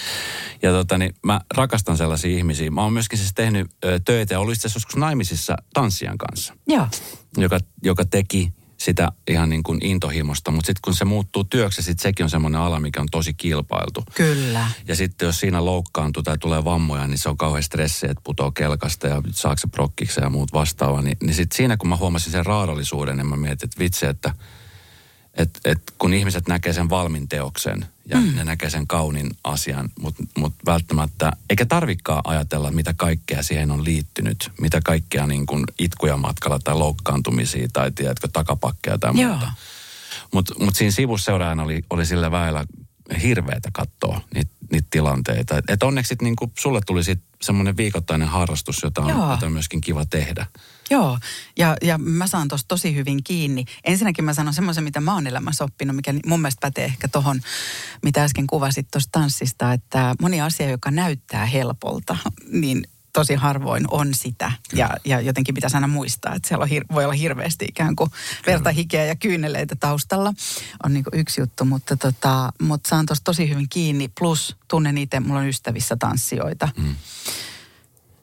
Ja 0.63 0.71
tota, 0.71 0.99
niin 0.99 1.15
mä 1.23 1.41
rakastan 1.57 1.97
sellaisia 1.97 2.37
ihmisiä. 2.37 2.71
Mä 2.71 2.83
oon 2.83 2.93
myöskin 2.93 3.19
siis 3.19 3.35
tehnyt 3.35 3.71
ö, 3.85 4.01
töitä 4.05 4.35
ja 4.35 4.41
ollut 4.41 4.55
itse 4.55 4.69
joskus 4.75 4.97
naimisissa 4.97 5.57
tanssijan 5.75 6.19
kanssa. 6.19 6.57
Joo. 6.67 6.89
Joka, 7.37 7.59
joka 7.83 8.05
teki 8.05 8.53
sitä 8.85 9.13
ihan 9.29 9.49
niin 9.49 9.63
kuin 9.63 9.85
intohimosta, 9.85 10.51
mutta 10.51 10.67
sitten 10.67 10.81
kun 10.85 10.95
se 10.95 11.05
muuttuu 11.05 11.45
työksi, 11.45 11.83
sitten 11.83 12.03
sekin 12.03 12.25
on 12.25 12.31
semmoinen 12.31 12.61
ala, 12.61 12.81
mikä 12.81 13.01
on 13.01 13.09
tosi 13.11 13.35
kilpailtu. 13.35 14.05
Kyllä. 14.15 14.67
Ja 14.89 14.97
sitten 14.97 15.27
jos 15.27 15.41
siinä 15.41 15.65
loukkaantuu 15.65 16.23
tai 16.23 16.39
tulee 16.39 16.65
vammoja, 16.65 17.07
niin 17.07 17.19
se 17.19 17.29
on 17.29 17.37
kauhean 17.37 17.63
stressi, 17.63 18.07
että 18.07 18.21
putoo 18.25 18.51
kelkasta 18.53 19.07
ja 19.07 19.23
saako 19.31 19.59
se 19.59 19.67
prokkiksi 19.67 20.21
ja 20.21 20.31
muut 20.31 20.53
vastaavaa. 20.53 21.03
Niin, 21.03 21.17
niin 21.23 21.35
sitten 21.35 21.57
siinä 21.57 21.77
kun 21.77 21.89
mä 21.89 21.97
huomasin 21.97 22.33
sen 22.33 22.47
raadollisuuden, 22.47 23.17
niin 23.17 23.27
mä 23.27 23.37
mietin, 23.37 23.67
että 23.67 23.79
vitsi, 23.79 24.07
että 24.07 24.35
et, 25.35 25.61
et 25.65 25.83
kun 25.99 26.15
ihmiset 26.15 26.49
näkee 26.49 26.73
sen 26.73 26.91
valmin 26.91 27.29
teoksen 27.29 27.87
ja 28.05 28.21
mm. 28.21 28.37
ne 28.37 28.45
näkee 28.45 28.71
sen 28.71 28.87
kaunin 28.87 29.31
asian, 29.45 29.91
mutta 30.01 30.23
mut 30.39 30.55
välttämättä, 30.67 31.33
eikä 31.51 31.67
tarvikaan 31.67 32.23
ajatella, 32.25 32.71
mitä 32.71 32.95
kaikkea 32.97 33.43
siihen 33.43 33.71
on 33.71 33.85
liittynyt, 33.85 34.51
mitä 34.61 34.81
kaikkea 34.85 35.27
niin 35.27 35.47
kuin 35.47 35.65
itkuja 35.79 36.17
matkalla 36.17 36.59
tai 36.59 36.75
loukkaantumisia 36.75 37.69
tai 37.73 37.93
tiedätkö, 37.93 38.29
takapakkeja 38.33 38.99
tai 38.99 39.13
Joo. 39.15 39.31
muuta. 39.31 39.53
Mutta 40.33 40.55
mut 40.59 40.77
siinä 40.77 40.91
sivusseuraajana 40.91 41.63
oli, 41.63 41.85
oli 41.91 42.07
sillä 42.07 42.31
väellä 42.31 42.65
hirveätä 43.23 43.71
katsoa 43.73 44.21
niitä, 44.35 44.51
niitä 44.73 44.89
tilanteita. 44.91 45.59
Et, 45.59 45.65
et 45.69 45.83
onneksi 45.83 46.09
sit 46.09 46.23
niinku, 46.23 46.53
sulle 46.59 46.81
tuli 46.87 47.05
sit 47.05 47.21
semmoinen 47.43 47.77
viikoittainen 47.77 48.29
harrastus, 48.29 48.83
jota 48.83 49.03
on, 49.03 49.09
Joo. 49.09 49.31
jota 49.31 49.47
on 49.47 49.53
myöskin 49.53 49.81
kiva 49.81 50.07
tehdä. 50.07 50.47
Joo, 50.93 51.19
ja, 51.59 51.77
ja 51.83 51.99
mä 51.99 52.27
saan 52.27 52.49
tuosta 52.49 52.69
tosi 52.69 52.95
hyvin 52.95 53.25
kiinni. 53.25 53.65
Ensinnäkin 53.85 54.25
mä 54.25 54.35
sanon 54.35 54.55
semmoisen, 54.55 54.85
mitä 54.85 55.01
mä 55.01 55.15
oon 55.15 55.27
elämässä 55.27 55.65
oppinut, 55.65 55.97
mikä 55.97 56.15
mun 56.27 56.41
mielestä 56.41 56.61
pätee 56.61 56.85
ehkä 56.85 57.09
tohon, 57.09 57.41
mitä 58.03 58.25
äsken 58.25 58.47
kuvasit 58.47 58.89
tuosta 58.91 59.09
tanssista, 59.13 59.73
että 59.73 60.15
moni 60.21 60.41
asia, 60.41 60.71
joka 60.71 60.91
näyttää 60.91 61.47
helpolta, 61.47 62.17
niin 62.51 62.83
tosi 63.13 63.35
harvoin 63.35 63.85
on 63.91 64.15
sitä. 64.15 64.53
Ja, 64.73 64.91
ja 65.05 65.21
jotenkin 65.21 65.55
pitäisi 65.55 65.77
aina 65.77 65.87
muistaa, 65.87 66.35
että 66.35 66.49
siellä 66.49 66.63
on 66.63 66.71
hir- 66.71 66.95
voi 66.95 67.05
olla 67.05 67.15
hirveästi 67.15 67.65
ikään 67.65 67.97
kuin 67.97 68.11
verta, 68.47 68.71
hikeä 68.71 69.05
ja 69.05 69.17
kyyneleitä 69.17 69.77
taustalla. 69.77 70.33
On 70.85 70.95
niin 70.95 71.05
yksi 71.13 71.41
juttu, 71.41 71.65
mutta, 71.65 71.97
tota, 71.97 72.53
mutta 72.63 72.89
saan 72.89 73.07
tuosta 73.07 73.25
tosi 73.25 73.49
hyvin 73.49 73.69
kiinni. 73.69 74.09
Plus 74.19 74.57
tunnen 74.69 74.99
itse, 74.99 75.21
mulla 75.21 75.41
on 75.41 75.49
ystävissä 75.49 75.97
tanssijoita. 75.97 76.69
Mm 76.77 76.95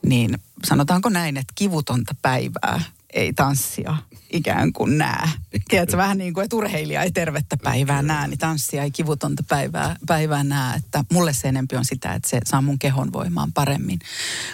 niin 0.05 0.37
sanotaanko 0.65 1.09
näin, 1.09 1.37
että 1.37 1.53
kivutonta 1.55 2.15
päivää 2.21 2.81
ei 3.13 3.33
tanssia 3.33 3.97
ikään 4.33 4.73
kuin 4.73 4.97
näe. 4.97 5.29
Tiedätkö, 5.69 5.97
vähän 5.97 6.17
niin 6.17 6.33
kuin, 6.33 6.43
että 6.43 6.55
urheilija 6.55 7.03
ei 7.03 7.11
tervettä 7.11 7.57
päivää 7.63 8.01
näe, 8.01 8.27
niin 8.27 8.37
tanssia 8.37 8.83
ei 8.83 8.91
kivutonta 8.91 9.43
päivää, 9.47 9.95
päivää 10.07 10.43
näe. 10.43 10.75
Että 10.75 11.03
mulle 11.11 11.33
se 11.33 11.47
enempi 11.47 11.75
on 11.75 11.85
sitä, 11.85 12.13
että 12.13 12.29
se 12.29 12.39
saa 12.45 12.61
mun 12.61 12.79
kehon 12.79 13.13
voimaan 13.13 13.53
paremmin. 13.53 13.99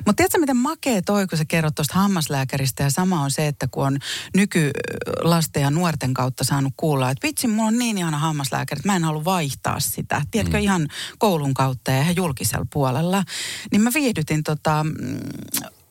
Mutta 0.05 0.13
tiedätkö, 0.13 0.39
miten 0.39 0.57
makea 0.57 1.01
toi, 1.01 1.27
kun 1.27 1.37
sä 1.37 1.45
kerrot 1.45 1.75
tuosta 1.75 1.93
hammaslääkäristä 1.93 2.83
ja 2.83 2.89
sama 2.89 3.21
on 3.21 3.31
se, 3.31 3.47
että 3.47 3.67
kun 3.71 3.85
on 3.85 3.97
nykylasten 4.35 5.61
ja 5.61 5.71
nuorten 5.71 6.13
kautta 6.13 6.43
saanut 6.43 6.73
kuulla, 6.77 7.09
että 7.09 7.27
vitsi, 7.27 7.47
mulla 7.47 7.67
on 7.67 7.77
niin 7.77 7.97
ihana 7.97 8.17
hammaslääkäri, 8.17 8.79
että 8.79 8.89
mä 8.89 8.95
en 8.95 9.03
halua 9.03 9.25
vaihtaa 9.25 9.79
sitä. 9.79 10.21
Tiedätkö, 10.31 10.57
mm. 10.57 10.63
ihan 10.63 10.87
koulun 11.17 11.53
kautta 11.53 11.91
ja 11.91 12.01
ihan 12.01 12.15
julkisella 12.15 12.65
puolella. 12.73 13.23
Niin 13.71 13.81
mä 13.81 13.89
viihdytin 13.93 14.43
tota, 14.43 14.83
mm, 14.83 15.19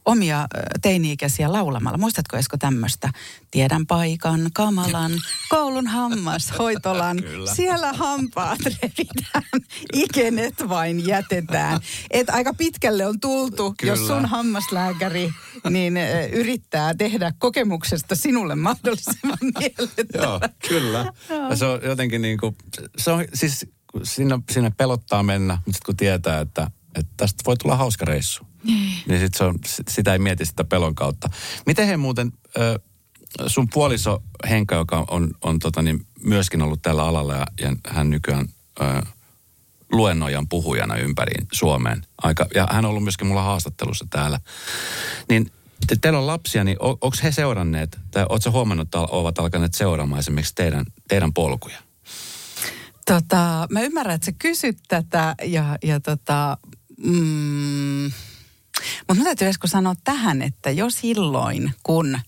omia 0.05 0.47
teini-ikäisiä 0.83 1.53
laulamalla. 1.53 1.99
Muistatko 1.99 2.37
Esko 2.37 2.57
tämmöistä? 2.57 3.11
Tiedän 3.51 3.87
paikan, 3.87 4.51
kamalan, 4.55 5.13
koulun 5.51 5.87
hammas, 5.87 6.53
hoitolan. 6.59 7.19
Siellä 7.55 7.93
hampaat 7.93 8.59
revitään, 8.65 9.63
ikenet 9.93 10.69
vain 10.69 11.07
jätetään. 11.07 11.81
Et 12.11 12.31
aika 12.31 12.55
pitkälle 12.55 13.07
on 13.07 13.21
tultu, 13.21 13.75
Kyllä. 13.79 13.93
jos 13.93 14.07
sun 14.07 14.27
hammaslääkäri 14.27 15.31
niin 15.71 15.97
yrittää 16.33 16.95
tehdä 16.95 17.33
kokemuksesta 17.39 18.15
sinulle 18.15 18.55
mahdollisimman 18.55 19.39
miellyttävän. 19.59 20.23
Joo, 20.23 20.41
kyllä. 20.69 21.13
Ja 21.51 21.57
se 21.57 21.65
on 21.65 21.81
jotenkin 21.83 22.23
niin 22.23 22.39
kuin, 22.39 22.57
se 22.99 23.11
on 23.11 23.25
siis, 23.35 23.67
sinne, 24.03 24.39
sinne 24.51 24.73
pelottaa 24.77 25.23
mennä, 25.23 25.55
mutta 25.55 25.73
sitten 25.73 25.87
kun 25.87 25.97
tietää, 25.97 26.41
että, 26.41 26.71
että 26.95 27.13
tästä 27.17 27.43
voi 27.47 27.57
tulla 27.57 27.77
hauska 27.77 28.05
reissu, 28.05 28.47
niin 29.09 29.21
sit 29.21 29.35
se 29.35 29.45
on, 29.45 29.59
sit- 29.67 29.89
sitä 29.89 30.13
ei 30.13 30.19
mieti 30.19 30.45
sitä 30.45 30.65
pelon 30.65 30.95
kautta. 30.95 31.29
Miten 31.67 31.87
he 31.87 31.97
muuten, 31.97 32.33
ö, 32.59 32.79
sun 33.47 33.69
puoliso 33.69 34.23
Henka, 34.49 34.75
joka 34.75 35.05
on, 35.11 35.31
on 35.43 35.59
tota 35.59 35.83
niin, 35.83 36.07
myöskin 36.23 36.63
ollut 36.63 36.83
tällä 36.83 37.05
alalla 37.05 37.35
ja, 37.35 37.47
ja 37.61 37.77
hän 37.87 38.11
nykyään 38.11 38.49
ö, 38.81 39.03
luennoijan 39.93 40.49
puhujana 40.49 40.97
ympäri 40.97 41.33
Suomeen. 41.53 42.07
Aika, 42.23 42.47
ja 42.55 42.69
hän 42.71 42.85
on 42.85 42.89
ollut 42.89 43.03
myöskin 43.03 43.27
mulla 43.27 43.43
haastattelussa 43.43 44.07
täällä. 44.11 44.41
Niin 45.29 45.51
te, 45.87 45.97
teillä 46.01 46.19
on 46.19 46.27
lapsia, 46.27 46.65
niin 46.65 46.77
onko 46.81 47.11
he 47.23 47.33
seuranneet, 47.33 47.99
tai 48.11 48.27
ootko 48.29 48.51
huomannut, 48.51 48.87
että 48.87 48.99
ovat 49.01 49.39
alkaneet 49.39 49.75
seuraamaan 49.75 50.19
esimerkiksi 50.19 50.55
teidän, 50.55 50.85
teidän 51.09 51.33
polkuja? 51.33 51.79
Tota, 53.07 53.67
mä 53.71 53.81
ymmärrän, 53.81 54.15
että 54.15 54.25
sä 54.25 54.33
kysyt 54.39 54.79
tätä 54.89 55.35
ja, 55.43 55.79
ja 55.83 56.01
tota, 56.01 56.59
mm, 56.99 58.13
mutta 58.99 59.15
mä 59.15 59.25
täytyy 59.25 59.49
Esko 59.49 59.67
sanoa 59.67 59.95
tähän, 60.05 60.43
että 60.43 60.71
jo 60.71 60.91
silloin, 60.91 61.73
kun 61.83 62.19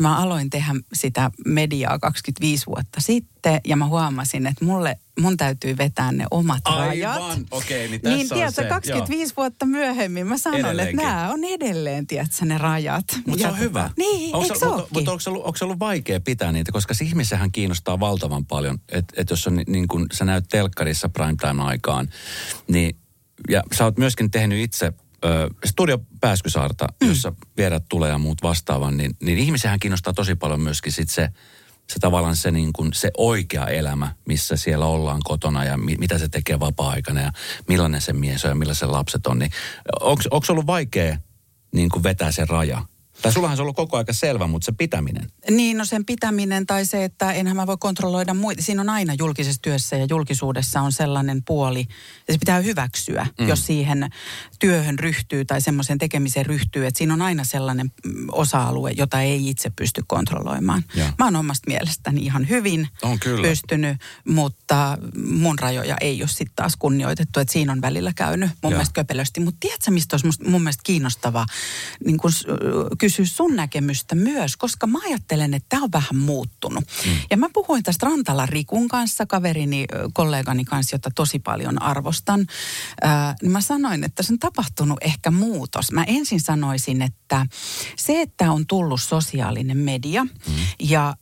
mä 0.00 0.18
aloin 0.18 0.50
tehdä 0.50 0.74
sitä 0.92 1.30
mediaa 1.46 1.98
25 1.98 2.66
vuotta 2.66 3.00
sitten 3.00 3.60
ja 3.66 3.76
mä 3.76 3.86
huomasin, 3.86 4.46
että 4.46 4.64
mulle, 4.64 4.98
mun 5.20 5.36
täytyy 5.36 5.76
vetää 5.76 6.12
ne 6.12 6.24
omat 6.30 6.62
rajat. 6.76 7.22
okei, 7.50 7.88
niin 7.88 8.00
niin 8.04 8.28
tiedätkö, 8.28 8.64
25 8.68 9.34
vuotta 9.36 9.66
myöhemmin 9.66 10.26
mä 10.26 10.38
sanon, 10.38 10.60
Edelleenkin. 10.60 11.00
että 11.00 11.10
nämä 11.12 11.32
on 11.32 11.44
edelleen, 11.44 12.06
tiedätkö, 12.06 12.44
ne 12.44 12.58
rajat. 12.58 13.04
Mutta 13.26 13.42
se 13.42 13.48
on 13.48 13.58
hyvä. 13.58 13.90
Niin, 13.96 14.34
onko 14.34 14.54
se, 14.54 14.66
mutta, 14.66 14.86
mutta 14.94 15.10
onko 15.10 15.20
se, 15.20 15.30
ollut, 15.30 15.44
onko 15.44 15.58
ollut 15.62 15.78
vaikea 15.78 16.20
pitää 16.20 16.52
niitä? 16.52 16.72
Koska 16.72 16.94
se 16.94 17.04
ihmisehän 17.04 17.52
kiinnostaa 17.52 18.00
valtavan 18.00 18.46
paljon. 18.46 18.78
Että 18.88 19.14
et 19.16 19.30
jos 19.30 19.46
on 19.46 19.56
ni- 19.56 19.64
niin 19.66 19.88
kuin 19.88 20.06
sä 20.12 20.24
näyt 20.24 20.44
telkkarissa 20.48 21.08
primetime-aikaan, 21.08 22.08
niin 22.68 22.96
ja 23.48 23.62
sä 23.74 23.84
oot 23.84 23.98
myöskin 23.98 24.30
tehnyt 24.30 24.58
itse 24.58 24.92
ö, 25.24 25.48
Studio 25.64 25.98
Pääskysaarta, 26.20 26.86
mm. 27.02 27.08
jossa 27.08 27.32
vierat 27.56 27.84
tulee 27.88 28.10
ja 28.10 28.18
muut 28.18 28.42
vastaavan, 28.42 28.96
niin, 28.96 29.16
niin 29.22 29.38
ihmisehän 29.38 29.80
kiinnostaa 29.80 30.12
tosi 30.12 30.34
paljon 30.34 30.60
myöskin 30.60 30.92
sit 30.92 31.10
se, 31.10 31.28
se 31.88 31.98
tavallaan 32.00 32.36
se, 32.36 32.50
niin 32.50 32.72
kuin, 32.72 32.92
se 32.92 33.10
oikea 33.16 33.66
elämä, 33.66 34.14
missä 34.26 34.56
siellä 34.56 34.86
ollaan 34.86 35.20
kotona 35.24 35.64
ja 35.64 35.76
mi, 35.76 35.96
mitä 35.96 36.18
se 36.18 36.28
tekee 36.28 36.60
vapaa-aikana 36.60 37.20
ja 37.20 37.32
millainen 37.68 38.00
se 38.00 38.12
mies 38.12 38.44
on 38.44 38.50
ja 38.50 38.54
millaiset 38.54 38.88
lapset 38.88 39.26
on. 39.26 39.38
Niin, 39.38 39.50
onko 40.00 40.44
ollut 40.48 40.66
vaikea 40.66 41.16
niin 41.72 41.88
kuin 41.88 42.02
vetää 42.02 42.32
se 42.32 42.44
raja? 42.44 42.82
Tai 43.22 43.32
sullahan 43.32 43.56
se 43.56 43.60
on 43.60 43.64
ollut 43.64 43.76
koko 43.76 43.96
aika 43.96 44.12
selvä, 44.12 44.46
mutta 44.46 44.66
se 44.66 44.72
pitäminen. 44.72 45.30
Niin, 45.50 45.78
no 45.78 45.84
sen 45.84 46.04
pitäminen 46.04 46.66
tai 46.66 46.86
se, 46.86 47.04
että 47.04 47.32
enhän 47.32 47.56
mä 47.56 47.66
voi 47.66 47.76
kontrolloida 47.80 48.34
muita. 48.34 48.62
Siinä 48.62 48.80
on 48.80 48.90
aina 48.90 49.14
julkisessa 49.18 49.62
työssä 49.62 49.96
ja 49.96 50.06
julkisuudessa 50.10 50.80
on 50.80 50.92
sellainen 50.92 51.42
puoli, 51.44 51.86
ja 52.28 52.34
se 52.34 52.38
pitää 52.38 52.60
hyväksyä, 52.60 53.26
mm. 53.40 53.48
jos 53.48 53.66
siihen 53.66 54.10
työhön 54.58 54.98
ryhtyy 54.98 55.44
tai 55.44 55.60
semmoisen 55.60 55.98
tekemiseen 55.98 56.46
ryhtyy. 56.46 56.86
Että 56.86 56.98
siinä 56.98 57.14
on 57.14 57.22
aina 57.22 57.44
sellainen 57.44 57.92
osa-alue, 58.32 58.90
jota 58.90 59.20
ei 59.20 59.48
itse 59.50 59.70
pysty 59.70 60.02
kontrolloimaan. 60.06 60.84
Joo. 60.94 61.08
Mä 61.18 61.24
oon 61.24 61.36
omasta 61.36 61.70
mielestäni 61.70 62.20
ihan 62.20 62.48
hyvin 62.48 62.88
On 63.02 63.18
kyllä. 63.18 63.48
pystynyt, 63.48 63.96
mutta 64.28 64.98
mun 65.26 65.58
rajoja 65.58 65.96
ei 66.00 66.22
ole 66.22 66.28
sitten 66.28 66.56
taas 66.56 66.76
kunnioitettu. 66.76 67.40
Että 67.40 67.52
siinä 67.52 67.72
on 67.72 67.80
välillä 67.80 68.12
käynyt 68.16 68.50
mun 68.62 68.72
Joo. 68.72 68.78
mielestä 68.78 68.94
köpelösti. 68.94 69.40
Mutta 69.40 69.58
tiedätkö, 69.60 69.90
mistä 69.90 70.16
olisi 70.16 70.42
mun 70.50 70.62
mielestä 70.62 70.82
kiinnostavaa 70.84 71.46
niin 72.04 72.18
kun, 72.18 72.30
kysyä 73.16 73.34
sun 73.34 73.56
näkemystä 73.56 74.14
myös, 74.14 74.56
koska 74.56 74.86
mä 74.86 74.98
ajattelen, 75.06 75.54
että 75.54 75.66
tämä 75.68 75.82
on 75.82 75.92
vähän 75.92 76.16
muuttunut. 76.16 76.84
Mm. 77.06 77.12
Ja 77.30 77.36
mä 77.36 77.48
puhuin 77.52 77.82
tästä 77.82 78.06
Rantala 78.06 78.46
Rikun 78.46 78.88
kanssa, 78.88 79.26
kaverini, 79.26 79.86
kollegani 80.12 80.64
kanssa, 80.64 80.94
jota 80.94 81.10
tosi 81.14 81.38
paljon 81.38 81.82
arvostan. 81.82 82.46
Ää, 83.02 83.34
niin 83.42 83.52
mä 83.52 83.60
sanoin, 83.60 84.04
että 84.04 84.22
se 84.22 84.32
on 84.32 84.38
tapahtunut 84.38 84.98
ehkä 85.00 85.30
muutos. 85.30 85.92
Mä 85.92 86.04
ensin 86.04 86.40
sanoisin, 86.40 87.02
että 87.02 87.46
se, 87.96 88.20
että 88.20 88.52
on 88.52 88.66
tullut 88.66 89.00
sosiaalinen 89.00 89.78
media 89.78 90.24
mm. 90.24 90.54
ja 90.80 91.16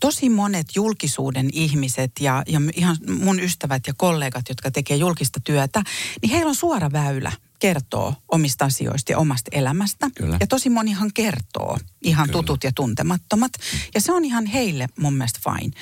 tosi 0.00 0.28
monet 0.28 0.66
julkisuuden 0.74 1.48
ihmiset 1.52 2.12
ja, 2.20 2.42
ja 2.46 2.60
ihan 2.74 2.96
mun 3.20 3.40
ystävät 3.40 3.82
ja 3.86 3.94
kollegat, 3.96 4.48
jotka 4.48 4.70
tekee 4.70 4.96
julkista 4.96 5.40
työtä, 5.40 5.82
niin 6.22 6.30
heillä 6.30 6.48
on 6.48 6.54
suora 6.54 6.92
väylä 6.92 7.32
kertoo 7.58 8.14
omista 8.28 8.64
asioista 8.64 9.12
ja 9.12 9.18
omasta 9.18 9.48
elämästä. 9.52 10.10
Kyllä. 10.14 10.36
Ja 10.40 10.46
tosi 10.46 10.70
monihan 10.70 11.10
kertoo, 11.14 11.78
ihan 12.02 12.26
Kyllä. 12.26 12.38
tutut 12.38 12.64
ja 12.64 12.72
tuntemattomat. 12.74 13.52
Ja 13.94 14.00
se 14.00 14.12
on 14.12 14.24
ihan 14.24 14.46
heille 14.46 14.88
mun 14.98 15.14
mielestä 15.14 15.40
fine. 15.44 15.72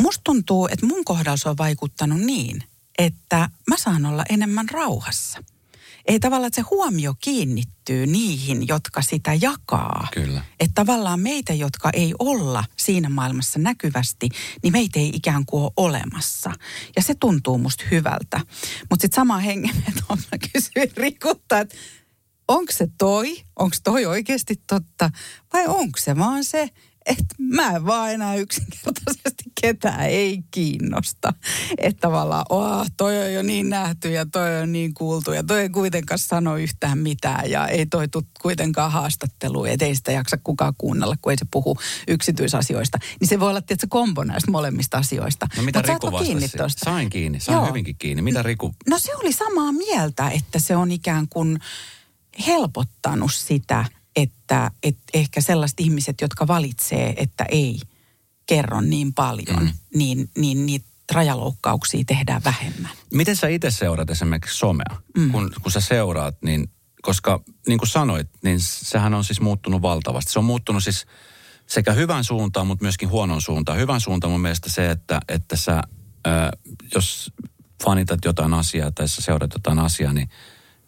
Musta 0.00 0.20
tuntuu, 0.24 0.68
että 0.72 0.86
mun 0.86 1.04
kohdalla 1.04 1.36
se 1.36 1.48
on 1.48 1.58
vaikuttanut 1.58 2.20
niin, 2.20 2.62
että 2.98 3.50
mä 3.68 3.76
saan 3.76 4.06
olla 4.06 4.24
enemmän 4.28 4.68
rauhassa. 4.68 5.44
Ei 6.06 6.20
tavallaan, 6.20 6.46
että 6.46 6.62
se 6.62 6.66
huomio 6.70 7.14
kiinnittyy 7.20 8.06
niihin, 8.06 8.68
jotka 8.68 9.02
sitä 9.02 9.34
jakaa. 9.40 10.08
Kyllä. 10.12 10.44
Että 10.60 10.74
tavallaan 10.74 11.20
meitä, 11.20 11.54
jotka 11.54 11.90
ei 11.90 12.14
olla 12.18 12.64
siinä 12.76 13.08
maailmassa 13.08 13.58
näkyvästi, 13.58 14.28
niin 14.62 14.72
meitä 14.72 14.98
ei 14.98 15.10
ikään 15.14 15.46
kuin 15.46 15.62
ole 15.62 15.72
olemassa. 15.76 16.52
Ja 16.96 17.02
se 17.02 17.14
tuntuu 17.14 17.58
musta 17.58 17.84
hyvältä. 17.90 18.40
Mutta 18.90 19.02
sitten 19.02 19.16
sama 19.16 19.38
hengenveto 19.38 20.04
mä 20.08 20.38
kysyin 20.52 20.90
Rikulta, 20.96 21.58
että 21.60 21.76
onko 22.48 22.72
se 22.72 22.88
toi, 22.98 23.36
onko 23.58 23.76
toi 23.84 24.06
oikeasti 24.06 24.62
totta 24.66 25.10
vai 25.52 25.66
onko 25.66 25.98
se 25.98 26.16
vaan 26.16 26.44
se, 26.44 26.70
että 27.06 27.34
mä 27.38 27.70
en 27.70 27.86
vaan 27.86 28.12
enää 28.12 28.34
yksinkertaisesti 28.34 29.44
ketään 29.60 30.00
ei 30.00 30.42
kiinnosta. 30.50 31.32
Että 31.78 32.00
tavallaan, 32.00 32.44
oh, 32.48 32.86
toi 32.96 33.22
on 33.22 33.32
jo 33.32 33.42
niin 33.42 33.68
nähty 33.68 34.12
ja 34.12 34.26
toi 34.26 34.60
on 34.60 34.72
niin 34.72 34.94
kuultu 34.94 35.32
ja 35.32 35.42
toi 35.42 35.60
ei 35.60 35.68
kuitenkaan 35.68 36.18
sano 36.18 36.56
yhtään 36.56 36.98
mitään 36.98 37.50
ja 37.50 37.68
ei 37.68 37.86
toi 37.86 38.08
tule 38.08 38.24
kuitenkaan 38.42 38.92
haastatteluun, 38.92 39.68
että 39.68 39.84
ei 39.84 39.94
sitä 39.94 40.12
jaksa 40.12 40.38
kukaan 40.44 40.74
kuunnella, 40.78 41.16
kun 41.22 41.32
ei 41.32 41.38
se 41.38 41.46
puhu 41.50 41.76
yksityisasioista. 42.08 42.98
Niin 43.20 43.28
se 43.28 43.40
voi 43.40 43.50
olla 43.50 43.62
tietysti 43.62 43.86
kombo 43.90 44.24
näistä 44.24 44.50
molemmista 44.50 44.98
asioista. 44.98 45.46
No 45.56 45.62
mitä 45.62 45.78
Mut 45.78 45.86
Riku 45.86 46.18
kiinni 46.18 46.48
tosta? 46.48 46.84
Sain 46.84 47.10
kiinni, 47.10 47.40
sain 47.40 47.56
Joo. 47.56 47.66
hyvinkin 47.66 47.96
kiinni. 47.98 48.22
Mitä 48.22 48.42
Riku? 48.42 48.74
No 48.88 48.98
se 48.98 49.16
oli 49.16 49.32
samaa 49.32 49.72
mieltä, 49.72 50.30
että 50.30 50.58
se 50.58 50.76
on 50.76 50.92
ikään 50.92 51.28
kuin 51.28 51.58
helpottanut 52.46 53.34
sitä, 53.34 53.84
että, 54.16 54.70
että 54.82 55.02
ehkä 55.14 55.40
sellaiset 55.40 55.80
ihmiset, 55.80 56.20
jotka 56.20 56.46
valitsee, 56.46 57.14
että 57.16 57.44
ei 57.48 57.80
kerro 58.46 58.80
niin 58.80 59.14
paljon, 59.14 59.62
Mm. 59.62 59.72
niin, 59.94 60.30
niin 60.38 60.66
niitä 60.66 60.86
rajaloukkauksia 61.12 62.04
tehdään 62.06 62.44
vähemmän. 62.44 62.90
Miten 63.12 63.36
sä 63.36 63.48
itse 63.48 63.70
seuraat 63.70 64.10
esimerkiksi 64.10 64.58
somea? 64.58 65.00
Mm. 65.16 65.30
Kun, 65.32 65.50
kun 65.62 65.72
sä 65.72 65.80
seuraat, 65.80 66.36
niin 66.42 66.70
koska 67.02 67.42
niin 67.66 67.78
kuin 67.78 67.88
sanoit, 67.88 68.28
niin 68.42 68.60
sehän 68.60 69.14
on 69.14 69.24
siis 69.24 69.40
muuttunut 69.40 69.82
valtavasti. 69.82 70.32
Se 70.32 70.38
on 70.38 70.44
muuttunut 70.44 70.84
siis 70.84 71.06
sekä 71.66 71.92
hyvän 71.92 72.24
suuntaan, 72.24 72.66
mutta 72.66 72.84
myöskin 72.84 73.08
huonon 73.10 73.40
suuntaan. 73.40 73.78
Hyvän 73.78 74.00
suuntaan 74.00 74.30
mun 74.30 74.40
mielestä 74.40 74.70
se, 74.70 74.90
että, 74.90 75.20
että 75.28 75.56
sä, 75.56 75.82
ää, 76.24 76.52
jos 76.94 77.32
fanitat 77.84 78.24
jotain 78.24 78.54
asiaa 78.54 78.90
tai 78.92 79.08
sä 79.08 79.22
seuraat 79.22 79.52
jotain 79.52 79.78
asiaa, 79.78 80.12
niin, 80.12 80.28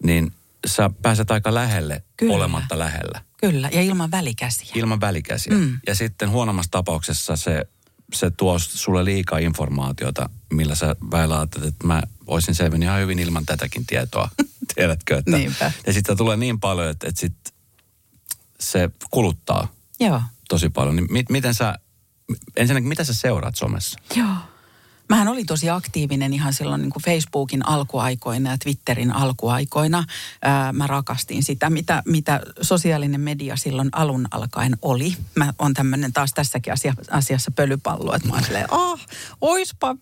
niin 0.03 0.33
sä 0.65 0.89
pääset 1.01 1.31
aika 1.31 1.53
lähelle 1.53 2.03
Kyllä. 2.17 2.35
olematta 2.35 2.79
lähellä. 2.79 3.21
Kyllä, 3.37 3.69
ja 3.73 3.81
ilman 3.81 4.11
välikäsiä. 4.11 4.71
Ilman 4.75 5.01
välikäsiä. 5.01 5.53
Mm. 5.53 5.79
Ja 5.87 5.95
sitten 5.95 6.29
huonommassa 6.29 6.71
tapauksessa 6.71 7.35
se, 7.35 7.65
se 8.13 8.31
tuo 8.31 8.59
sulle 8.59 9.05
liikaa 9.05 9.39
informaatiota, 9.39 10.29
millä 10.53 10.75
sä 10.75 10.95
ajattelet, 11.11 11.67
että 11.67 11.87
mä 11.87 12.03
olisin 12.27 12.55
selvinnyt 12.55 12.87
ihan 12.87 13.01
hyvin 13.01 13.19
ilman 13.19 13.45
tätäkin 13.45 13.85
tietoa. 13.85 14.29
Tiedätkö? 14.75 15.17
Että, 15.17 15.37
Niinpä. 15.37 15.71
Ja 15.87 15.93
sitten 15.93 16.17
tulee 16.17 16.37
niin 16.37 16.59
paljon, 16.59 16.89
että, 16.89 17.07
että 17.07 17.21
sit 17.21 17.53
se 18.59 18.89
kuluttaa 19.11 19.67
Joo. 19.99 20.21
tosi 20.49 20.69
paljon. 20.69 20.95
Niin 20.95 21.13
mit, 21.13 21.29
miten 21.29 21.53
sä, 21.53 21.79
ensinnäkin 22.55 22.87
mitä 22.89 23.03
sä 23.03 23.13
seuraat 23.13 23.55
somessa? 23.55 23.99
Joo. 24.15 24.35
Mähän 25.09 25.27
olin 25.27 25.45
tosi 25.45 25.69
aktiivinen 25.69 26.33
ihan 26.33 26.53
silloin 26.53 26.81
niin 26.81 26.89
kuin 26.89 27.03
Facebookin 27.03 27.67
alkuaikoina 27.67 28.51
ja 28.51 28.57
Twitterin 28.57 29.11
alkuaikoina. 29.11 30.03
Ää, 30.41 30.73
mä 30.73 30.87
rakastin 30.87 31.43
sitä, 31.43 31.69
mitä, 31.69 32.03
mitä 32.05 32.41
sosiaalinen 32.61 33.21
media 33.21 33.55
silloin 33.55 33.89
alun 33.91 34.27
alkaen 34.31 34.77
oli. 34.81 35.17
Mä 35.35 35.53
on 35.59 35.73
tämmöinen 35.73 36.13
taas 36.13 36.33
tässäkin 36.33 36.73
asia, 36.73 36.93
asiassa 37.11 37.51
pölypallo, 37.51 38.15
että 38.15 38.27
mä 38.27 38.33
oon 38.33 38.43
silleen, 38.43 38.73
ah, 38.73 38.99
oispa 39.41 39.95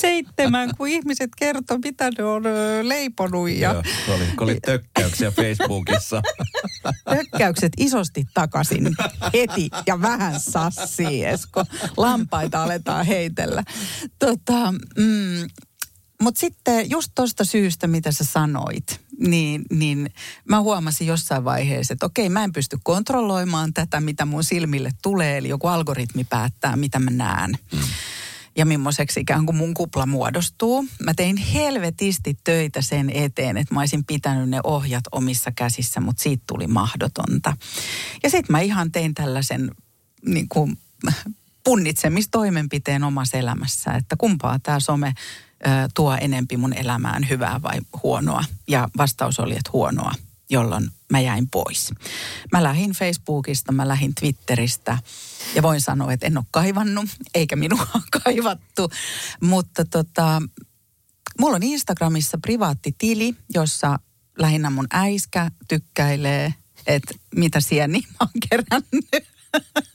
2007, 0.00 0.70
kun 0.76 0.88
ihmiset 0.88 1.30
kertoi, 1.36 1.78
mitä 1.84 2.10
ne 2.18 2.24
on 2.24 2.42
leiponut 2.82 3.48
ja 3.48 3.72
Joo, 3.72 3.82
oli, 4.14 4.24
oli 4.40 4.60
tökkäyksiä 4.60 5.30
Facebookissa. 5.30 6.22
Tökkäykset 7.10 7.72
isosti 7.78 8.24
takaisin 8.34 8.96
heti 9.34 9.70
ja 9.86 10.02
vähän 10.02 10.40
sassii, 10.40 11.24
Esko. 11.24 11.64
Lampaita 11.96 12.62
aletaan 12.62 13.06
heitellä. 13.06 13.64
Tota, 14.18 14.72
mm, 14.72 15.48
Mutta 16.22 16.40
sitten 16.40 16.90
just 16.90 17.12
tuosta 17.14 17.44
syystä, 17.44 17.86
mitä 17.86 18.12
sä 18.12 18.24
sanoit, 18.24 19.00
niin, 19.18 19.62
niin 19.70 20.10
mä 20.48 20.60
huomasin 20.60 21.06
jossain 21.06 21.44
vaiheessa, 21.44 21.92
että 21.92 22.06
okei, 22.06 22.28
mä 22.28 22.44
en 22.44 22.52
pysty 22.52 22.78
kontrolloimaan 22.82 23.74
tätä, 23.74 24.00
mitä 24.00 24.24
mun 24.24 24.44
silmille 24.44 24.90
tulee. 25.02 25.38
Eli 25.38 25.48
joku 25.48 25.66
algoritmi 25.66 26.24
päättää, 26.24 26.76
mitä 26.76 26.98
mä 26.98 27.10
näen. 27.10 27.58
Mm 27.72 27.80
ja 28.56 28.66
millaiseksi 28.66 29.20
ikään 29.20 29.46
kuin 29.46 29.56
mun 29.56 29.74
kupla 29.74 30.06
muodostuu. 30.06 30.86
Mä 31.02 31.14
tein 31.14 31.36
helvetisti 31.36 32.38
töitä 32.44 32.82
sen 32.82 33.10
eteen, 33.10 33.56
että 33.56 33.74
mä 33.74 33.80
olisin 33.80 34.04
pitänyt 34.04 34.48
ne 34.48 34.60
ohjat 34.64 35.04
omissa 35.12 35.52
käsissä, 35.52 36.00
mutta 36.00 36.22
siitä 36.22 36.44
tuli 36.46 36.66
mahdotonta. 36.66 37.56
Ja 38.22 38.30
sitten 38.30 38.52
mä 38.52 38.60
ihan 38.60 38.92
tein 38.92 39.14
tällaisen 39.14 39.70
niin 40.26 40.48
kuin, 40.48 40.78
punnitsemistoimenpiteen 41.64 43.04
omassa 43.04 43.36
elämässä, 43.36 43.92
että 43.92 44.16
kumpaa 44.18 44.58
tämä 44.58 44.80
some 44.80 45.14
ö, 45.66 45.70
tuo 45.94 46.16
enempi 46.20 46.56
mun 46.56 46.72
elämään 46.72 47.28
hyvää 47.28 47.62
vai 47.62 47.80
huonoa. 48.02 48.44
Ja 48.68 48.88
vastaus 48.96 49.40
oli, 49.40 49.52
että 49.52 49.70
huonoa 49.72 50.12
jolloin 50.54 50.90
mä 51.10 51.20
jäin 51.20 51.50
pois. 51.50 51.90
Mä 52.52 52.62
lähdin 52.62 52.90
Facebookista, 52.92 53.72
mä 53.72 53.88
lähdin 53.88 54.14
Twitteristä 54.14 54.98
ja 55.54 55.62
voin 55.62 55.80
sanoa, 55.80 56.12
että 56.12 56.26
en 56.26 56.38
ole 56.38 56.46
kaivannut, 56.50 57.08
eikä 57.34 57.56
minua 57.56 57.86
kaivattu. 58.24 58.90
Mutta 59.40 59.84
tota, 59.84 60.42
mulla 61.40 61.56
on 61.56 61.62
Instagramissa 61.62 62.38
privaatti 62.38 62.94
tili, 62.98 63.34
jossa 63.54 63.98
lähinnä 64.38 64.70
mun 64.70 64.86
äiskä 64.92 65.50
tykkäilee, 65.68 66.54
että 66.86 67.14
mitä 67.36 67.60
sieniä 67.60 68.08
mä 68.10 68.16
oon 68.20 68.30
kerännyt. 68.48 69.28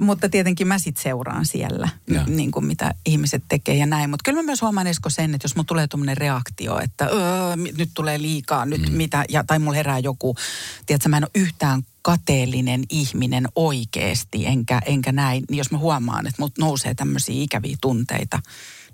Mutta 0.00 0.28
tietenkin 0.28 0.68
mä 0.68 0.78
sit 0.78 0.96
seuraan 0.96 1.46
siellä, 1.46 1.88
niin 2.26 2.50
kuin 2.50 2.64
mitä 2.64 2.94
ihmiset 3.06 3.42
tekee 3.48 3.74
ja 3.74 3.86
näin. 3.86 4.10
Mutta 4.10 4.22
kyllä 4.24 4.42
mä 4.42 4.46
myös 4.46 4.62
huomaan 4.62 4.86
Esko 4.86 5.10
sen, 5.10 5.34
että 5.34 5.44
jos 5.44 5.56
mulla 5.56 5.66
tulee 5.66 5.86
tuommoinen 5.86 6.16
reaktio, 6.16 6.78
että 6.78 7.04
öö, 7.04 7.56
nyt 7.56 7.90
tulee 7.94 8.22
liikaa, 8.22 8.66
nyt 8.66 8.90
mm. 8.90 8.96
mitä, 8.96 9.24
ja, 9.28 9.44
tai 9.44 9.58
mulla 9.58 9.76
herää 9.76 9.98
joku, 9.98 10.36
tiedätkö, 10.86 11.08
mä 11.08 11.16
en 11.16 11.24
ole 11.24 11.30
yhtään 11.42 11.82
kateellinen 12.02 12.84
ihminen 12.90 13.48
oikeasti, 13.54 14.46
enkä, 14.46 14.80
enkä 14.86 15.12
näin. 15.12 15.44
Niin 15.50 15.58
jos 15.58 15.70
mä 15.70 15.78
huomaan, 15.78 16.26
että 16.26 16.42
mut 16.42 16.58
nousee 16.58 16.94
tämmöisiä 16.94 17.42
ikäviä 17.42 17.76
tunteita, 17.80 18.40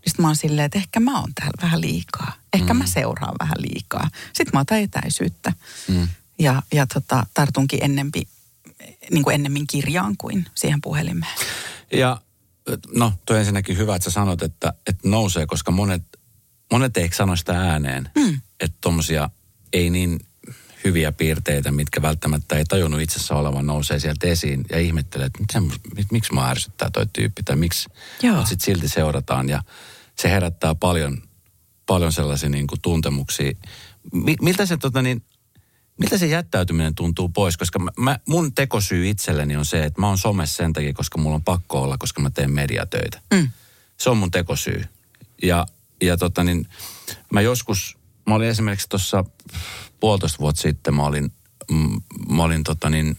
niin 0.07 0.15
mä 0.19 0.27
oon 0.27 0.37
silleen, 0.37 0.65
että 0.67 0.79
ehkä 0.79 1.01
mä 1.01 1.21
oon 1.21 1.35
täällä 1.35 1.63
vähän 1.63 1.81
liikaa. 1.81 2.33
Ehkä 2.53 2.75
mm. 2.75 2.79
mä 2.79 2.87
seuraan 2.87 3.35
vähän 3.41 3.57
liikaa. 3.59 4.11
Sitten 4.33 4.51
mä 4.53 4.61
otan 4.61 4.79
etäisyyttä. 4.79 5.53
Mm. 5.89 6.09
Ja, 6.39 6.63
ja 6.73 6.87
tota, 6.87 7.27
tartunkin 7.35 7.83
ennempi, 7.83 8.29
niin 9.11 9.25
kuin 9.25 9.35
ennemmin 9.35 9.67
kirjaan 9.67 10.17
kuin 10.17 10.47
siihen 10.55 10.81
puhelimeen. 10.81 11.33
Ja 11.93 12.21
no, 12.95 13.13
toi 13.27 13.39
ensinnäkin 13.39 13.77
hyvä, 13.77 13.97
että 13.97 14.05
sä 14.05 14.11
sanot, 14.11 14.43
että, 14.43 14.73
että 14.87 15.09
nousee, 15.09 15.47
koska 15.47 15.71
monet, 15.71 16.03
monet 16.73 16.97
ei 16.97 17.13
sano 17.13 17.37
sitä 17.37 17.61
ääneen. 17.61 18.11
Mm. 18.17 18.41
Että 18.61 18.77
tommosia 18.81 19.31
ei 19.73 19.91
niin 19.91 20.21
hyviä 20.85 21.13
piirteitä, 21.13 21.73
mitkä 21.73 22.03
välttämättä 22.03 22.57
ei 22.57 22.65
tajunnut 22.65 23.01
itsessä 23.01 23.35
olevan, 23.35 23.67
nousee 23.67 23.99
sieltä 23.99 24.27
esiin 24.27 24.65
ja 24.71 24.79
ihmettelee, 24.79 25.27
että 25.27 25.41
miten, 25.41 25.63
mit, 25.97 26.13
miksi 26.13 26.33
mä 26.33 26.51
ärsyttää 26.51 26.91
toi 26.91 27.07
tyyppi 27.13 27.43
tai 27.43 27.57
miksi. 27.57 27.89
Mutta 28.23 28.47
sitten 28.47 28.65
silti 28.65 28.89
seurataan 28.89 29.49
ja 29.49 29.63
se 30.19 30.31
herättää 30.31 30.75
paljon, 30.75 31.23
paljon 31.87 32.13
sellaisia 32.13 32.49
niin 32.49 32.67
kuin 32.67 32.81
tuntemuksia. 32.81 33.53
Mi, 34.13 34.37
miltä 34.41 34.67
se 34.67 34.77
tota 34.77 35.03
niin, 35.03 35.23
Miltä 35.99 36.19
se 36.19 36.27
jättäytyminen 36.27 36.95
tuntuu 36.95 37.29
pois? 37.29 37.57
Koska 37.57 37.79
mä, 37.79 37.91
mä, 37.99 38.19
mun 38.29 38.55
tekosyy 38.55 39.09
itselleni 39.09 39.57
on 39.57 39.67
se, 39.67 39.85
että 39.85 40.01
mä 40.01 40.09
oon 40.09 40.19
somessa 40.19 40.57
sen 40.57 40.73
takia, 40.73 40.93
koska 40.93 41.19
mulla 41.19 41.35
on 41.35 41.45
pakko 41.45 41.83
olla, 41.83 41.99
koska 41.99 42.23
mä 42.23 42.31
teen 42.31 42.51
mediatöitä. 42.51 43.21
Mm. 43.35 43.51
Se 43.97 44.11
on 44.11 44.17
mun 44.17 44.31
tekosyy. 44.31 44.85
Ja, 45.43 45.67
ja 46.03 46.17
tota 46.17 46.45
niin, 46.45 46.69
mä 47.33 47.41
joskus, 47.41 47.99
mä 48.27 48.35
olin 48.35 48.49
esimerkiksi 48.49 48.89
tuossa 48.89 49.25
puolitoista 50.01 50.39
vuotta 50.39 50.63
sitten, 50.63 50.95
mä 50.95 51.03
olin, 51.03 51.33
mm, 51.71 52.01
mä 52.29 52.43
olin 52.43 52.65
tota 52.65 52.91
niin, 52.91 53.19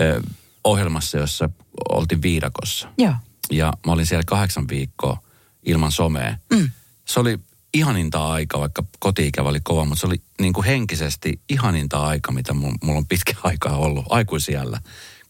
ö, 0.00 0.22
ohjelmassa, 0.64 1.18
jossa 1.18 1.50
oltiin 1.88 2.22
viidakossa. 2.22 2.88
Joo. 2.98 3.14
Ja 3.50 3.72
mä 3.86 3.92
olin 3.92 4.06
siellä 4.06 4.24
kahdeksan 4.26 4.68
viikkoa 4.68 5.22
ilman 5.62 5.92
somea. 5.92 6.36
Mm. 6.52 6.70
Se 7.04 7.20
oli 7.20 7.38
ihaninta 7.74 8.26
aika, 8.32 8.60
vaikka 8.60 8.84
kotiikävä 8.98 9.48
oli 9.48 9.60
kova, 9.62 9.84
mutta 9.84 10.00
se 10.00 10.06
oli 10.06 10.22
niin 10.40 10.52
kuin 10.52 10.64
henkisesti 10.64 11.40
ihaninta 11.48 12.06
aika, 12.06 12.32
mitä 12.32 12.54
mulla, 12.54 12.98
on 12.98 13.06
pitkä 13.06 13.34
aikaa 13.42 13.76
ollut 13.76 14.06
aikuisiällä. 14.08 14.80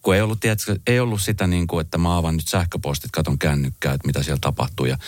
Kun 0.03 0.15
ei 0.15 0.21
ollut, 0.21 0.41
tiedätkö, 0.41 0.79
ei 0.87 1.01
ollut 1.01 1.23
sitä 1.23 1.47
niin 1.47 1.67
kuin, 1.67 1.81
että 1.81 1.99
mä 1.99 2.17
avaan 2.17 2.37
nyt 2.37 2.49
sähköpostit, 2.49 3.11
katon 3.11 3.39
kännykkää, 3.39 3.95
että 3.95 4.07
mitä 4.07 4.23
siellä 4.23 4.39
tapahtuu. 4.41 4.87
Ja 4.87 4.99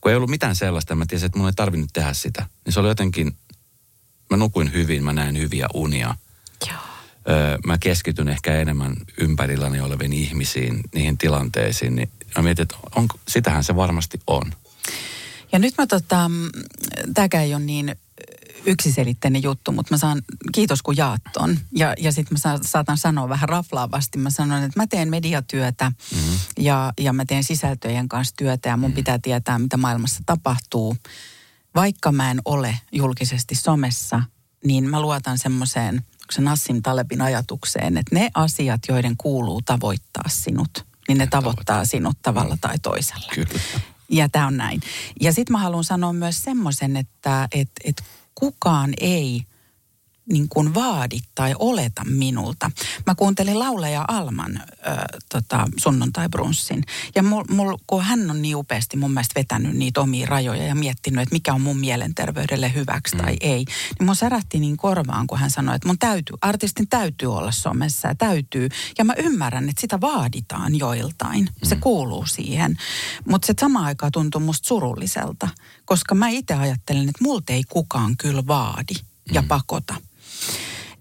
kun 0.00 0.10
ei 0.10 0.16
ollut 0.16 0.30
mitään 0.30 0.56
sellaista, 0.56 0.94
mä 0.94 1.06
tiesin, 1.06 1.26
että 1.26 1.38
mun 1.38 1.48
ei 1.48 1.52
tarvinnut 1.56 1.90
tehdä 1.92 2.12
sitä. 2.12 2.46
Niin 2.64 2.72
se 2.72 2.80
oli 2.80 2.88
jotenkin, 2.88 3.36
mä 4.30 4.36
nukuin 4.36 4.72
hyvin, 4.72 5.04
mä 5.04 5.12
näin 5.12 5.38
hyviä 5.38 5.66
unia. 5.74 6.14
Joo. 6.68 6.78
Öö, 7.28 7.58
mä 7.66 7.78
keskityn 7.78 8.28
ehkä 8.28 8.60
enemmän 8.60 8.96
ympärilläni 9.20 9.80
oleviin 9.80 10.12
ihmisiin, 10.12 10.80
niihin 10.94 11.18
tilanteisiin. 11.18 11.96
Niin 11.96 12.10
mä 12.36 12.42
mietin, 12.42 12.62
että 12.62 12.76
onko, 12.96 13.18
sitähän 13.28 13.64
se 13.64 13.76
varmasti 13.76 14.20
on. 14.26 14.52
Ja 15.56 15.60
nyt 15.60 15.74
mä 15.78 15.86
tota, 15.86 16.30
tämäkään 17.14 17.44
ei 17.44 17.54
ole 17.54 17.62
niin 17.62 17.96
yksiselitteinen 18.66 19.42
juttu, 19.42 19.72
mutta 19.72 19.94
mä 19.94 19.98
saan, 19.98 20.22
kiitos 20.52 20.82
kun 20.82 20.96
jaat 20.96 21.20
ton. 21.32 21.58
Ja, 21.72 21.94
ja 21.98 22.12
sitten 22.12 22.34
mä 22.34 22.38
sa, 22.38 22.58
saatan 22.62 22.98
sanoa 22.98 23.28
vähän 23.28 23.48
raflaavasti, 23.48 24.18
mä 24.18 24.30
sanon, 24.30 24.62
että 24.62 24.80
mä 24.80 24.86
teen 24.86 25.08
mediatyötä 25.08 25.92
mm-hmm. 26.14 26.38
ja, 26.58 26.92
ja 27.00 27.12
mä 27.12 27.24
teen 27.24 27.44
sisältöjen 27.44 28.08
kanssa 28.08 28.34
työtä 28.36 28.68
ja 28.68 28.76
mun 28.76 28.90
mm-hmm. 28.90 28.94
pitää 28.94 29.18
tietää, 29.22 29.58
mitä 29.58 29.76
maailmassa 29.76 30.22
tapahtuu. 30.26 30.96
Vaikka 31.74 32.12
mä 32.12 32.30
en 32.30 32.40
ole 32.44 32.78
julkisesti 32.92 33.54
somessa, 33.54 34.22
niin 34.64 34.90
mä 34.90 35.00
luotan 35.00 35.38
semmoiseen 35.38 36.02
se 36.32 36.42
Nassim 36.42 36.82
Talebin 36.82 37.22
ajatukseen, 37.22 37.96
että 37.96 38.14
ne 38.14 38.30
asiat, 38.34 38.80
joiden 38.88 39.16
kuuluu 39.16 39.62
tavoittaa 39.62 40.28
sinut, 40.28 40.86
niin 41.08 41.18
ne, 41.18 41.26
tavoittaa 41.26 41.84
sinut 41.84 42.18
tavalla 42.22 42.54
mm. 42.54 42.60
tai 42.60 42.78
toisella. 42.78 43.32
Kyllä. 43.34 43.60
Ja 44.10 44.28
tämä 44.28 44.46
on 44.46 44.56
näin. 44.56 44.80
Ja 45.20 45.32
sitten 45.32 45.52
mä 45.52 45.58
haluan 45.58 45.84
sanoa 45.84 46.12
myös 46.12 46.42
semmoisen, 46.42 46.96
että 46.96 47.48
et, 47.52 47.70
et 47.84 48.02
kukaan 48.34 48.94
ei– 49.00 49.42
niin 50.28 50.48
kuin 50.48 50.74
vaadi 50.74 51.18
tai 51.34 51.54
oleta 51.58 52.02
minulta. 52.04 52.70
Mä 53.06 53.14
kuuntelin 53.14 53.58
lauleja 53.58 54.04
Alman 54.08 54.56
äh, 54.56 54.96
tota, 55.32 55.66
sunnuntai-brunssin. 55.76 56.82
Ja 57.14 57.22
mul, 57.22 57.44
mul, 57.50 57.76
kun 57.86 58.02
hän 58.02 58.30
on 58.30 58.42
niin 58.42 58.56
upeasti 58.56 58.96
mun 58.96 59.10
mielestä 59.10 59.40
vetänyt 59.40 59.76
niitä 59.76 60.00
omia 60.00 60.26
rajoja 60.26 60.66
ja 60.66 60.74
miettinyt, 60.74 61.22
että 61.22 61.34
mikä 61.34 61.54
on 61.54 61.60
mun 61.60 61.78
mielenterveydelle 61.78 62.74
hyväksi 62.74 63.16
mm. 63.16 63.22
tai 63.22 63.36
ei, 63.40 63.64
niin 63.98 64.06
mun 64.06 64.16
särähti 64.16 64.60
niin 64.60 64.76
korvaan, 64.76 65.26
kun 65.26 65.38
hän 65.38 65.50
sanoi, 65.50 65.76
että 65.76 65.88
mun 65.88 65.98
täytyy, 65.98 66.36
artistin 66.40 66.88
täytyy 66.88 67.36
olla 67.36 67.52
somessa 67.52 68.08
ja 68.08 68.14
täytyy. 68.14 68.68
Ja 68.98 69.04
mä 69.04 69.14
ymmärrän, 69.18 69.68
että 69.68 69.80
sitä 69.80 70.00
vaaditaan 70.00 70.78
joiltain. 70.78 71.44
Mm. 71.44 71.68
Se 71.68 71.76
kuuluu 71.76 72.26
siihen. 72.26 72.76
Mutta 73.28 73.46
se 73.46 73.54
sama 73.60 73.84
aikaa 73.84 74.10
tuntuu 74.10 74.40
musta 74.40 74.68
surulliselta, 74.68 75.48
koska 75.84 76.14
mä 76.14 76.28
itse 76.28 76.54
ajattelen, 76.54 77.08
että 77.08 77.24
multa 77.24 77.52
ei 77.52 77.64
kukaan 77.68 78.16
kyllä 78.16 78.46
vaadi 78.46 78.94
ja 79.32 79.42
mm. 79.42 79.48
pakota. 79.48 79.94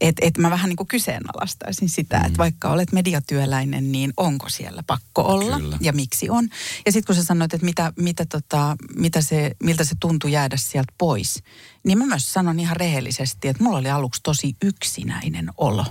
Että 0.01 0.25
et 0.25 0.37
mä 0.37 0.49
vähän 0.49 0.69
niin 0.69 0.77
kuin 0.77 0.87
kyseenalaistaisin 0.87 1.89
sitä, 1.89 2.19
mm. 2.19 2.25
että 2.25 2.37
vaikka 2.37 2.69
olet 2.69 2.91
mediatyöläinen, 2.91 3.91
niin 3.91 4.13
onko 4.17 4.49
siellä 4.49 4.83
pakko 4.87 5.21
olla 5.21 5.59
Kyllä. 5.59 5.77
ja 5.81 5.93
miksi 5.93 6.29
on. 6.29 6.49
Ja 6.85 6.91
sitten 6.91 7.05
kun 7.05 7.15
sä 7.15 7.23
sanoit, 7.23 7.53
että 7.53 7.65
mitä, 7.65 7.93
mitä 7.99 8.25
tota, 8.25 8.75
mitä 8.95 9.21
se, 9.21 9.51
miltä 9.63 9.83
se 9.83 9.95
tuntui 9.99 10.31
jäädä 10.31 10.57
sieltä 10.57 10.93
pois, 10.97 11.43
niin 11.83 11.97
mä 11.97 12.05
myös 12.05 12.33
sanon 12.33 12.59
ihan 12.59 12.77
rehellisesti, 12.77 13.47
että 13.47 13.63
mulla 13.63 13.77
oli 13.77 13.89
aluksi 13.89 14.21
tosi 14.23 14.55
yksinäinen 14.63 15.49
olo. 15.57 15.85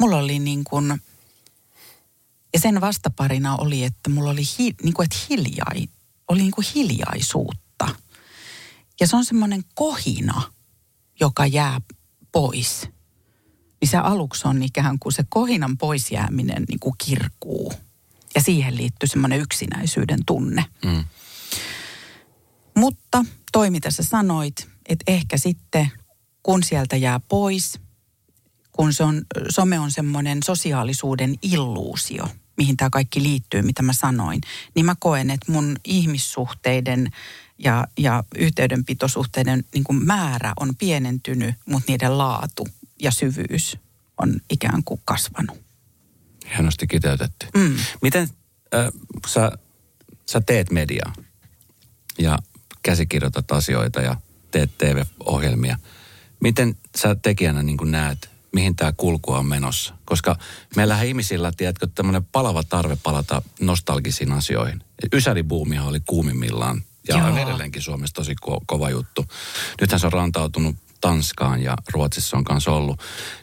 Mulla 0.00 0.16
oli 0.16 0.38
niin 0.38 0.64
kuin, 0.64 1.02
ja 2.52 2.60
sen 2.60 2.80
vastaparina 2.80 3.56
oli, 3.56 3.84
että 3.84 4.10
mulla 4.10 4.30
oli 4.30 4.42
hi, 4.58 4.74
niin 4.82 4.94
kuin, 4.94 5.04
että 5.04 5.18
hiljai, 5.30 5.88
oli 6.28 6.40
niin 6.40 6.50
kuin 6.50 6.66
hiljaisuutta. 6.74 7.88
Ja 9.00 9.06
se 9.06 9.16
on 9.16 9.24
semmoinen 9.24 9.64
kohina, 9.74 10.42
joka 11.20 11.46
jää 11.46 11.80
pois, 12.32 12.88
niin 13.80 13.88
se 13.88 13.96
aluksi 13.96 14.48
on 14.48 14.62
ikään 14.62 14.98
kuin 14.98 15.12
se 15.12 15.24
kohinan 15.28 15.78
poisjääminen 15.78 16.64
niin 16.68 16.80
kuin 16.80 16.94
kirkuu. 17.04 17.72
Ja 18.34 18.40
siihen 18.40 18.76
liittyy 18.76 19.06
semmoinen 19.06 19.40
yksinäisyyden 19.40 20.18
tunne. 20.26 20.64
Mm. 20.84 21.04
Mutta 22.76 23.24
toi, 23.52 23.70
mitä 23.70 23.90
sä 23.90 24.02
sanoit, 24.02 24.68
että 24.88 25.12
ehkä 25.12 25.36
sitten 25.38 25.90
kun 26.42 26.62
sieltä 26.62 26.96
jää 26.96 27.20
pois, 27.20 27.80
kun 28.72 28.92
se 28.92 29.04
on, 29.04 29.22
some 29.48 29.78
on 29.78 29.90
semmoinen 29.90 30.42
sosiaalisuuden 30.42 31.34
illuusio, 31.42 32.28
mihin 32.56 32.76
tämä 32.76 32.90
kaikki 32.90 33.22
liittyy, 33.22 33.62
mitä 33.62 33.82
mä 33.82 33.92
sanoin, 33.92 34.40
niin 34.74 34.86
mä 34.86 34.94
koen, 34.98 35.30
että 35.30 35.52
mun 35.52 35.76
ihmissuhteiden 35.84 37.10
ja, 37.64 37.86
ja 37.98 38.24
yhteydenpitosuhteiden 38.36 39.64
niin 39.74 39.84
kuin 39.84 40.04
määrä 40.04 40.52
on 40.60 40.76
pienentynyt, 40.76 41.54
mutta 41.66 41.92
niiden 41.92 42.18
laatu 42.18 42.68
ja 43.02 43.10
syvyys 43.10 43.78
on 44.18 44.40
ikään 44.50 44.84
kuin 44.84 45.00
kasvanut. 45.04 45.62
Hienosti 46.54 46.86
kiteytetty. 46.86 47.46
Mm. 47.56 47.76
Miten 48.02 48.28
äh, 48.74 48.86
sä, 49.26 49.52
sä 50.30 50.40
teet 50.40 50.70
mediaa 50.70 51.12
ja 52.18 52.38
käsikirjoitat 52.82 53.52
asioita 53.52 54.00
ja 54.00 54.16
teet 54.50 54.78
TV-ohjelmia. 54.78 55.78
Miten 56.40 56.76
sä 56.96 57.14
tekijänä 57.14 57.62
niin 57.62 57.78
näet, 57.84 58.30
mihin 58.52 58.76
tämä 58.76 58.92
kulku 58.92 59.32
on 59.32 59.46
menossa? 59.46 59.94
Koska 60.04 60.36
meillähän 60.76 61.06
ihmisillä, 61.06 61.52
tiedätkö, 61.56 61.88
tämmöinen 61.94 62.24
palava 62.24 62.62
tarve 62.62 62.96
palata 63.02 63.42
nostalgisiin 63.60 64.32
asioihin. 64.32 64.84
Ysäribuumia 65.12 65.84
oli 65.84 66.00
kuumimmillaan 66.00 66.82
ja 67.08 67.18
Joo. 67.18 67.26
on 67.26 67.38
edelleenkin 67.38 67.82
Suomessa 67.82 68.14
tosi 68.14 68.34
ko- 68.46 68.64
kova 68.66 68.90
juttu. 68.90 69.24
Nythän 69.80 70.00
se 70.00 70.06
on 70.06 70.12
rantautunut 70.12 70.76
Tanskaan 71.00 71.62
ja 71.62 71.76
Ruotsissa 71.92 72.36
on 72.36 72.44
kanssa 72.44 72.70
ollut. 72.70 73.00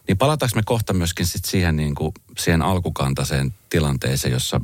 Niin 0.07 0.18
palataanko 0.18 0.55
me 0.55 0.62
kohta 0.66 0.93
myöskin 0.93 1.28
sit 1.28 1.45
siihen, 1.45 1.76
niin 1.76 1.95
kuin, 1.95 2.12
siihen 2.38 2.62
alkukantaiseen 2.62 3.53
tilanteeseen, 3.70 4.32
jossa... 4.32 4.62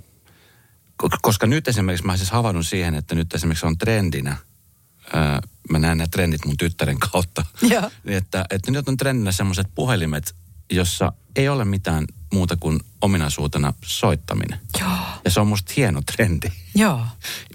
Koska 1.21 1.47
nyt 1.47 1.67
esimerkiksi 1.67 2.05
mä 2.05 2.17
siis 2.17 2.31
havainnut 2.31 2.67
siihen, 2.67 2.95
että 2.95 3.15
nyt 3.15 3.33
esimerkiksi 3.33 3.65
on 3.65 3.77
trendinä, 3.77 4.37
ää, 5.13 5.41
mä 5.69 5.79
näen 5.79 5.97
nämä 5.97 6.07
trendit 6.07 6.45
mun 6.45 6.57
tyttären 6.57 6.99
kautta, 6.99 7.45
että, 8.05 8.45
että 8.49 8.71
nyt 8.71 8.89
on 8.89 8.97
trendinä 8.97 9.31
semmoiset 9.31 9.67
puhelimet, 9.75 10.35
jossa 10.71 11.13
ei 11.35 11.49
ole 11.49 11.65
mitään 11.65 12.05
muuta 12.35 12.55
kuin 12.55 12.79
ominaisuutena 13.01 13.73
soittaminen. 13.85 14.59
Joo. 14.79 14.97
Ja 15.25 15.31
se 15.31 15.39
on 15.39 15.47
musta 15.47 15.73
hieno 15.77 16.01
trendi. 16.01 16.47
Joo. 16.75 17.05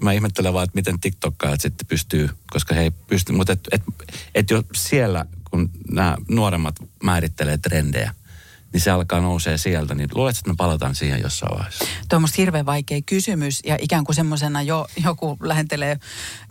Mä 0.01 0.11
ihmettelen 0.13 0.53
vaan, 0.53 0.63
että 0.63 0.75
miten 0.75 0.99
TikTokkaat 0.99 1.61
sitten 1.61 1.87
pystyy, 1.87 2.29
koska 2.51 2.75
he 2.75 2.81
ei 2.81 2.91
pysty, 2.91 3.33
mutta 3.33 3.53
et, 3.53 3.59
et, 3.71 3.83
et 4.35 4.49
jo 4.49 4.63
siellä, 4.75 5.25
kun 5.51 5.69
nämä 5.91 6.17
nuoremmat 6.29 6.75
määrittelee 7.03 7.57
trendejä, 7.57 8.13
niin 8.73 8.81
se 8.81 8.91
alkaa 8.91 9.21
nousee 9.21 9.57
sieltä, 9.57 9.95
niin 9.95 10.09
luuletko, 10.15 10.39
että 10.39 10.49
me 10.49 10.55
palataan 10.57 10.95
siihen 10.95 11.21
jossain 11.21 11.57
vaiheessa? 11.57 11.85
Tuo 12.09 12.17
on 12.17 12.21
musta 12.21 12.35
hirveän 12.37 12.65
vaikea 12.65 13.01
kysymys 13.05 13.61
ja 13.65 13.77
ikään 13.81 14.03
kuin 14.03 14.15
semmoisena 14.15 14.61
jo 14.61 14.87
joku 15.03 15.37
lähentelee 15.41 15.99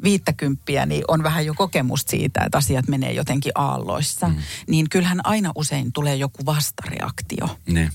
viittäkymppiä, 0.03 0.87
niin 0.87 1.05
on 1.09 1.23
vähän 1.23 1.47
jo 1.47 1.55
kokemusta 1.55 2.11
siitä, 2.11 2.41
että 2.45 2.59
asiat 2.59 2.89
menee 2.89 3.12
jotenkin 3.12 3.53
aalloissa. 3.55 4.29
Mm. 4.29 4.37
Niin 4.68 4.89
kyllähän 4.89 5.21
aina 5.25 5.53
usein 5.55 5.93
tulee 5.93 6.16
joku 6.16 6.47
vastareaktio. 6.47 7.59
Ne. 7.66 7.91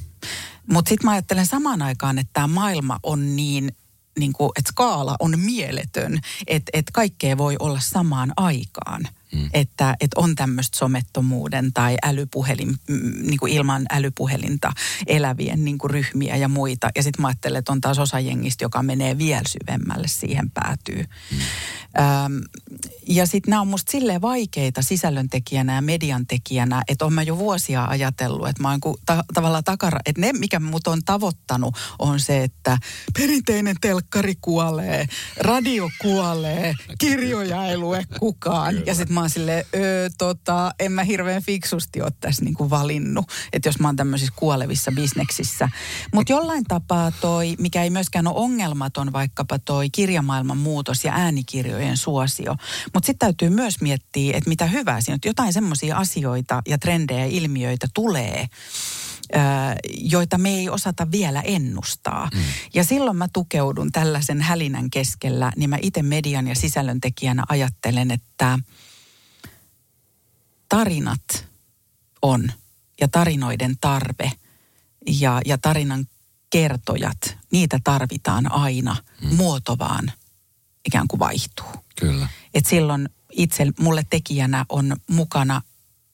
Mutta 0.67 0.89
sitten 0.89 1.05
mä 1.05 1.11
ajattelen 1.11 1.45
samaan 1.45 1.81
aikaan, 1.81 2.19
että 2.19 2.33
tämä 2.33 2.47
maailma 2.47 2.99
on 3.03 3.35
niin 3.35 3.71
niin 4.19 4.33
kuin, 4.33 4.51
että 4.55 4.71
skaala 4.71 5.15
on 5.19 5.39
mieletön, 5.39 6.19
että, 6.47 6.69
että 6.73 6.91
kaikkea 6.93 7.37
voi 7.37 7.55
olla 7.59 7.79
samaan 7.79 8.33
aikaan. 8.37 9.07
Mm. 9.35 9.49
Että, 9.53 9.95
että 9.99 10.19
on 10.19 10.35
tämmöistä 10.35 10.77
somettomuuden 10.77 11.73
tai 11.73 11.97
älypuhelin, 12.03 12.75
mm, 12.87 13.11
niin 13.21 13.39
kuin 13.39 13.53
ilman 13.53 13.85
älypuhelinta 13.89 14.71
elävien 15.07 15.65
niin 15.65 15.77
kuin 15.77 15.91
ryhmiä 15.91 16.35
ja 16.35 16.47
muita. 16.47 16.89
Ja 16.95 17.03
sitten 17.03 17.21
mä 17.21 17.27
ajattelen, 17.27 17.59
että 17.59 17.71
on 17.71 17.81
taas 17.81 17.99
osa 17.99 18.19
jengistä, 18.19 18.65
joka 18.65 18.83
menee 18.83 19.17
vielä 19.17 19.41
syvemmälle 19.47 20.07
siihen 20.07 20.51
päätyy. 20.51 21.03
Mm. 21.31 21.37
Öm, 22.25 22.41
ja 23.07 23.25
sitten 23.25 23.51
nämä 23.51 23.61
on 23.61 23.67
musta 23.67 23.91
silleen 23.91 24.21
vaikeita 24.21 24.81
sisällöntekijänä 24.81 25.75
ja 25.75 25.81
mediantekijänä, 25.81 26.83
että 26.87 27.05
on 27.05 27.13
mä 27.13 27.23
jo 27.23 27.37
vuosia 27.37 27.85
ajatellut, 27.85 28.47
että 28.47 28.61
mä 28.61 28.69
oon 28.69 28.79
ta- 29.05 29.23
tavallaan 29.33 29.63
takara, 29.63 29.99
että 30.05 30.21
ne 30.21 30.33
mikä 30.33 30.59
mut 30.59 30.87
on 30.87 31.01
tavoittanut 31.05 31.75
on 31.99 32.19
se, 32.19 32.43
että 32.43 32.77
perinteinen 33.19 33.75
telkkari 33.81 34.33
kuolee, 34.41 35.05
radio 35.37 35.89
kuolee, 36.01 36.75
kirjoja 36.97 37.65
ei 37.65 37.77
lue 37.77 38.05
kukaan. 38.19 38.85
Ja 38.85 38.95
sitten 38.95 39.13
mä 39.13 39.24
oon 39.25 39.29
silleen, 39.29 39.65
öö, 39.75 40.09
tota, 40.17 40.71
en 40.79 40.91
mä 40.91 41.03
hirveän 41.03 41.43
fiksusti 41.43 42.01
ole 42.01 42.11
tässä 42.19 42.45
niinku 42.45 42.69
valinnut, 42.69 43.31
että 43.53 43.69
jos 43.69 43.79
mä 43.79 43.87
oon 43.87 43.95
tämmöisissä 43.95 44.33
kuolevissa 44.35 44.91
bisneksissä. 44.91 45.69
Mutta 46.13 46.31
jollain 46.31 46.63
tapaa 46.63 47.11
toi, 47.11 47.55
mikä 47.59 47.83
ei 47.83 47.89
myöskään 47.89 48.27
ole 48.27 48.35
ongelmaton, 48.35 49.13
vaikkapa 49.13 49.59
toi 49.59 49.89
kirjamaailman 49.89 50.57
muutos 50.57 51.05
ja 51.05 51.13
äänikirjojen 51.13 51.97
suosio. 51.97 52.55
Mutta 52.93 53.07
sitten 53.07 53.27
täytyy 53.27 53.49
myös 53.49 53.81
miettiä, 53.81 54.37
että 54.37 54.49
mitä 54.49 54.65
hyvää 54.65 55.01
siinä 55.01 55.13
on. 55.13 55.19
Jotain 55.25 55.53
semmoisia 55.53 55.97
asioita 55.97 56.61
ja 56.67 56.77
trendejä 56.77 57.19
ja 57.19 57.25
ilmiöitä 57.25 57.87
tulee, 57.93 58.47
joita 59.97 60.37
me 60.37 60.49
ei 60.49 60.69
osata 60.69 61.11
vielä 61.11 61.41
ennustaa. 61.41 62.29
Mm. 62.33 62.41
Ja 62.73 62.83
silloin 62.83 63.17
mä 63.17 63.27
tukeudun 63.33 63.91
tällaisen 63.91 64.41
hälinän 64.41 64.89
keskellä, 64.89 65.51
niin 65.55 65.69
mä 65.69 65.77
itse 65.81 66.03
median 66.03 66.47
ja 66.47 66.55
sisällöntekijänä 66.55 67.43
ajattelen, 67.49 68.11
että 68.11 68.59
tarinat 70.69 71.47
on 72.21 72.51
ja 73.01 73.07
tarinoiden 73.07 73.75
tarve 73.81 74.31
ja, 75.07 75.41
ja 75.45 75.57
tarinan 75.57 76.07
kertojat, 76.49 77.37
niitä 77.51 77.79
tarvitaan 77.83 78.51
aina. 78.51 78.95
Mm. 79.21 79.35
Muoto 79.35 79.77
vaan 79.77 80.11
ikään 80.85 81.07
kuin 81.07 81.19
vaihtuu. 81.19 81.67
Kyllä. 81.95 82.27
Et 82.53 82.65
silloin 82.65 83.09
itse 83.31 83.67
mulle 83.79 84.05
tekijänä 84.09 84.65
on 84.69 84.95
mukana, 85.09 85.61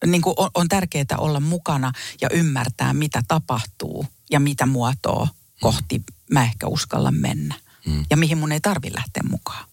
niin 0.05 0.21
kuin 0.21 0.33
on, 0.37 0.49
on 0.53 0.67
tärkeää 0.67 1.17
olla 1.17 1.39
mukana 1.39 1.91
ja 2.21 2.29
ymmärtää, 2.33 2.93
mitä 2.93 3.23
tapahtuu 3.27 4.05
ja 4.31 4.39
mitä 4.39 4.65
muotoa 4.65 5.27
kohti 5.61 6.03
mä 6.31 6.43
ehkä 6.43 6.67
uskallan 6.67 7.15
mennä. 7.15 7.55
Mm. 7.85 8.05
Ja 8.09 8.17
mihin 8.17 8.37
mun 8.37 8.51
ei 8.51 8.59
tarvi 8.59 8.93
lähteä 8.93 9.23
mukaan. 9.29 9.65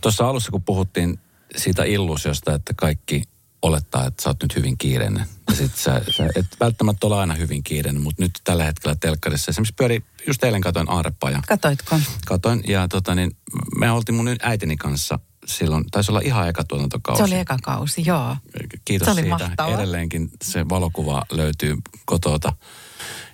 Tuossa 0.00 0.28
alussa, 0.28 0.50
kun 0.50 0.62
puhuttiin 0.62 1.18
siitä 1.56 1.84
illuusiosta, 1.84 2.54
että 2.54 2.74
kaikki 2.74 3.22
olettaa, 3.62 4.06
että 4.06 4.22
sä 4.22 4.30
oot 4.30 4.42
nyt 4.42 4.56
hyvin 4.56 4.78
kiireinen. 4.78 5.26
Ja 5.50 5.54
sit 5.56 5.76
sä, 5.76 6.00
sä 6.16 6.26
et 6.36 6.46
välttämättä 6.60 7.06
ole 7.06 7.16
aina 7.16 7.34
hyvin 7.34 7.62
kiireinen, 7.62 8.02
mutta 8.02 8.22
nyt 8.22 8.32
tällä 8.44 8.64
hetkellä 8.64 8.96
telkkarissa 9.00 9.50
esimerkiksi 9.50 9.74
pyöri, 9.76 10.04
just 10.26 10.44
eilen 10.44 10.60
katoin 10.60 10.90
Aarepaja. 10.90 11.42
Katoitko? 11.48 12.00
Katoin 12.26 12.62
ja 12.68 12.88
tota 12.88 13.14
niin, 13.14 13.36
me 13.78 13.90
oltiin 13.90 14.14
mun 14.16 14.36
äitini 14.42 14.76
kanssa 14.76 15.18
silloin, 15.46 15.84
taisi 15.90 16.10
olla 16.10 16.20
ihan 16.24 16.48
eka 16.48 16.64
tuotantokausi. 16.64 17.18
Se 17.20 17.24
oli 17.24 17.38
eka 17.40 17.56
kausi, 17.62 18.02
joo. 18.06 18.36
Kiitos 18.84 19.06
Se 19.06 19.12
oli 19.12 19.20
siitä. 19.20 19.38
mahtava. 19.38 19.74
Edelleenkin 19.74 20.30
se 20.44 20.68
valokuva 20.68 21.24
löytyy 21.30 21.76
kotota. 22.04 22.52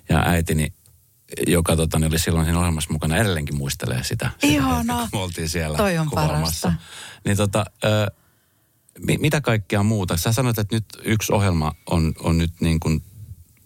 Ja 0.08 0.22
äitini, 0.26 0.72
joka 1.46 1.76
tota, 1.76 1.98
niin 1.98 2.08
oli 2.08 2.18
silloin 2.18 2.44
siinä 2.46 2.58
ohjelmassa 2.58 2.92
mukana, 2.92 3.16
edelleenkin 3.16 3.56
muistelee 3.56 4.04
sitä. 4.04 4.30
sitä 4.40 4.62
hetkeä, 4.62 4.84
kun 4.86 5.08
me 5.12 5.18
oltiin 5.18 5.48
siellä 5.48 5.76
Toi 5.76 5.98
on 5.98 6.08
kuvaamassa. 6.10 6.68
parasta. 6.68 6.72
Niin 7.24 7.36
tota, 7.36 7.64
ö, 7.84 8.10
mitä 9.18 9.40
kaikkea 9.40 9.82
muuta? 9.82 10.16
Sä 10.16 10.32
sanoit, 10.32 10.58
että 10.58 10.76
nyt 10.76 10.84
yksi 11.04 11.32
ohjelma 11.32 11.72
on, 11.90 12.12
on 12.20 12.38
nyt 12.38 12.52
niin 12.60 12.80
kuin 12.80 13.02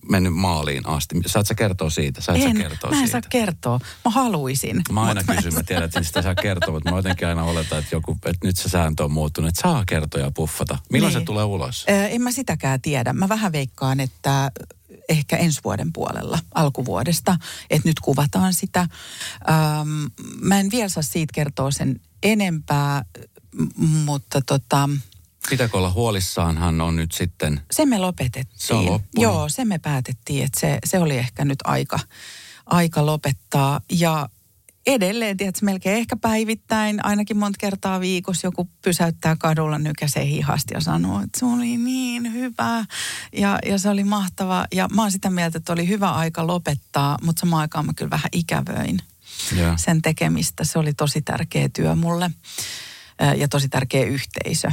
mennyt 0.09 0.35
maaliin 0.35 0.89
asti. 0.89 1.15
Saat 1.27 1.47
sä 1.47 1.55
kertoa 1.55 1.91
siitä? 1.91 2.21
Saat 2.21 2.39
en, 2.39 2.57
sä 2.57 2.63
kertoa 2.63 2.91
mä 2.91 2.97
en 2.97 3.03
siitä? 3.07 3.13
saa 3.13 3.29
kertoa. 3.31 3.81
Mä 4.05 4.11
haluaisin. 4.11 4.83
Mä 4.93 5.03
aina 5.03 5.25
kysyn, 5.25 5.55
mä 5.55 5.63
tiedän, 5.63 5.85
että 5.85 6.03
sitä 6.03 6.23
saa 6.23 6.35
kertoa, 6.35 6.75
mutta 6.75 6.91
mä 6.91 6.97
jotenkin 6.99 7.29
aina 7.29 7.45
oletan, 7.45 7.79
että, 7.79 7.97
joku, 7.97 8.13
että 8.25 8.47
nyt 8.47 8.57
se 8.57 8.69
sääntö 8.69 9.05
on 9.05 9.13
muuttunut, 9.13 9.49
että 9.49 9.61
saa 9.63 9.85
kertoa 9.87 10.21
ja 10.21 10.31
puffata. 10.31 10.79
Milloin 10.93 11.13
Niin. 11.15 11.21
se 11.23 11.25
tulee 11.27 11.45
ulos? 11.45 11.87
Ö, 11.91 12.07
En 12.07 12.23
mä 12.23 12.33
sitäkään 12.33 12.81
tiedä. 12.81 13.13
Mä 13.13 13.29
vähän 13.29 13.53
veikkaan, 13.53 14.01
että 14.01 14.53
ehkä 15.09 15.37
ensi 15.37 15.61
vuoden 15.65 15.93
puolella, 15.93 16.39
alkuvuodesta, 16.55 17.37
että 17.71 17.89
nyt 17.89 18.01
kuvataan 18.01 18.55
sitä. 18.55 18.81
Ähm, 18.81 19.89
mä 20.41 20.61
en 20.61 20.71
vielä 20.71 20.89
saa 20.89 21.03
siitä 21.03 21.33
kertoa 21.35 21.71
sen 21.71 22.01
enempää, 22.23 23.05
mutta 24.05 24.41
tota, 24.47 24.89
Pitääkö 25.49 25.77
olla 25.77 25.93
huolissaanhan 25.93 26.81
on 26.81 26.97
nyt 26.97 27.13
sitten, 27.13 27.61
se 27.71 27.87
me 27.87 27.99
lopetettiin. 27.99 28.61
Se 28.61 28.75
on 28.75 28.87
loppunut. 28.87 29.23
Joo, 29.23 29.49
se 29.49 29.65
me 29.65 29.79
päätettiin, 29.79 30.45
että 30.45 30.61
se, 30.61 30.79
se 30.85 30.99
oli 30.99 31.19
ehkä 31.19 31.45
nyt 31.45 31.59
aika, 31.65 31.99
aika 32.67 33.07
lopettaa. 33.07 33.81
Ja 33.93 34.29
edelleen, 34.87 35.37
tiedätkö, 35.37 35.65
melkein 35.65 35.97
ehkä 35.97 36.17
päivittäin, 36.17 37.07
ainakin 37.07 37.37
monta 37.37 37.57
kertaa 37.61 38.01
viikossa 38.01 38.47
joku 38.47 38.69
pysäyttää 38.83 39.37
kadulla, 39.37 39.79
nykäsee 39.79 40.27
hihasti 40.27 40.75
ja 40.75 40.81
sanoo, 40.81 41.21
että 41.21 41.39
se 41.39 41.45
oli 41.47 41.77
niin 41.77 42.33
hyvä 42.33 42.85
ja, 43.33 43.59
ja 43.67 43.79
se 43.79 43.89
oli 43.89 44.05
mahtava. 44.05 44.67
Ja 44.73 44.89
mä 44.95 45.03
oon 45.03 45.13
sitä 45.13 45.31
mieltä, 45.31 45.59
että 45.59 45.73
oli 45.73 45.89
hyvä 45.89 46.13
aika 46.13 46.47
lopettaa, 46.47 47.19
mutta 47.23 47.41
samaan 47.41 47.61
aikaan 47.61 47.87
mä 47.87 47.93
kyllä 47.97 48.11
vähän 48.11 48.29
ikävöin 48.33 48.99
ja, 49.57 49.77
sen 49.77 50.03
tekemistä. 50.03 50.65
Se 50.65 50.79
oli 50.79 50.95
tosi 50.95 51.23
tärkeä 51.23 51.69
työ 51.69 51.95
mulle 51.95 52.31
ja 53.37 53.49
tosi 53.49 53.69
tärkeä 53.69 54.05
yhteisö 54.05 54.71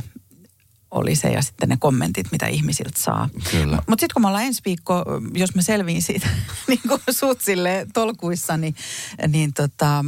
oli 0.92 1.16
se 1.16 1.30
ja 1.30 1.42
sitten 1.42 1.70
ne 1.70 1.78
kommentit, 1.80 2.32
mitä 2.32 2.48
ihmisiltä 2.48 3.02
saa. 3.02 3.30
Kyllä. 3.52 3.76
Mutta 3.76 4.02
sitten 4.02 4.14
kun 4.14 4.22
me 4.22 4.28
ollaan 4.28 4.44
ensi 4.44 4.62
viikko, 4.66 5.06
jos 5.34 5.56
mä 5.56 5.62
selviin 5.62 6.02
siitä 6.02 6.28
niin 6.68 6.82
kuin 6.88 7.02
sut 7.12 7.42
sille 7.42 7.88
tolkuissa, 7.94 8.58
niin, 8.58 8.76
niin 9.28 9.54
tota, 9.54 10.06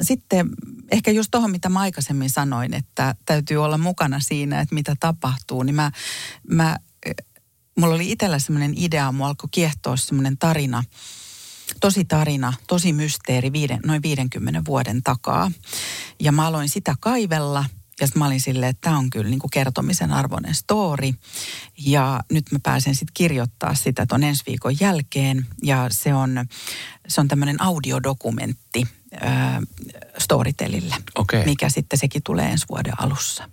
sitten 0.00 0.48
ehkä 0.90 1.10
just 1.10 1.30
tuohon, 1.30 1.50
mitä 1.50 1.68
mä 1.68 1.80
aikaisemmin 1.80 2.30
sanoin, 2.30 2.74
että 2.74 3.14
täytyy 3.26 3.56
olla 3.56 3.78
mukana 3.78 4.20
siinä, 4.20 4.60
että 4.60 4.74
mitä 4.74 4.96
tapahtuu, 5.00 5.62
niin 5.62 5.74
mä, 5.74 5.90
mä 6.50 6.76
mulla 7.78 7.94
oli 7.94 8.12
itsellä 8.12 8.38
semmoinen 8.38 8.74
idea, 8.76 9.12
mua 9.12 9.26
alkoi 9.26 9.48
kiehtoa 9.50 9.96
semmoinen 9.96 10.38
tarina, 10.38 10.84
tosi 11.80 12.04
tarina, 12.04 12.52
tosi 12.66 12.92
mysteeri 12.92 13.52
viiden, 13.52 13.80
noin 13.86 14.02
50 14.02 14.62
vuoden 14.66 15.02
takaa. 15.02 15.50
Ja 16.20 16.32
mä 16.32 16.46
aloin 16.46 16.68
sitä 16.68 16.94
kaivella 17.00 17.64
ja 18.00 18.06
sitten 18.06 18.20
mä 18.20 18.26
olin 18.26 18.40
silleen, 18.40 18.70
että 18.70 18.80
tämä 18.80 18.98
on 18.98 19.10
kyllä 19.10 19.30
niin 19.30 19.38
kuin 19.38 19.50
kertomisen 19.50 20.12
arvoinen 20.12 20.54
story. 20.54 21.12
Ja 21.78 22.20
nyt 22.32 22.44
mä 22.52 22.58
pääsen 22.62 22.94
sitten 22.94 23.14
kirjoittaa 23.14 23.74
sitä 23.74 24.06
ton 24.06 24.24
ensi 24.24 24.42
viikon 24.46 24.80
jälkeen. 24.80 25.46
Ja 25.62 25.86
se 25.90 26.14
on, 26.14 26.46
se 27.08 27.20
on 27.20 27.28
tämmöinen 27.28 27.62
audiodokumentti 27.62 28.86
äh, 29.24 29.58
Storytelille, 30.18 30.94
Okei. 31.14 31.44
mikä 31.44 31.68
sitten 31.68 31.98
sekin 31.98 32.22
tulee 32.22 32.46
ensi 32.50 32.66
vuoden 32.70 33.00
alussa. 33.00 33.48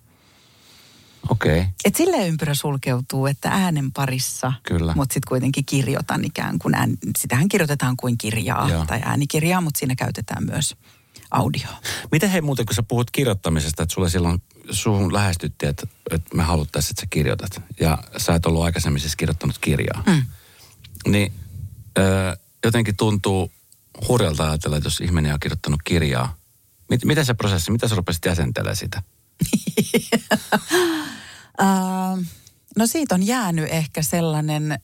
okei. 1.30 1.60
Okay. 1.60 1.72
Et 1.86 1.96
silleen 1.96 2.28
ympyrä 2.28 2.54
sulkeutuu, 2.54 3.28
että 3.28 3.50
äänen 3.50 3.92
parissa, 3.92 4.54
Kyllä. 4.64 4.94
mutta 4.96 5.14
sitten 5.14 5.30
kuitenkin 5.30 5.66
kirjoitan 5.66 6.26
ikään 6.26 6.60
kuin, 6.60 6.76
ään, 6.76 6.98
sitähän 7.18 7.50
kirjoitetaan 7.50 7.98
kuin 7.98 8.18
kirjaa 8.18 8.70
Joo. 8.70 8.86
tai 8.86 9.02
äänikirjaa, 9.06 9.62
mutta 9.62 9.80
siinä 9.80 9.96
käytetään 9.96 10.46
myös 10.46 10.76
audioa. 11.34 11.82
Miten 12.12 12.30
hei 12.30 12.42
muuten, 12.42 12.66
kun 12.66 12.76
sä 12.76 12.84
puhut 12.84 13.12
kirjoittamisesta, 13.12 13.84
että 13.84 13.94
sulle 13.94 14.10
silloin 14.10 14.42
suhun 14.70 15.14
lähestyttiin, 15.14 15.70
että, 15.70 15.88
että 16.12 16.36
me 16.36 16.44
haluttaisiin, 16.44 16.92
että 16.92 17.02
sä 17.02 17.08
kirjoitat. 17.10 17.62
Ja 17.80 17.98
sä 18.18 18.36
et 18.36 18.46
ollut 18.46 18.64
aikaisemmin 18.64 19.02
siis 19.02 19.16
kirjoittanut 19.16 19.58
kirjaa. 19.58 20.04
Mm. 20.08 20.26
Niin 21.08 21.34
ö, 21.98 22.38
jotenkin 22.64 22.98
tuntuu 22.98 23.52
hurjalta 24.08 24.50
ajatella, 24.50 24.78
että 24.78 24.88
jos 24.88 25.02
ihminen 25.02 25.34
on 25.34 25.40
kirjoittanut 25.40 25.80
kirjaa, 25.84 26.36
mit, 26.90 27.06
miten 27.06 27.26
se 27.26 27.34
prosessi, 27.34 27.72
mitä 27.72 27.88
sä 27.88 27.96
rupesit 27.96 28.26
jäsentelemään 28.26 28.76
sitä? 28.76 29.04
Uh, 31.62 32.24
no 32.78 32.88
siitä 32.88 33.16
on 33.16 33.24
jäänyt 33.24 33.70
ehkä 33.70 34.02
sellainen, 34.02 34.80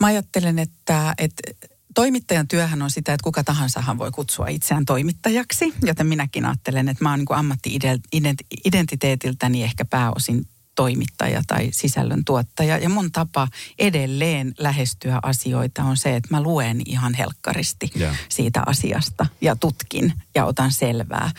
mä 0.00 0.06
ajattelen, 0.06 0.58
että, 0.58 1.14
että 1.18 1.42
toimittajan 1.98 2.48
työhän 2.48 2.82
on 2.82 2.90
sitä, 2.90 3.14
että 3.14 3.24
kuka 3.24 3.44
tahansahan 3.44 3.98
voi 3.98 4.10
kutsua 4.10 4.48
itseään 4.48 4.84
toimittajaksi, 4.84 5.74
joten 5.82 6.06
minäkin 6.06 6.44
ajattelen, 6.44 6.88
että 6.88 7.04
mä 7.04 7.10
oon 7.10 7.18
niin 7.18 7.34
ammatti-identiteetiltäni 7.34 9.64
ehkä 9.64 9.84
pääosin 9.84 10.46
toimittaja 10.78 11.42
tai 11.46 11.68
sisällön 11.72 12.24
tuottaja. 12.24 12.78
Ja 12.78 12.88
mun 12.88 13.12
tapa 13.12 13.48
edelleen 13.78 14.54
lähestyä 14.58 15.18
asioita 15.22 15.82
on 15.82 15.96
se, 15.96 16.16
että 16.16 16.28
mä 16.30 16.42
luen 16.42 16.80
ihan 16.86 17.14
helkkaristi 17.14 17.90
Joo. 17.94 18.12
siitä 18.28 18.62
asiasta 18.66 19.26
ja 19.40 19.56
tutkin 19.56 20.12
ja 20.34 20.44
otan 20.44 20.72
selvää. 20.72 21.30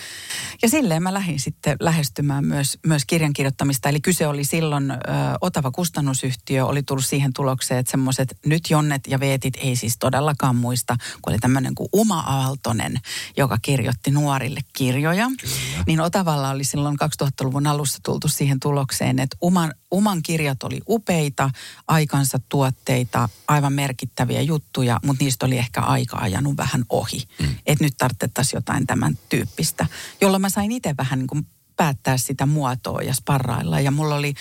Ja 0.62 0.70
silleen 0.70 1.04
mä 1.04 1.14
lähdin 1.14 1.40
sitten 1.40 1.78
lähestymään 1.80 2.46
myös, 2.46 2.78
myös 2.86 3.06
kirjan 3.06 3.34
kirjoittamista. 3.34 3.90
Eli 3.90 4.02
kyse 4.02 4.28
oli 4.28 4.44
silloin, 4.44 4.92
ö, 4.92 4.96
Otava 5.42 5.72
kustannusyhtiö 5.72 6.66
oli 6.66 6.84
tullut 6.84 7.06
siihen 7.06 7.34
tulokseen, 7.34 7.80
että 7.80 7.92
semmoiset 7.92 8.38
nyt 8.46 8.70
Jonnet 8.70 9.08
ja 9.08 9.20
Veetit 9.20 9.58
ei 9.62 9.76
siis 9.76 9.98
todellakaan 10.00 10.56
muista, 10.56 10.96
kun 11.22 11.34
oli 11.34 11.40
tämmöinen 11.40 11.76
kuin 11.76 11.90
Uma 11.94 12.20
Aaltonen, 12.20 13.00
joka 13.38 13.58
kirjoitti 13.62 14.12
nuorille 14.12 14.60
kirjoja. 14.74 15.28
Kyllä. 15.42 15.84
Niin 15.88 16.02
Otavalla 16.02 16.50
oli 16.50 16.64
silloin 16.64 16.98
2000-luvun 17.24 17.68
alussa 17.68 18.00
tultu 18.04 18.28
siihen 18.28 18.60
tulokseen, 18.60 19.20
että 19.20 19.29
Uman, 19.42 19.74
Uman 19.92 20.24
kirjat 20.24 20.64
oli 20.64 20.82
upeita, 20.90 21.50
aikansa 21.88 22.40
tuotteita, 22.50 23.30
aivan 23.48 23.74
merkittäviä 23.74 24.42
juttuja, 24.42 25.00
mutta 25.06 25.24
niistä 25.24 25.46
oli 25.46 25.58
ehkä 25.58 25.82
aika 25.82 26.18
ajanut 26.18 26.58
vähän 26.58 26.84
ohi. 26.90 27.24
Mm. 27.40 27.56
Että 27.66 27.84
nyt 27.84 27.94
tarvittaisiin 27.98 28.58
jotain 28.58 28.88
tämän 28.88 29.18
tyyppistä, 29.30 29.86
jolloin 30.22 30.42
mä 30.42 30.50
sain 30.50 30.72
itse 30.72 30.96
vähän 30.98 31.20
niin 31.20 31.28
kuin 31.28 31.48
päättää 31.80 32.18
sitä 32.18 32.46
muotoa 32.46 33.02
ja 33.02 33.14
sparrailla. 33.14 33.80
Ja 33.80 33.92
mulla 33.92 34.16
oli, 34.16 34.34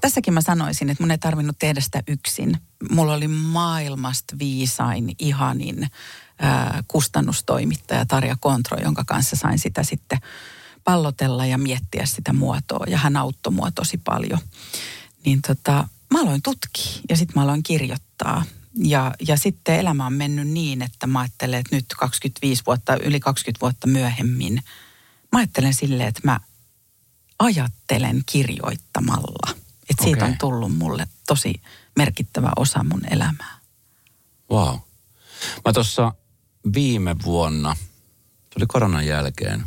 tässäkin 0.00 0.34
mä 0.34 0.40
sanoisin, 0.40 0.90
että 0.90 1.02
mun 1.02 1.10
ei 1.10 1.18
tarvinnut 1.18 1.58
tehdä 1.58 1.80
sitä 1.80 2.02
yksin. 2.08 2.56
Mulla 2.90 3.14
oli 3.14 3.28
maailmasta 3.28 4.38
viisain, 4.38 5.14
ihanin 5.18 5.90
ää, 6.38 6.82
kustannustoimittaja 6.88 8.06
Tarja 8.06 8.36
Kontro, 8.40 8.78
jonka 8.82 9.04
kanssa 9.06 9.36
sain 9.36 9.58
sitä 9.58 9.82
sitten 9.82 10.18
pallotella 10.84 11.46
ja 11.46 11.58
miettiä 11.58 12.06
sitä 12.06 12.32
muotoa. 12.32 12.84
Ja 12.88 12.98
hän 12.98 13.16
auttoi 13.16 13.52
mua 13.52 13.70
tosi 13.70 13.98
paljon. 13.98 14.38
Niin 15.24 15.42
tota, 15.42 15.88
mä 16.12 16.20
aloin 16.20 16.42
tutkia 16.42 16.92
ja 17.08 17.16
sitten 17.16 17.34
mä 17.34 17.42
aloin 17.42 17.62
kirjoittaa. 17.62 18.44
Ja, 18.74 19.14
ja 19.28 19.36
sitten 19.36 19.78
elämä 19.78 20.06
on 20.06 20.12
mennyt 20.12 20.48
niin, 20.48 20.82
että 20.82 21.06
mä 21.06 21.20
ajattelen, 21.20 21.60
että 21.60 21.76
nyt 21.76 21.86
25 21.98 22.62
vuotta, 22.66 22.96
yli 22.96 23.20
20 23.20 23.60
vuotta 23.60 23.86
myöhemmin, 23.86 24.62
mä 25.32 25.38
ajattelen 25.38 25.74
silleen, 25.74 26.08
että 26.08 26.20
mä 26.24 26.40
ajattelen 27.38 28.22
kirjoittamalla. 28.26 29.54
Että 29.90 30.04
siitä 30.04 30.24
Okei. 30.24 30.32
on 30.32 30.38
tullut 30.38 30.76
mulle 30.76 31.06
tosi 31.26 31.62
merkittävä 31.96 32.52
osa 32.56 32.84
mun 32.84 33.02
elämää. 33.10 33.58
Wow. 34.50 34.78
Mä 35.64 35.72
tuossa 35.72 36.12
viime 36.74 37.16
vuonna, 37.24 37.76
se 38.34 38.54
oli 38.56 38.66
koronan 38.66 39.06
jälkeen, 39.06 39.66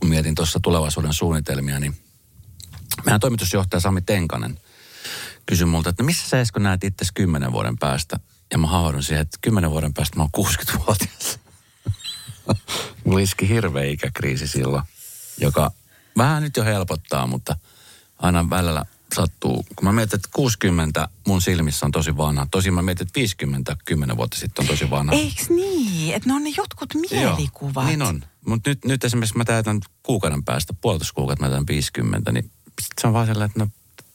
kun 0.00 0.08
mietin 0.08 0.34
tuossa 0.34 0.60
tulevaisuuden 0.62 1.14
suunnitelmia, 1.14 1.80
niin 1.80 1.96
meidän 3.04 3.20
toimitusjohtaja 3.20 3.80
Sami 3.80 4.02
Tenkanen 4.02 4.60
kysyi 5.46 5.66
multa, 5.66 5.90
että 5.90 6.02
missä 6.02 6.28
sä 6.28 6.40
Esko 6.40 6.58
näet 6.58 6.84
itse 6.84 7.06
kymmenen 7.14 7.52
vuoden 7.52 7.78
päästä? 7.78 8.16
Ja 8.50 8.58
mä 8.58 8.66
havahdun 8.66 9.02
siihen, 9.02 9.22
että 9.22 9.38
kymmenen 9.40 9.70
vuoden 9.70 9.94
päästä 9.94 10.16
mä 10.16 10.26
oon 10.34 10.46
60-vuotias. 10.46 11.38
Mulla 13.04 13.20
iski 13.20 13.48
hirveä 13.48 13.84
ikäkriisi 13.84 14.48
silloin, 14.48 14.82
joka 15.40 15.70
vähän 16.16 16.42
nyt 16.42 16.56
jo 16.56 16.64
helpottaa, 16.64 17.26
mutta 17.26 17.56
aina 18.18 18.50
välillä 18.50 18.84
sattuu. 19.14 19.66
Kun 19.76 19.84
mä 19.84 19.92
mietin, 19.92 20.16
että 20.16 20.28
60 20.32 21.08
mun 21.26 21.42
silmissä 21.42 21.86
on 21.86 21.92
tosi 21.92 22.16
vanha. 22.16 22.46
Tosin 22.50 22.74
mä 22.74 22.82
mietin, 22.82 23.06
että 23.06 23.20
50 23.20 23.76
10 23.84 24.16
vuotta 24.16 24.38
sitten 24.38 24.62
on 24.62 24.66
tosi 24.66 24.90
vanha. 24.90 25.12
Eiks 25.12 25.50
niin? 25.50 25.85
Että 26.14 26.28
ne 26.28 26.34
on 26.34 26.44
ne 26.44 26.50
jotkut 26.56 26.94
mielikuvat. 26.94 27.74
Joo, 27.74 27.86
niin 27.86 28.02
on. 28.02 28.22
Mutta 28.46 28.70
nyt, 28.70 28.84
nyt 28.84 29.04
esimerkiksi 29.04 29.36
mä 29.36 29.44
täytän 29.44 29.80
kuukauden 30.02 30.44
päästä, 30.44 30.74
puolitoista 30.80 31.14
kuukautta 31.14 31.44
mä 31.44 31.50
täytän 31.50 31.66
50, 31.66 32.32
niin 32.32 32.50
se 33.00 33.06
on 33.06 33.12
vaan 33.12 33.26
sellainen, 33.26 33.50
että 33.50 33.58
no 33.58 33.70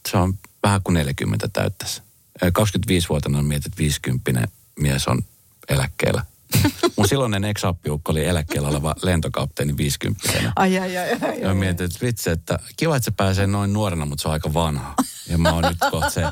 se 0.08 0.16
on 0.16 0.38
vähän 0.62 0.80
kuin 0.84 0.94
40 0.94 1.48
täyttäisi. 1.48 2.02
25-vuotiaana 2.44 3.42
mietit, 3.42 3.66
että 3.66 3.78
50 3.78 4.48
mies 4.80 5.08
on 5.08 5.22
eläkkeellä. 5.68 6.24
Mun 6.96 7.08
silloinen 7.08 7.44
ex 7.44 7.62
oli 8.08 8.24
eläkkeellä 8.24 8.68
oleva 8.68 8.94
lentokapteeni 9.02 9.76
50 9.76 10.28
Ai, 10.56 10.78
ai, 10.78 10.98
ai, 10.98 11.10
ai, 11.22 11.40
Ja 11.40 11.54
mietin, 11.54 11.86
että 11.86 11.98
vitsi, 12.02 12.30
että 12.30 12.58
kiva, 12.76 12.96
että 12.96 13.04
se 13.04 13.10
pääsee 13.10 13.46
noin 13.46 13.72
nuorena, 13.72 14.06
mutta 14.06 14.22
se 14.22 14.28
on 14.28 14.32
aika 14.32 14.54
vanha. 14.54 14.94
Ja 15.28 15.38
mä 15.38 15.52
oon 15.52 15.64
nyt 15.64 15.78
kohta 15.90 16.10
se. 16.10 16.22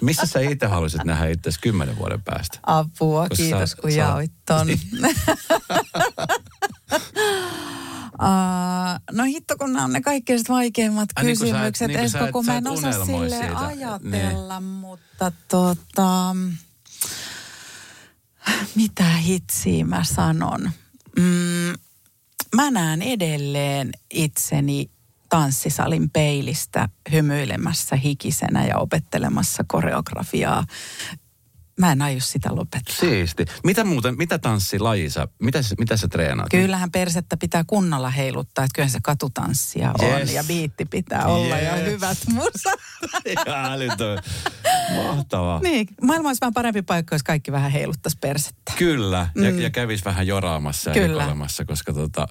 Missä 0.00 0.26
sä 0.26 0.40
itse 0.40 0.66
haluaisit 0.66 1.04
nähdä 1.04 1.26
itse 1.26 1.50
kymmenen 1.60 1.98
vuoden 1.98 2.22
päästä? 2.22 2.58
Apua, 2.66 3.28
Koska 3.28 3.44
kiitos 3.44 3.70
sä, 3.70 3.76
kun 3.76 3.90
sä, 3.90 3.98
jaoit 3.98 4.32
ton. 4.46 4.66
Niin. 4.66 4.80
Uh, 8.14 9.16
no 9.16 9.24
hitto, 9.24 9.56
kun 9.58 9.72
nämä 9.72 9.84
on 9.84 9.92
ne 9.92 10.00
kaikkein 10.00 10.40
vaikeimmat 10.48 11.08
Ai, 11.16 11.24
kysymykset, 11.24 11.88
niin 11.88 12.00
Esko, 12.00 12.18
kun 12.32 12.46
mä 12.46 12.56
en 12.56 12.68
osaa 12.68 13.04
sille 13.06 13.36
siitä. 13.38 13.58
ajatella, 13.58 14.60
niin. 14.60 14.68
mutta 14.68 15.32
tota, 15.48 16.36
mitä 18.76 19.04
hitsiä 19.04 19.84
mä 19.84 20.04
sanon? 20.04 20.70
Mm, 21.18 21.74
mä 22.54 22.70
näen 22.70 23.02
edelleen 23.02 23.92
itseni 24.10 24.90
tanssisalin 25.28 26.10
peilistä 26.10 26.88
hymyilemässä 27.12 27.96
hikisenä 27.96 28.66
ja 28.66 28.78
opettelemassa 28.78 29.64
koreografiaa 29.66 30.64
mä 31.80 31.92
en 31.92 32.02
aio 32.02 32.20
sitä 32.20 32.48
lopettaa. 32.56 32.94
Siisti. 33.00 33.44
Mitä 33.64 33.84
muuten, 33.84 34.16
mitä 34.18 34.38
tanssilaji 34.38 35.10
sä, 35.10 35.28
mitä, 35.42 35.58
mitä 35.78 35.96
sä 35.96 36.08
treenaat? 36.08 36.48
Kyllähän 36.50 36.90
persettä 36.90 37.36
pitää 37.36 37.64
kunnolla 37.66 38.10
heiluttaa, 38.10 38.64
että 38.64 38.74
kyllä 38.74 38.88
se 38.88 38.98
katutanssia 39.02 39.94
yes. 40.02 40.28
on 40.28 40.34
ja 40.34 40.44
biitti 40.44 40.84
pitää 40.84 41.26
olla 41.26 41.58
yes. 41.58 41.64
ja 41.64 41.76
hyvät 41.76 42.18
musat. 42.32 42.80
Ihan 43.46 43.72
älytön. 43.72 44.18
Mahtavaa. 44.96 45.60
Niin, 45.60 45.88
maailma 46.02 46.28
olisi 46.28 46.40
vähän 46.40 46.54
parempi 46.54 46.82
paikka, 46.82 47.14
jos 47.14 47.22
kaikki 47.22 47.52
vähän 47.52 47.70
heiluttaisi 47.70 48.18
persettä. 48.20 48.72
Kyllä, 48.78 49.28
ja, 49.34 49.50
mm. 49.50 49.58
ja 49.58 49.70
kävisi 49.70 50.04
vähän 50.04 50.26
joraamassa 50.26 50.90
ja 50.90 50.94
Kyllä. 50.94 51.36
koska 51.66 51.92
tota, 51.92 52.28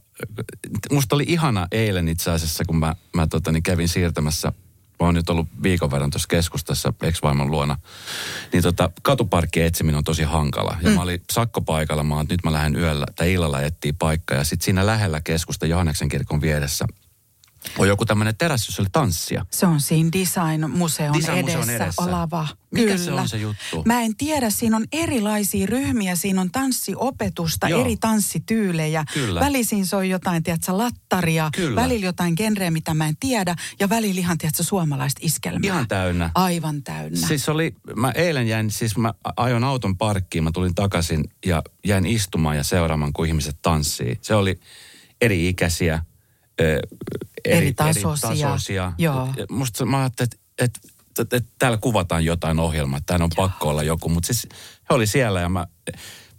musta 0.92 1.16
oli 1.16 1.26
ihana 1.28 1.68
eilen 1.72 2.08
itse 2.08 2.32
asiassa, 2.32 2.66
kun 2.66 2.78
mä, 2.78 2.96
mä 3.16 3.28
tota, 3.28 3.52
niin 3.52 3.64
kävin 3.64 3.90
siirtämässä 3.90 4.54
mä 5.04 5.08
oon 5.08 5.16
nyt 5.16 5.30
ollut 5.30 5.48
viikon 5.64 5.92
verran 5.92 6.10
tuossa 6.10 6.28
keskustassa 6.28 6.94
ex-vaimon 7.02 7.52
luona, 7.52 7.78
niin 8.54 8.64
tota, 8.64 8.92
katuparkkien 9.02 9.66
etsiminen 9.66 9.98
on 9.98 10.04
tosi 10.04 10.24
hankala. 10.24 10.78
Ja 10.82 10.90
mm. 10.90 10.96
mä 10.96 11.02
olin 11.02 11.22
sakkopaikalla, 11.32 12.04
mä 12.04 12.16
oon, 12.16 12.26
nyt 12.30 12.44
mä 12.44 12.54
lähden 12.54 12.76
yöllä 12.76 13.06
tai 13.16 13.34
illalla 13.34 13.62
etsiä 13.62 13.94
paikkaa. 14.00 14.38
Ja 14.38 14.44
sitten 14.44 14.66
siinä 14.66 14.86
lähellä 14.86 15.22
keskusta 15.22 15.66
Johanneksen 15.66 16.10
kirkon 16.10 16.42
vieressä 16.42 16.86
on 17.78 17.88
joku 17.88 18.06
tämmöinen 18.06 18.38
teräs, 18.38 18.68
jossa 18.68 18.82
oli 18.82 18.90
tanssia. 18.92 19.46
Se 19.52 19.66
on 19.66 19.82
siinä 19.82 20.10
Design-museon 20.14 21.14
Design 21.14 21.50
edessä, 21.50 21.76
edessä 21.76 22.02
olava. 22.02 22.48
Mikä 22.72 22.86
Kyllä. 22.86 22.98
se 22.98 23.12
on 23.12 23.30
se 23.30 23.38
juttu? 23.38 23.84
Mä 23.86 24.02
en 24.02 24.16
tiedä, 24.16 24.50
siinä 24.50 24.78
on 24.78 24.86
erilaisia 24.92 25.66
ryhmiä, 25.66 26.16
siinä 26.16 26.42
on 26.42 26.52
tanssiopetusta, 26.52 27.70
Joo. 27.70 27.82
eri 27.82 27.98
tanssityylejä. 27.98 29.04
Kyllä. 29.14 29.40
Välisin 29.40 29.86
se 29.86 29.96
on 29.96 30.10
jotain, 30.10 30.44
tiedätkö, 30.44 30.78
lattaria, 30.78 31.50
Kyllä. 31.56 31.82
välillä 31.82 32.06
jotain 32.06 32.34
genreä, 32.38 32.72
mitä 32.72 32.94
mä 32.94 33.08
en 33.08 33.18
tiedä, 33.20 33.56
ja 33.80 33.90
välillä 33.90 34.20
ihan, 34.20 34.38
tiedätkö, 34.38 34.64
suomalaista 34.64 35.20
iskelmää. 35.24 35.68
Ihan 35.68 35.88
täynnä. 35.88 36.30
Aivan 36.36 36.84
täynnä. 36.84 37.28
Siis 37.28 37.50
oli, 37.50 37.76
mä 37.96 38.12
eilen 38.12 38.48
jäin, 38.48 38.72
siis 38.72 38.98
mä 38.98 39.14
ajoin 39.38 39.64
auton 39.64 39.98
parkkiin, 39.98 40.44
mä 40.44 40.52
tulin 40.52 40.76
takaisin 40.76 41.24
ja 41.46 41.64
jäin 41.86 42.06
istumaan 42.06 42.58
ja 42.58 42.64
seuraamaan, 42.64 43.14
kun 43.14 43.28
ihmiset 43.28 43.58
tanssii. 43.62 44.18
Se 44.22 44.36
oli 44.36 44.60
eri 45.22 45.50
ikäisiä, 45.50 46.06
eri, 47.46 47.58
eri 47.58 47.74
tasoisia. 47.74 48.30
Eri 48.30 48.42
tasoisia. 48.42 48.94
Joo. 48.98 49.30
Musta 49.50 49.86
mä 49.86 50.00
ajattelin, 50.00 50.30
että, 50.34 50.38
että, 50.58 50.80
että, 51.20 51.38
että 51.38 51.52
täällä 51.60 51.78
kuvataan 51.78 52.26
jotain 52.26 52.60
ohjelmaa, 52.60 52.98
että 52.98 53.06
täällä 53.06 53.24
on 53.24 53.32
Joo. 53.38 53.48
pakko 53.48 53.70
olla 53.70 53.84
joku. 53.84 54.10
Mutta 54.10 54.28
siis 54.28 54.48
he 54.90 54.96
oli 54.96 55.08
siellä 55.08 55.42
ja 55.42 55.50
mä, 55.50 55.68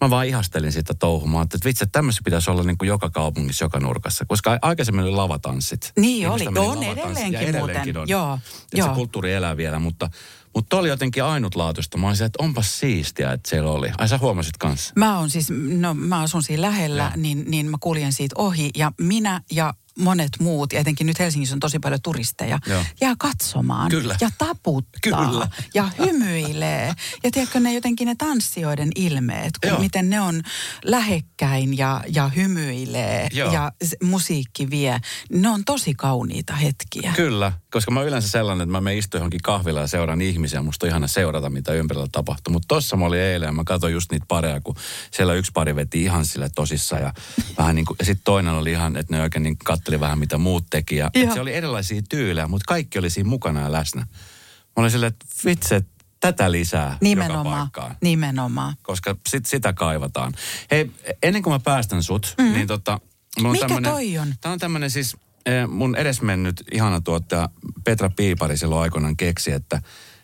mä 0.01 0.11
vaan 0.11 0.27
ihastelin 0.27 0.73
sitä 0.73 0.95
touhumaa, 0.95 1.43
että 1.43 1.59
vitsi, 1.65 1.85
että 1.85 1.99
tämmöistä 1.99 2.23
pitäisi 2.25 2.51
olla 2.51 2.63
niin 2.63 2.79
kuin 2.79 2.89
joka 2.89 3.11
kaupungissa, 3.11 3.65
joka 3.65 3.81
nurkassa. 3.81 4.25
Koska 4.25 4.59
aikaisemmin 4.63 5.05
oli 5.05 5.13
lavatanssit. 5.13 5.93
Niin 5.99 6.29
oli, 6.29 6.47
on 6.47 6.83
edelleenkin, 6.83 7.33
ja 7.33 7.41
edelleenkin 7.41 7.97
muuten. 7.97 8.03
On. 8.03 8.09
Joo, 8.09 8.39
että 8.63 8.77
joo. 8.77 8.89
se 8.89 8.95
kulttuuri 8.95 9.33
elää 9.33 9.57
vielä, 9.57 9.79
mutta 9.79 10.11
mutta 10.55 10.77
oli 10.77 10.89
jotenkin 10.89 11.25
ainutlaatuista. 11.25 11.99
Mä 11.99 12.09
olisin, 12.09 12.27
että 12.27 12.43
onpas 12.43 12.81
siistiä, 12.81 13.33
että 13.33 13.51
siellä 13.51 13.71
oli. 13.71 13.91
Ai 13.99 14.09
sä 14.09 14.19
huomasit 14.19 14.57
kanssa? 14.57 14.93
Mä 14.97 15.19
on 15.19 15.31
siis, 15.31 15.51
no 15.79 15.95
mä 15.95 16.21
asun 16.21 16.43
siinä 16.43 16.63
lähellä, 16.63 17.13
niin, 17.17 17.45
niin 17.49 17.67
mä 17.67 17.77
kuljen 17.81 18.13
siitä 18.13 18.35
ohi. 18.39 18.71
Ja 18.77 18.93
minä 19.01 19.41
ja 19.53 19.75
monet 19.99 20.31
muut, 20.41 20.73
ja 20.73 20.81
etenkin 20.81 21.07
nyt 21.07 21.19
Helsingissä 21.19 21.57
on 21.57 21.61
tosi 21.61 21.79
paljon 21.79 22.03
turisteja, 22.03 22.59
Joo. 22.67 22.85
jää 23.01 23.15
katsomaan 23.19 23.91
Kyllä. 23.91 24.17
ja 24.21 24.31
taputtaa 24.39 25.31
Kyllä. 25.31 25.49
ja 25.75 25.89
hymyilee. 25.99 26.95
Ja 27.23 27.31
tiedätkö 27.31 27.61
ne 27.61 27.75
jotenkin 27.75 28.07
ne 28.07 28.15
tanssijoiden 28.19 28.91
ilmeet, 28.95 29.53
kun 29.63 29.71
Joo. 29.71 29.79
miten 29.81 30.11
ne 30.11 30.21
on 30.21 30.43
lähekkäin 30.85 31.79
ja, 31.79 32.05
ja 32.09 32.29
hymyilee 32.29 33.29
Joo. 33.33 33.53
ja 33.53 33.73
musiikki 34.03 34.71
vie. 34.71 35.01
Ne 35.33 35.49
on 35.49 35.65
tosi 35.65 35.95
kauniita 35.95 36.53
hetkiä. 36.55 37.13
Kyllä, 37.17 37.53
koska 37.71 37.91
mä 37.91 38.03
yleensä 38.03 38.29
sellainen, 38.29 38.63
että 38.63 38.73
mä 38.73 38.81
menen 38.81 38.99
istuin 38.99 39.19
johonkin 39.19 39.41
kahvilla 39.43 39.81
ja 39.81 39.87
seuraan 39.87 40.21
ihmisiä. 40.21 40.63
Musta 40.63 40.87
on 40.87 40.91
ihana 40.91 41.07
seurata, 41.07 41.51
mitä 41.51 41.73
ympärillä 41.73 42.09
tapahtuu. 42.13 42.53
Mutta 42.53 42.69
tossa 42.69 42.97
mä 42.97 43.05
olin 43.05 43.21
eilen 43.21 43.47
ja 43.47 43.53
mä 43.53 43.63
katsoin 43.67 43.93
just 43.93 44.13
niitä 44.13 44.27
pareja, 44.29 44.61
kun 44.61 44.77
siellä 45.11 45.35
yksi 45.35 45.53
pari 45.55 45.77
veti 45.77 46.03
ihan 46.03 46.27
sille 46.27 46.51
tosissaan. 46.55 47.03
Ja, 47.03 47.13
vähän 47.59 47.75
niin 47.75 47.87
kuin, 47.87 47.97
ja 47.99 48.05
sitten 48.05 48.25
toinen 48.25 48.55
oli 48.55 48.71
ihan, 48.71 48.97
että 48.97 49.17
ne 49.17 49.23
oikein 49.23 49.43
niin 49.43 49.57
katteli 49.85 50.01
vähän, 50.01 50.19
mitä 50.19 50.39
muut 50.39 50.67
teki. 50.71 50.97
Ja, 50.97 51.11
se 51.35 51.41
oli 51.41 51.55
erilaisia 51.55 52.03
tyylejä, 52.09 52.49
mutta 52.49 52.65
kaikki 52.69 52.99
oli 52.99 53.11
siinä 53.11 53.29
mukana 53.29 53.61
ja 53.61 53.73
läsnä. 53.73 54.01
Mä 54.01 54.75
olin 54.77 54.91
silleen, 54.91 55.13
että 55.13 55.27
vitsi, 55.45 55.75
tätä 56.21 56.53
lisää 56.53 56.99
nimenomaan, 57.01 57.47
joka 57.47 57.57
paikkaan. 57.57 57.97
Nimenomaan. 58.03 58.75
Koska 58.83 59.17
sit, 59.29 59.47
sitä 59.47 59.73
kaivataan. 59.73 60.33
Hei, 60.71 60.91
ennen 61.23 61.43
kuin 61.43 61.55
mä 61.55 61.59
päästän 61.59 62.03
sut, 62.03 62.35
mm. 62.39 62.53
niin 62.53 62.67
tota... 62.67 63.01
Mikä 63.43 63.81
toi 63.83 64.19
on? 64.19 64.35
Tämä 64.41 64.53
on 64.53 64.59
tämmöinen 64.59 64.91
siis 64.91 65.17
Eh, 65.47 65.69
mun 65.69 65.97
edesmennyt 65.97 66.63
ihana 66.73 67.01
tuottaja 67.01 67.49
Petra 67.85 68.11
Piipari 68.11 68.57
silloin 68.57 68.83
aikoinaan 68.83 69.17
keksi, 69.17 69.53
että 69.53 69.81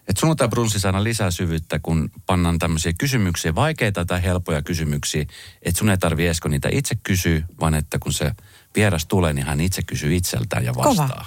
että 0.09 0.21
sunnuntai 0.21 0.49
brunssi 0.49 0.81
saada 0.81 1.05
lisää 1.05 1.31
syvyyttä, 1.31 1.79
kun 1.79 2.11
pannaan 2.27 2.59
tämmöisiä 2.59 2.93
kysymyksiä, 2.99 3.55
vaikeita 3.55 4.05
tai 4.05 4.23
helpoja 4.23 4.63
kysymyksiä, 4.63 5.25
että 5.63 5.79
sun 5.79 5.91
ei 5.91 5.99
tarvi 5.99 6.27
Esko 6.27 6.49
niitä 6.49 6.69
itse 6.73 6.95
kysyä, 7.03 7.43
vaan 7.61 7.75
että 7.75 7.99
kun 7.99 8.13
se 8.13 8.31
vieras 8.77 9.07
tulee, 9.07 9.33
niin 9.33 9.47
hän 9.47 9.61
itse 9.61 9.83
kysyy 9.83 10.17
itseltään 10.17 10.65
ja 10.65 10.75
vastaa. 10.75 11.09
Kova. 11.09 11.25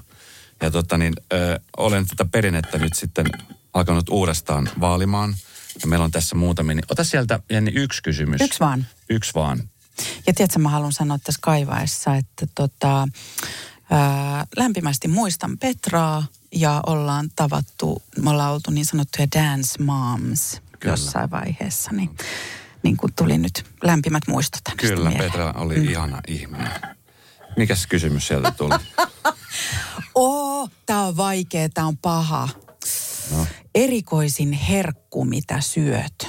Ja 0.61 0.71
tota 0.71 0.97
niin, 0.97 1.13
ö, 1.33 1.59
olen 1.77 2.07
tätä 2.07 2.25
perinnettä 2.25 2.77
nyt 2.77 2.93
sitten 2.93 3.25
alkanut 3.73 4.09
uudestaan 4.09 4.69
vaalimaan. 4.79 5.35
Ja 5.81 5.87
meillä 5.87 6.05
on 6.05 6.11
tässä 6.11 6.35
muutamia. 6.35 6.75
Niin 6.75 6.85
ota 6.89 7.03
sieltä, 7.03 7.39
Jenni, 7.49 7.71
yksi 7.75 8.03
kysymys. 8.03 8.41
Yksi 8.41 8.59
vaan. 8.59 8.85
Yksi 9.09 9.31
vaan. 9.35 9.69
Ja 10.27 10.33
tiedätkö, 10.33 10.59
mä 10.59 10.69
haluan 10.69 10.93
sanoa 10.93 11.17
tässä 11.17 11.39
kaivaessa, 11.41 12.15
että 12.15 12.47
tota, 12.55 13.07
Ää, 13.91 14.47
lämpimästi 14.57 15.07
muistan 15.07 15.57
Petraa 15.57 16.25
ja 16.51 16.81
ollaan 16.85 17.29
tavattu, 17.35 18.03
me 18.21 18.29
ollaan 18.29 18.53
oltu 18.53 18.71
niin 18.71 18.85
sanottuja 18.85 19.27
dance 19.35 19.83
moms 19.83 20.61
Kyllä. 20.79 20.93
jossain 20.93 21.31
vaiheessa, 21.31 21.91
niin, 21.91 22.09
niin 22.83 22.97
kuin 22.97 23.13
tuli 23.13 23.37
nyt 23.37 23.65
lämpimät 23.83 24.23
muistot 24.27 24.61
Kyllä, 24.77 25.09
mieleen. 25.09 25.31
Petra 25.31 25.53
oli 25.57 25.75
mm. 25.75 25.89
ihana 25.89 26.21
ihminen. 26.27 26.71
Mikäs 27.57 27.87
kysymys 27.87 28.27
sieltä 28.27 28.51
tuli? 28.51 28.75
Oo, 30.15 30.69
tää 30.85 31.01
on 31.01 31.17
vaikea, 31.17 31.69
tää 31.69 31.85
on 31.85 31.97
paha. 31.97 32.49
No. 33.31 33.47
Erikoisin 33.75 34.51
herkku, 34.51 35.25
mitä 35.25 35.61
syöt. 35.61 36.27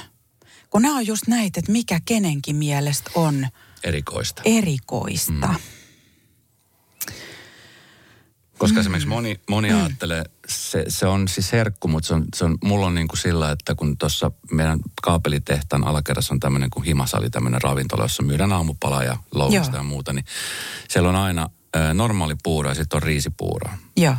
Kun 0.69 0.81
nämä 0.81 0.95
on 0.95 1.07
just 1.07 1.27
näitä, 1.27 1.59
että 1.59 1.71
mikä 1.71 1.99
kenenkin 2.05 2.55
mielestä 2.55 3.11
on 3.15 3.47
erikoista. 3.83 4.41
Erikoista. 4.45 5.47
Mm. 5.47 5.55
Koska 8.57 8.75
mm. 8.75 8.79
esimerkiksi 8.79 9.07
moni, 9.07 9.39
moni 9.49 9.69
mm. 9.69 9.77
ajattelee, 9.77 10.23
se, 10.47 10.85
se 10.87 11.07
on 11.07 11.27
siis 11.27 11.51
herkku, 11.51 11.87
mutta 11.87 12.07
se 12.07 12.13
on, 12.13 12.25
se 12.35 12.45
on, 12.45 12.57
mulla 12.63 12.85
on 12.85 12.95
niin 12.95 13.07
kuin 13.07 13.19
sillä, 13.19 13.51
että 13.51 13.75
kun 13.75 13.97
tuossa 13.97 14.31
meidän 14.51 14.79
kaapelitehtaan 15.01 15.87
alakerrassa 15.87 16.33
on 16.33 16.39
tämmöinen 16.39 16.69
kuin 16.69 16.85
himasali, 16.85 17.29
tämmöinen 17.29 17.61
ravintola, 17.61 18.03
jossa 18.03 18.23
myydään 18.23 18.53
aamupalaa 18.53 19.03
ja 19.03 19.17
lounasta 19.33 19.77
ja 19.77 19.83
muuta, 19.83 20.13
niin 20.13 20.25
siellä 20.89 21.09
on 21.09 21.15
aina 21.15 21.49
ä, 21.75 21.93
normaali 21.93 22.35
puuro 22.43 22.69
ja 22.69 22.75
sitten 22.75 22.97
on 22.97 23.03
riisipuuro. 23.03 23.69
Joo. 23.97 24.15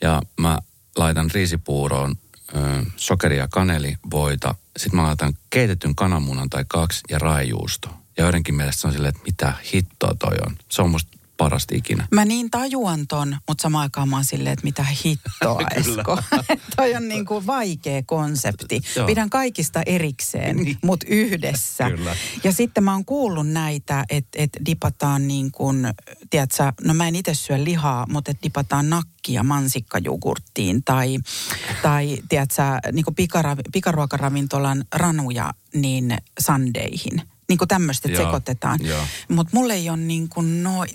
Ja 0.00 0.22
mä 0.40 0.58
laitan 0.96 1.30
riisipuuroon 1.30 2.14
ä, 2.56 2.82
sokeria, 2.96 3.48
kaneli, 3.48 3.96
voita, 4.10 4.54
sitten 4.76 5.00
mä 5.00 5.06
laitan 5.06 5.34
keitetyn 5.50 5.94
kananmunan 5.94 6.50
tai 6.50 6.64
kaksi 6.68 7.00
ja 7.10 7.18
raijuusto. 7.18 7.88
Ja 8.16 8.24
joidenkin 8.24 8.54
mielestä 8.54 8.80
se 8.80 8.86
on 8.86 8.92
silleen, 8.92 9.14
että 9.16 9.22
mitä 9.26 9.52
hittoa 9.74 10.14
toi 10.18 10.36
on. 10.46 10.56
Se 10.68 10.82
on 10.82 10.90
musta 10.90 11.17
parasta 11.38 11.74
ikinä. 11.74 12.06
Mä 12.12 12.24
niin 12.24 12.50
tajuan 12.50 13.06
ton, 13.06 13.36
mutta 13.48 13.62
samaan 13.62 13.82
aikaan 13.82 14.08
mä 14.08 14.16
oon 14.16 14.24
silleen, 14.24 14.52
että 14.52 14.64
mitä 14.64 14.86
hittoa 15.04 15.60
Esko. 15.76 16.18
Toi 16.76 16.94
on 16.94 17.08
niin 17.08 17.26
kuin 17.26 17.46
vaikea 17.46 18.02
konsepti. 18.06 18.80
Joo. 18.96 19.06
Pidän 19.06 19.30
kaikista 19.30 19.82
erikseen, 19.86 20.56
Niin. 20.56 20.78
mutta 20.84 21.06
yhdessä. 21.10 21.90
Kyllä. 21.90 22.16
Ja 22.44 22.52
sitten 22.52 22.84
mä 22.84 22.92
oon 22.92 23.04
kuullut 23.04 23.48
näitä, 23.48 24.04
että 24.10 24.38
et 24.42 24.50
dipataan 24.66 25.28
niin 25.28 25.52
kuin, 25.52 25.86
tiedätkö, 26.30 26.72
no 26.84 26.94
mä 26.94 27.08
en 27.08 27.16
itse 27.16 27.34
syö 27.34 27.64
lihaa, 27.64 28.06
mutta 28.08 28.30
että 28.30 28.42
dipataan 28.42 28.90
nakkia 28.90 29.42
mansikkajogurttiin 29.42 30.84
tai, 30.84 31.18
tai 31.82 32.18
tiedätkö, 32.28 32.62
niin 32.92 33.04
kuin 33.04 33.14
pikara, 33.14 33.56
pikaruokaravintolan 33.72 34.84
ranuja 34.94 35.54
niin 35.74 36.16
sandeihin. 36.40 37.22
Niin 37.48 37.58
kuin 37.58 37.68
tämmöistä, 37.68 38.08
sekoitetaan. 38.16 38.80
Mutta 39.28 39.50
mulla 39.54 39.74
ei 39.74 39.90
ole 39.90 39.96
niin 39.96 40.28
kuin 40.28 40.62
noin, 40.62 40.90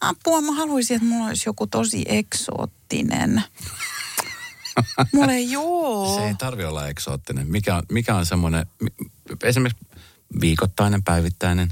apua 0.00 0.40
mä 0.40 0.52
haluaisin, 0.52 0.96
että 0.96 1.08
mulla 1.08 1.26
olisi 1.26 1.48
joku 1.48 1.66
tosi 1.66 2.04
eksoottinen. 2.08 3.42
Mulla 5.12 5.32
ei 5.32 5.50
joo. 5.50 6.16
Se 6.16 6.26
ei 6.26 6.34
tarvi 6.34 6.64
olla 6.64 6.88
eksoottinen. 6.88 7.50
Mikä 7.50 7.76
on, 7.76 7.82
mikä 7.90 8.16
on 8.16 8.26
semmoinen, 8.26 8.66
esimerkiksi 9.42 9.86
viikoittainen, 10.40 11.02
päivittäinen? 11.02 11.68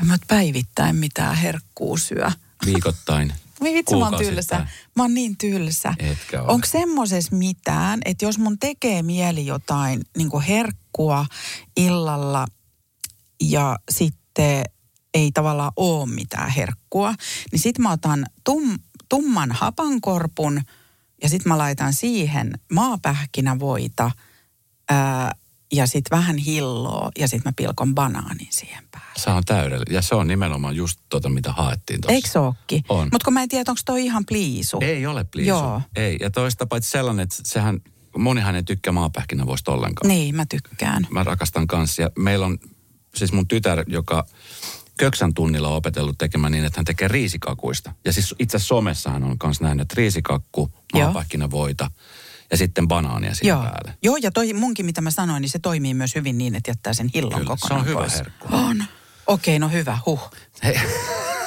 En 0.00 0.06
mä 0.06 0.18
päivittäin 0.28 0.96
mitään 0.96 1.36
herkkuu 1.36 1.96
syö. 1.96 2.30
Viikoittain. 2.66 3.32
Vitsi, 3.62 3.96
mä 3.96 4.08
oon 4.08 4.18
tylsä. 4.18 4.66
Mä 4.94 5.02
oon 5.02 5.14
niin 5.14 5.36
tylsä. 5.36 5.94
Onko 6.46 6.66
semmoisessa 6.66 7.36
mitään, 7.36 8.00
että 8.04 8.24
jos 8.24 8.38
mun 8.38 8.58
tekee 8.58 9.02
mieli 9.02 9.46
jotain 9.46 10.02
niin 10.16 10.30
herkkua 10.92 11.26
illalla 11.76 12.46
ja 13.40 13.76
sitten 13.90 14.64
ei 15.14 15.32
tavallaan 15.32 15.72
ole 15.76 16.08
mitään 16.08 16.50
herkkua, 16.50 17.14
niin 17.52 17.60
sit 17.60 17.78
mä 17.78 17.92
otan 17.92 18.26
tum, 18.44 18.78
tumman 19.08 19.52
hapankorpun 19.52 20.60
ja 21.22 21.28
sit 21.28 21.44
mä 21.44 21.58
laitan 21.58 21.92
siihen 21.92 22.52
maapähkinävoita 22.72 24.10
ää, 24.90 25.34
ja 25.72 25.86
sit 25.86 26.04
vähän 26.10 26.36
hilloa 26.36 27.10
ja 27.18 27.28
sit 27.28 27.44
mä 27.44 27.52
pilkon 27.56 27.94
banaanin 27.94 28.48
siihen 28.50 28.84
päälle. 28.90 29.12
Se 29.16 29.30
on 29.30 29.44
täydellinen. 29.44 29.94
Ja 29.94 30.02
se 30.02 30.14
on 30.14 30.28
nimenomaan 30.28 30.76
just 30.76 31.00
tota, 31.08 31.28
mitä 31.28 31.52
haettiin 31.52 32.00
tuossa. 32.00 32.14
Eikö 32.14 32.28
se 32.28 32.38
ookin? 32.38 32.84
On. 32.88 33.08
Mutta 33.12 33.24
kun 33.24 33.34
mä 33.34 33.42
en 33.42 33.48
tiedä, 33.48 33.70
onko 33.70 33.80
toi 33.84 34.04
ihan 34.04 34.24
pliisu. 34.26 34.78
Ei 34.80 35.06
ole 35.06 35.24
pliisu. 35.24 35.48
Joo. 35.48 35.82
Ei. 35.96 36.16
Ja 36.20 36.30
toista 36.30 36.66
paitsi 36.66 36.90
sellainen, 36.90 37.22
että 37.22 37.36
sehän, 37.44 37.80
monihan 38.18 38.54
ei 38.54 38.62
tykkää 38.62 38.92
maapähkinävoista 38.92 39.72
ollenkaan. 39.72 40.08
Niin, 40.08 40.36
mä 40.36 40.46
tykkään. 40.46 41.06
Mä 41.10 41.24
rakastan 41.24 41.66
kanssa. 41.66 42.02
Ja 42.02 42.10
meillä 42.18 42.46
on 42.46 42.58
siis 43.14 43.32
mun 43.32 43.48
tytär, 43.48 43.84
joka 43.86 44.26
köksän 44.98 45.34
tunnilla 45.34 45.68
on 45.68 45.76
opetellut 45.76 46.18
tekemään 46.18 46.52
niin, 46.52 46.64
että 46.64 46.78
hän 46.78 46.84
tekee 46.84 47.08
riisikakuista. 47.08 47.92
Ja 48.04 48.12
siis 48.12 48.34
itse 48.38 48.56
asiassa 48.56 48.68
somessahan 48.68 49.24
on 49.24 49.36
myös 49.44 49.60
nähnyt, 49.60 49.82
että 49.82 49.94
riisikakku, 49.96 50.72
maapähkinävoita 50.94 51.90
ja 52.50 52.56
sitten 52.56 52.88
banaania 52.88 53.34
siihen 53.34 53.48
Joo. 53.48 53.62
päälle. 53.62 53.98
Joo, 54.02 54.16
ja 54.16 54.30
toi 54.30 54.52
munkin, 54.52 54.86
mitä 54.86 55.00
mä 55.00 55.10
sanoin, 55.10 55.40
niin 55.40 55.50
se 55.50 55.58
toimii 55.58 55.94
myös 55.94 56.14
hyvin 56.14 56.38
niin, 56.38 56.54
että 56.54 56.70
jättää 56.70 56.94
sen 56.94 57.10
hillon 57.14 57.32
Kyllä, 57.32 57.56
se 57.56 57.60
kokonaan 57.60 57.80
on 57.80 57.86
hyvä 57.86 57.98
pois. 57.98 58.14
herkku. 58.14 58.48
On. 58.50 58.84
Okei, 59.26 59.58
no 59.58 59.68
hyvä, 59.68 59.98
huh. 60.06 60.30
Hei. 60.64 60.80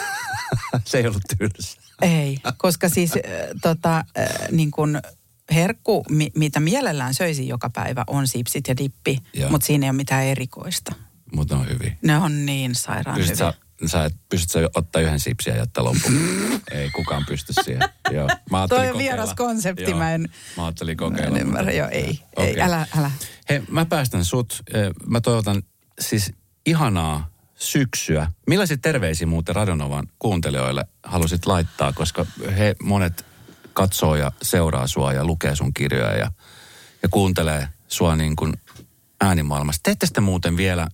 se 0.86 0.98
ei 0.98 1.08
ollut 1.08 1.24
tylsä. 1.38 1.82
Ei, 2.02 2.38
koska 2.58 2.90
siis 2.90 3.12
äh, 3.16 3.22
tota, 3.62 3.98
äh, 3.98 4.06
niin 4.52 4.72
kuin 4.72 5.02
herkku, 5.54 6.06
mi, 6.10 6.32
mitä 6.36 6.60
mielellään 6.60 7.14
söisin 7.14 7.48
joka 7.48 7.70
päivä, 7.70 8.04
on 8.08 8.28
sipsit 8.28 8.68
ja 8.68 8.78
dippi, 8.78 9.20
Joo. 9.34 9.50
mutta 9.50 9.68
siinä 9.68 9.86
ei 9.86 9.90
ole 9.90 9.96
mitään 9.98 10.24
erikoista. 10.26 10.96
Mutta 11.36 11.58
on 11.58 11.70
hyvin. 11.70 11.98
Ne 12.02 12.18
on 12.18 12.46
niin 12.46 12.76
sairaan 12.76 13.18
Pystyt 13.18 13.40
hyviä. 13.40 13.52
sä, 13.52 13.88
sä, 13.88 14.06
et- 14.06 14.16
pystyt 14.30 14.50
sä 14.52 14.60
ottaa 14.76 15.02
yhden 15.02 15.20
sipsiä 15.20 15.54
ja 15.54 15.60
jättää 15.60 15.84
loppuun? 15.84 16.14
ei 16.72 16.90
kukaan 16.90 17.26
pysty 17.28 17.54
siihen. 17.64 17.82
Joo. 18.12 18.28
Mä 18.52 18.68
Toi 18.68 18.78
on 18.80 18.86
kokeilla. 18.86 18.98
vieras 19.00 19.34
konsepti, 19.34 19.84
Joo. 19.84 19.98
mä 19.98 20.14
en- 20.14 20.30
Mä 20.58 20.64
ajattelin 20.66 20.98
Mä 20.98 21.10
kokeilla. 21.10 21.38
en 21.38 21.42
ymmärrä, 21.42 21.72
mutta- 21.72 21.90
ei, 21.90 22.04
ei, 22.04 22.20
Okei. 22.36 22.62
älä, 22.62 22.88
älä. 22.98 23.12
Hei, 23.50 23.62
mä 23.70 23.86
päästän 23.86 24.26
sut. 24.26 24.62
eh, 24.74 24.90
Mä 25.08 25.22
toivotan 25.22 25.64
siis 26.00 26.32
ihanaa 26.66 27.30
syksyä. 27.56 28.32
Millaisia 28.48 28.78
terveisiä 28.78 29.28
muuten 29.28 29.56
Radionovan 29.56 30.08
kuuntelijoille 30.20 30.86
halusit 31.04 31.46
laittaa, 31.46 31.94
koska 31.94 32.26
he 32.58 32.76
monet 32.84 33.26
katsoo 33.76 34.16
ja 34.16 34.32
seuraa 34.42 34.88
sua 34.88 35.14
ja 35.14 35.26
lukee 35.26 35.56
sun 35.56 35.74
kirjoja 35.74 36.18
ja, 36.18 36.32
ja 37.04 37.10
kuuntelee 37.10 37.68
sua 37.88 38.16
niin 38.16 38.36
kuin 38.36 38.54
äänimaailmasta. 39.22 39.80
Teette 39.84 40.06
sitten 40.06 40.24
muuten 40.24 40.58
vielä, 40.58 40.88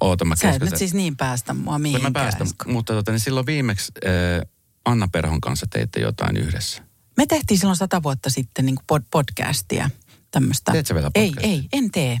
oota 0.00 0.24
mä 0.24 0.36
Sä 0.36 0.50
et 0.50 0.62
nyt 0.62 0.76
siis 0.76 0.94
niin 0.94 1.16
päästä 1.16 1.54
mua 1.54 1.78
mihinkään. 1.78 2.12
mä 2.12 2.20
päästä, 2.20 2.44
Esko. 2.44 2.72
mutta 2.72 2.92
tota, 2.92 3.10
niin 3.10 3.20
silloin 3.20 3.46
viimeksi 3.46 3.92
äh, 4.06 4.48
Anna 4.84 5.08
Perhon 5.08 5.40
kanssa 5.40 5.66
teitte 5.70 6.00
jotain 6.00 6.36
yhdessä. 6.36 6.82
Me 7.16 7.26
tehtiin 7.26 7.58
silloin 7.58 7.76
sata 7.76 8.02
vuotta 8.02 8.30
sitten 8.30 8.66
niin 8.66 8.76
pod- 8.92 9.06
podcastia, 9.10 9.90
tämmöistä. 10.30 10.72
Teet 10.72 10.86
sä 10.86 10.94
vielä 10.94 11.10
Ei, 11.14 11.26
podcastia? 11.28 11.50
ei, 11.52 11.68
en 11.72 11.90
tee. 11.90 12.18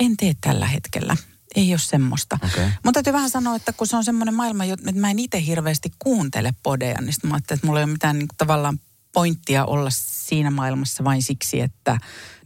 En 0.00 0.16
tee 0.16 0.32
tällä 0.40 0.66
hetkellä. 0.66 1.16
Ei 1.56 1.72
ole 1.72 1.78
semmoista. 1.78 2.38
Okei. 2.44 2.64
Mutta 2.64 2.92
täytyy 2.92 3.12
vähän 3.12 3.30
sanoa, 3.30 3.56
että 3.56 3.72
kun 3.72 3.86
se 3.86 3.96
on 3.96 4.04
semmoinen 4.04 4.34
maailma, 4.34 4.64
että 4.64 4.92
mä 4.92 5.10
en 5.10 5.18
itse 5.18 5.44
hirveästi 5.46 5.90
kuuntele 5.98 6.54
podeja, 6.62 7.00
niin 7.00 7.12
sitten 7.12 7.30
mä 7.30 7.34
ajattelin, 7.34 7.58
että 7.58 7.66
mulla 7.66 7.80
ei 7.80 7.84
ole 7.84 7.92
mitään 7.92 8.18
niin 8.18 8.28
kuin, 8.28 8.36
tavallaan 8.36 8.78
pointtia 9.12 9.64
olla 9.64 9.90
siinä 9.90 10.50
maailmassa 10.50 11.04
vain 11.04 11.22
siksi, 11.22 11.60
että 11.60 11.98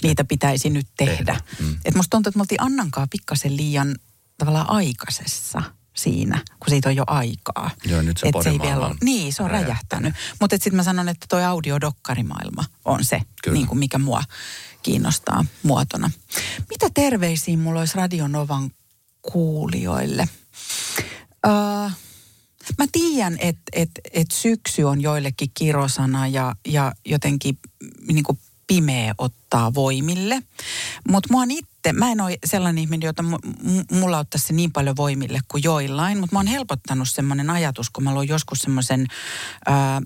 niitä 0.02 0.24
pitäisi 0.24 0.70
nyt 0.70 0.86
tehdä. 0.96 1.40
Mm. 1.60 1.76
Et 1.84 1.94
musta 1.94 2.10
tuntuu, 2.10 2.30
että 2.30 2.38
me 2.38 2.42
oltiin 2.42 2.62
Annankaan 2.62 3.08
pikkasen 3.08 3.56
liian 3.56 3.96
tavallaan 4.38 4.70
aikaisessa 4.70 5.62
siinä, 5.94 6.40
kun 6.60 6.68
siitä 6.68 6.88
on 6.88 6.96
jo 6.96 7.04
aikaa. 7.06 7.70
Joo, 7.84 8.02
nyt 8.02 8.16
se 8.16 8.26
Et 8.26 8.26
ei 8.26 8.32
podemaailma 8.32 8.64
vielä 8.64 8.86
on 8.86 8.96
Niin, 9.02 9.32
se 9.32 9.42
on 9.42 9.50
räjähtänyt. 9.50 10.14
Mutta 10.40 10.56
sitten 10.56 10.76
mä 10.76 10.82
sanon, 10.82 11.08
että 11.08 11.26
toi 11.28 11.44
audiodokkarimaailma 11.44 12.64
on 12.84 13.04
se, 13.04 13.20
Kyllä. 13.42 13.54
niin 13.54 13.66
kuin 13.66 13.78
mikä 13.78 13.98
mua 13.98 14.22
kiinnostaa 14.82 15.44
muotona. 15.62 16.10
Mitä 16.70 16.90
terveisiä 16.94 17.56
mulla 17.56 17.80
olisi 17.80 17.96
Radionovan 17.96 18.70
kuulijoille? 19.22 20.28
Uh, 21.46 21.92
mä 22.78 22.84
tiedän, 22.92 23.36
että 23.40 23.62
et, 23.72 23.90
et 24.12 24.30
syksy 24.30 24.82
on 24.82 25.00
joillekin 25.00 25.50
kirosana 25.54 26.26
ja, 26.26 26.54
ja 26.66 26.92
jotenkin 27.04 27.58
niin 28.08 28.24
kuin 28.24 28.38
pimeä 28.66 29.14
ottaa 29.18 29.74
voimille. 29.74 30.42
Mutta 31.08 31.28
mua 31.30 31.42
itse, 31.48 31.92
mä 31.92 32.12
en 32.12 32.20
ole 32.20 32.38
sellainen 32.44 32.82
ihminen, 32.82 33.06
jota 33.06 33.22
mu- 33.22 33.96
mulla 33.98 34.18
ottaisi 34.18 34.52
niin 34.52 34.72
paljon 34.72 34.96
voimille 34.96 35.40
kuin 35.48 35.62
joillain, 35.64 36.20
mutta 36.20 36.34
mä 36.34 36.38
oon 36.38 36.46
helpottanut 36.46 37.08
semmoinen 37.08 37.50
ajatus, 37.50 37.90
kun 37.90 38.04
mä 38.04 38.14
luin 38.14 38.28
joskus 38.28 38.58
semmoisen 38.58 39.06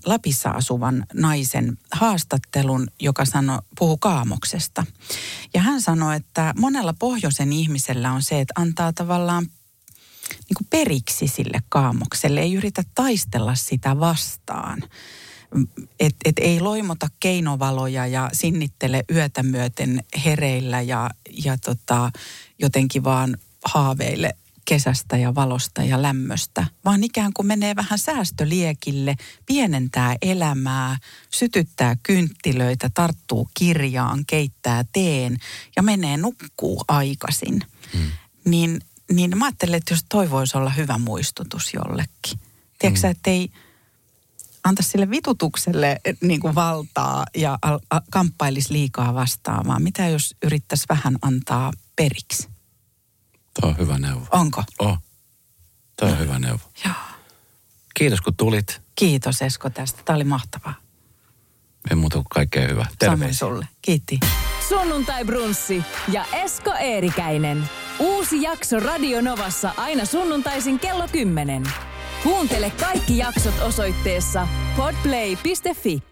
Lapissa 0.06 0.50
asuvan 0.50 1.06
naisen 1.14 1.78
haastattelun, 1.92 2.88
joka 3.00 3.24
sano, 3.24 3.60
puhuu 3.78 3.96
kaamoksesta. 3.96 4.86
Ja 5.54 5.60
hän 5.60 5.82
sanoi, 5.82 6.16
että 6.16 6.54
monella 6.58 6.94
pohjoisen 6.98 7.52
ihmisellä 7.52 8.12
on 8.12 8.22
se, 8.22 8.40
että 8.40 8.54
antaa 8.56 8.92
tavallaan 8.92 9.46
niin 10.30 10.56
kuin 10.56 10.66
periksi 10.70 11.28
sille 11.28 11.62
kaamokselle, 11.68 12.40
ei 12.40 12.54
yritä 12.54 12.82
taistella 12.94 13.54
sitä 13.54 14.00
vastaan. 14.00 14.82
Et, 16.00 16.16
et 16.24 16.38
ei 16.40 16.60
loimota 16.60 17.08
keinovaloja 17.20 18.06
ja 18.06 18.30
sinnittele 18.32 19.04
yötä 19.10 19.42
myöten 19.42 20.04
hereillä 20.24 20.80
ja, 20.80 21.10
ja 21.44 21.58
tota, 21.58 22.10
jotenkin 22.58 23.04
vaan 23.04 23.36
haaveille 23.64 24.34
kesästä 24.68 25.16
ja 25.16 25.34
valosta 25.34 25.82
ja 25.82 26.02
lämmöstä, 26.02 26.66
vaan 26.84 27.04
ikään 27.04 27.32
kuin 27.32 27.46
menee 27.46 27.76
vähän 27.76 27.98
säästöliekille, 27.98 29.16
pienentää 29.46 30.16
elämää, 30.22 30.96
sytyttää 31.30 31.96
kynttilöitä, 32.02 32.90
tarttuu 32.94 33.48
kirjaan, 33.58 34.24
keittää 34.26 34.84
teen 34.92 35.36
ja 35.76 35.82
menee 35.82 36.16
nukkuu 36.16 36.84
aikaisin. 36.88 37.60
Hmm. 37.92 38.10
Niin, 38.44 38.80
niin 39.12 39.38
mä 39.38 39.44
ajattelen, 39.44 39.74
että 39.78 39.94
jos 39.94 40.04
toi 40.08 40.30
voisi 40.30 40.58
olla 40.58 40.70
hyvä 40.70 40.98
muistutus 40.98 41.74
jollekin. 41.74 42.40
Tiedätkö 42.78 43.00
sä, 43.00 43.08
että 43.08 43.30
ei 43.30 43.50
anta 44.64 44.82
sille 44.82 45.10
vitutukselle 45.10 46.00
eh, 46.04 46.16
niin 46.20 46.40
kuin 46.40 46.54
valtaa 46.54 47.24
ja 47.36 47.58
al- 47.62 47.78
a- 47.90 48.00
kamppailisi 48.10 48.72
liikaa 48.72 49.14
vastaan, 49.14 49.66
vaan 49.66 49.82
mitä 49.82 50.08
jos 50.08 50.34
yrittäisi 50.42 50.84
vähän 50.88 51.16
antaa 51.22 51.72
periksi? 51.96 52.48
Tuo 53.60 53.68
on 53.70 53.78
hyvä 53.78 53.98
neuvo. 53.98 54.26
Onko? 54.30 54.64
Oh, 54.78 54.98
toi 56.00 56.12
on 56.12 56.18
hyvä 56.18 56.38
neuvo. 56.38 56.62
Joo. 56.84 56.94
Kiitos 57.94 58.20
kun 58.20 58.36
tulit. 58.36 58.80
Kiitos 58.94 59.42
Esko 59.42 59.70
tästä. 59.70 60.02
Tämä 60.04 60.14
oli 60.16 60.24
mahtavaa. 60.24 60.74
Ei 61.90 61.96
muuta 61.96 62.14
kuin 62.16 62.26
kaikkea 62.30 62.68
hyvää. 62.68 62.84
Samoin 62.84 62.98
Terveisiä. 62.98 63.38
sulle. 63.38 63.68
Kiitti. 63.82 64.20
Sunnuntai 64.68 65.24
Brunssi 65.24 65.82
ja 66.12 66.24
Esko 66.32 66.74
Eerikäinen. 66.74 67.68
Uusi 68.00 68.42
jakso 68.42 68.80
Radio 68.80 69.20
Novassa 69.20 69.70
aina 69.76 70.04
sunnuntaisin 70.04 70.78
kello 70.78 71.08
10. 71.12 71.62
Kuuntele 72.22 72.72
kaikki 72.80 73.18
jaksot 73.18 73.54
osoitteessa 73.62 74.48
podplay.fi. 74.76 76.07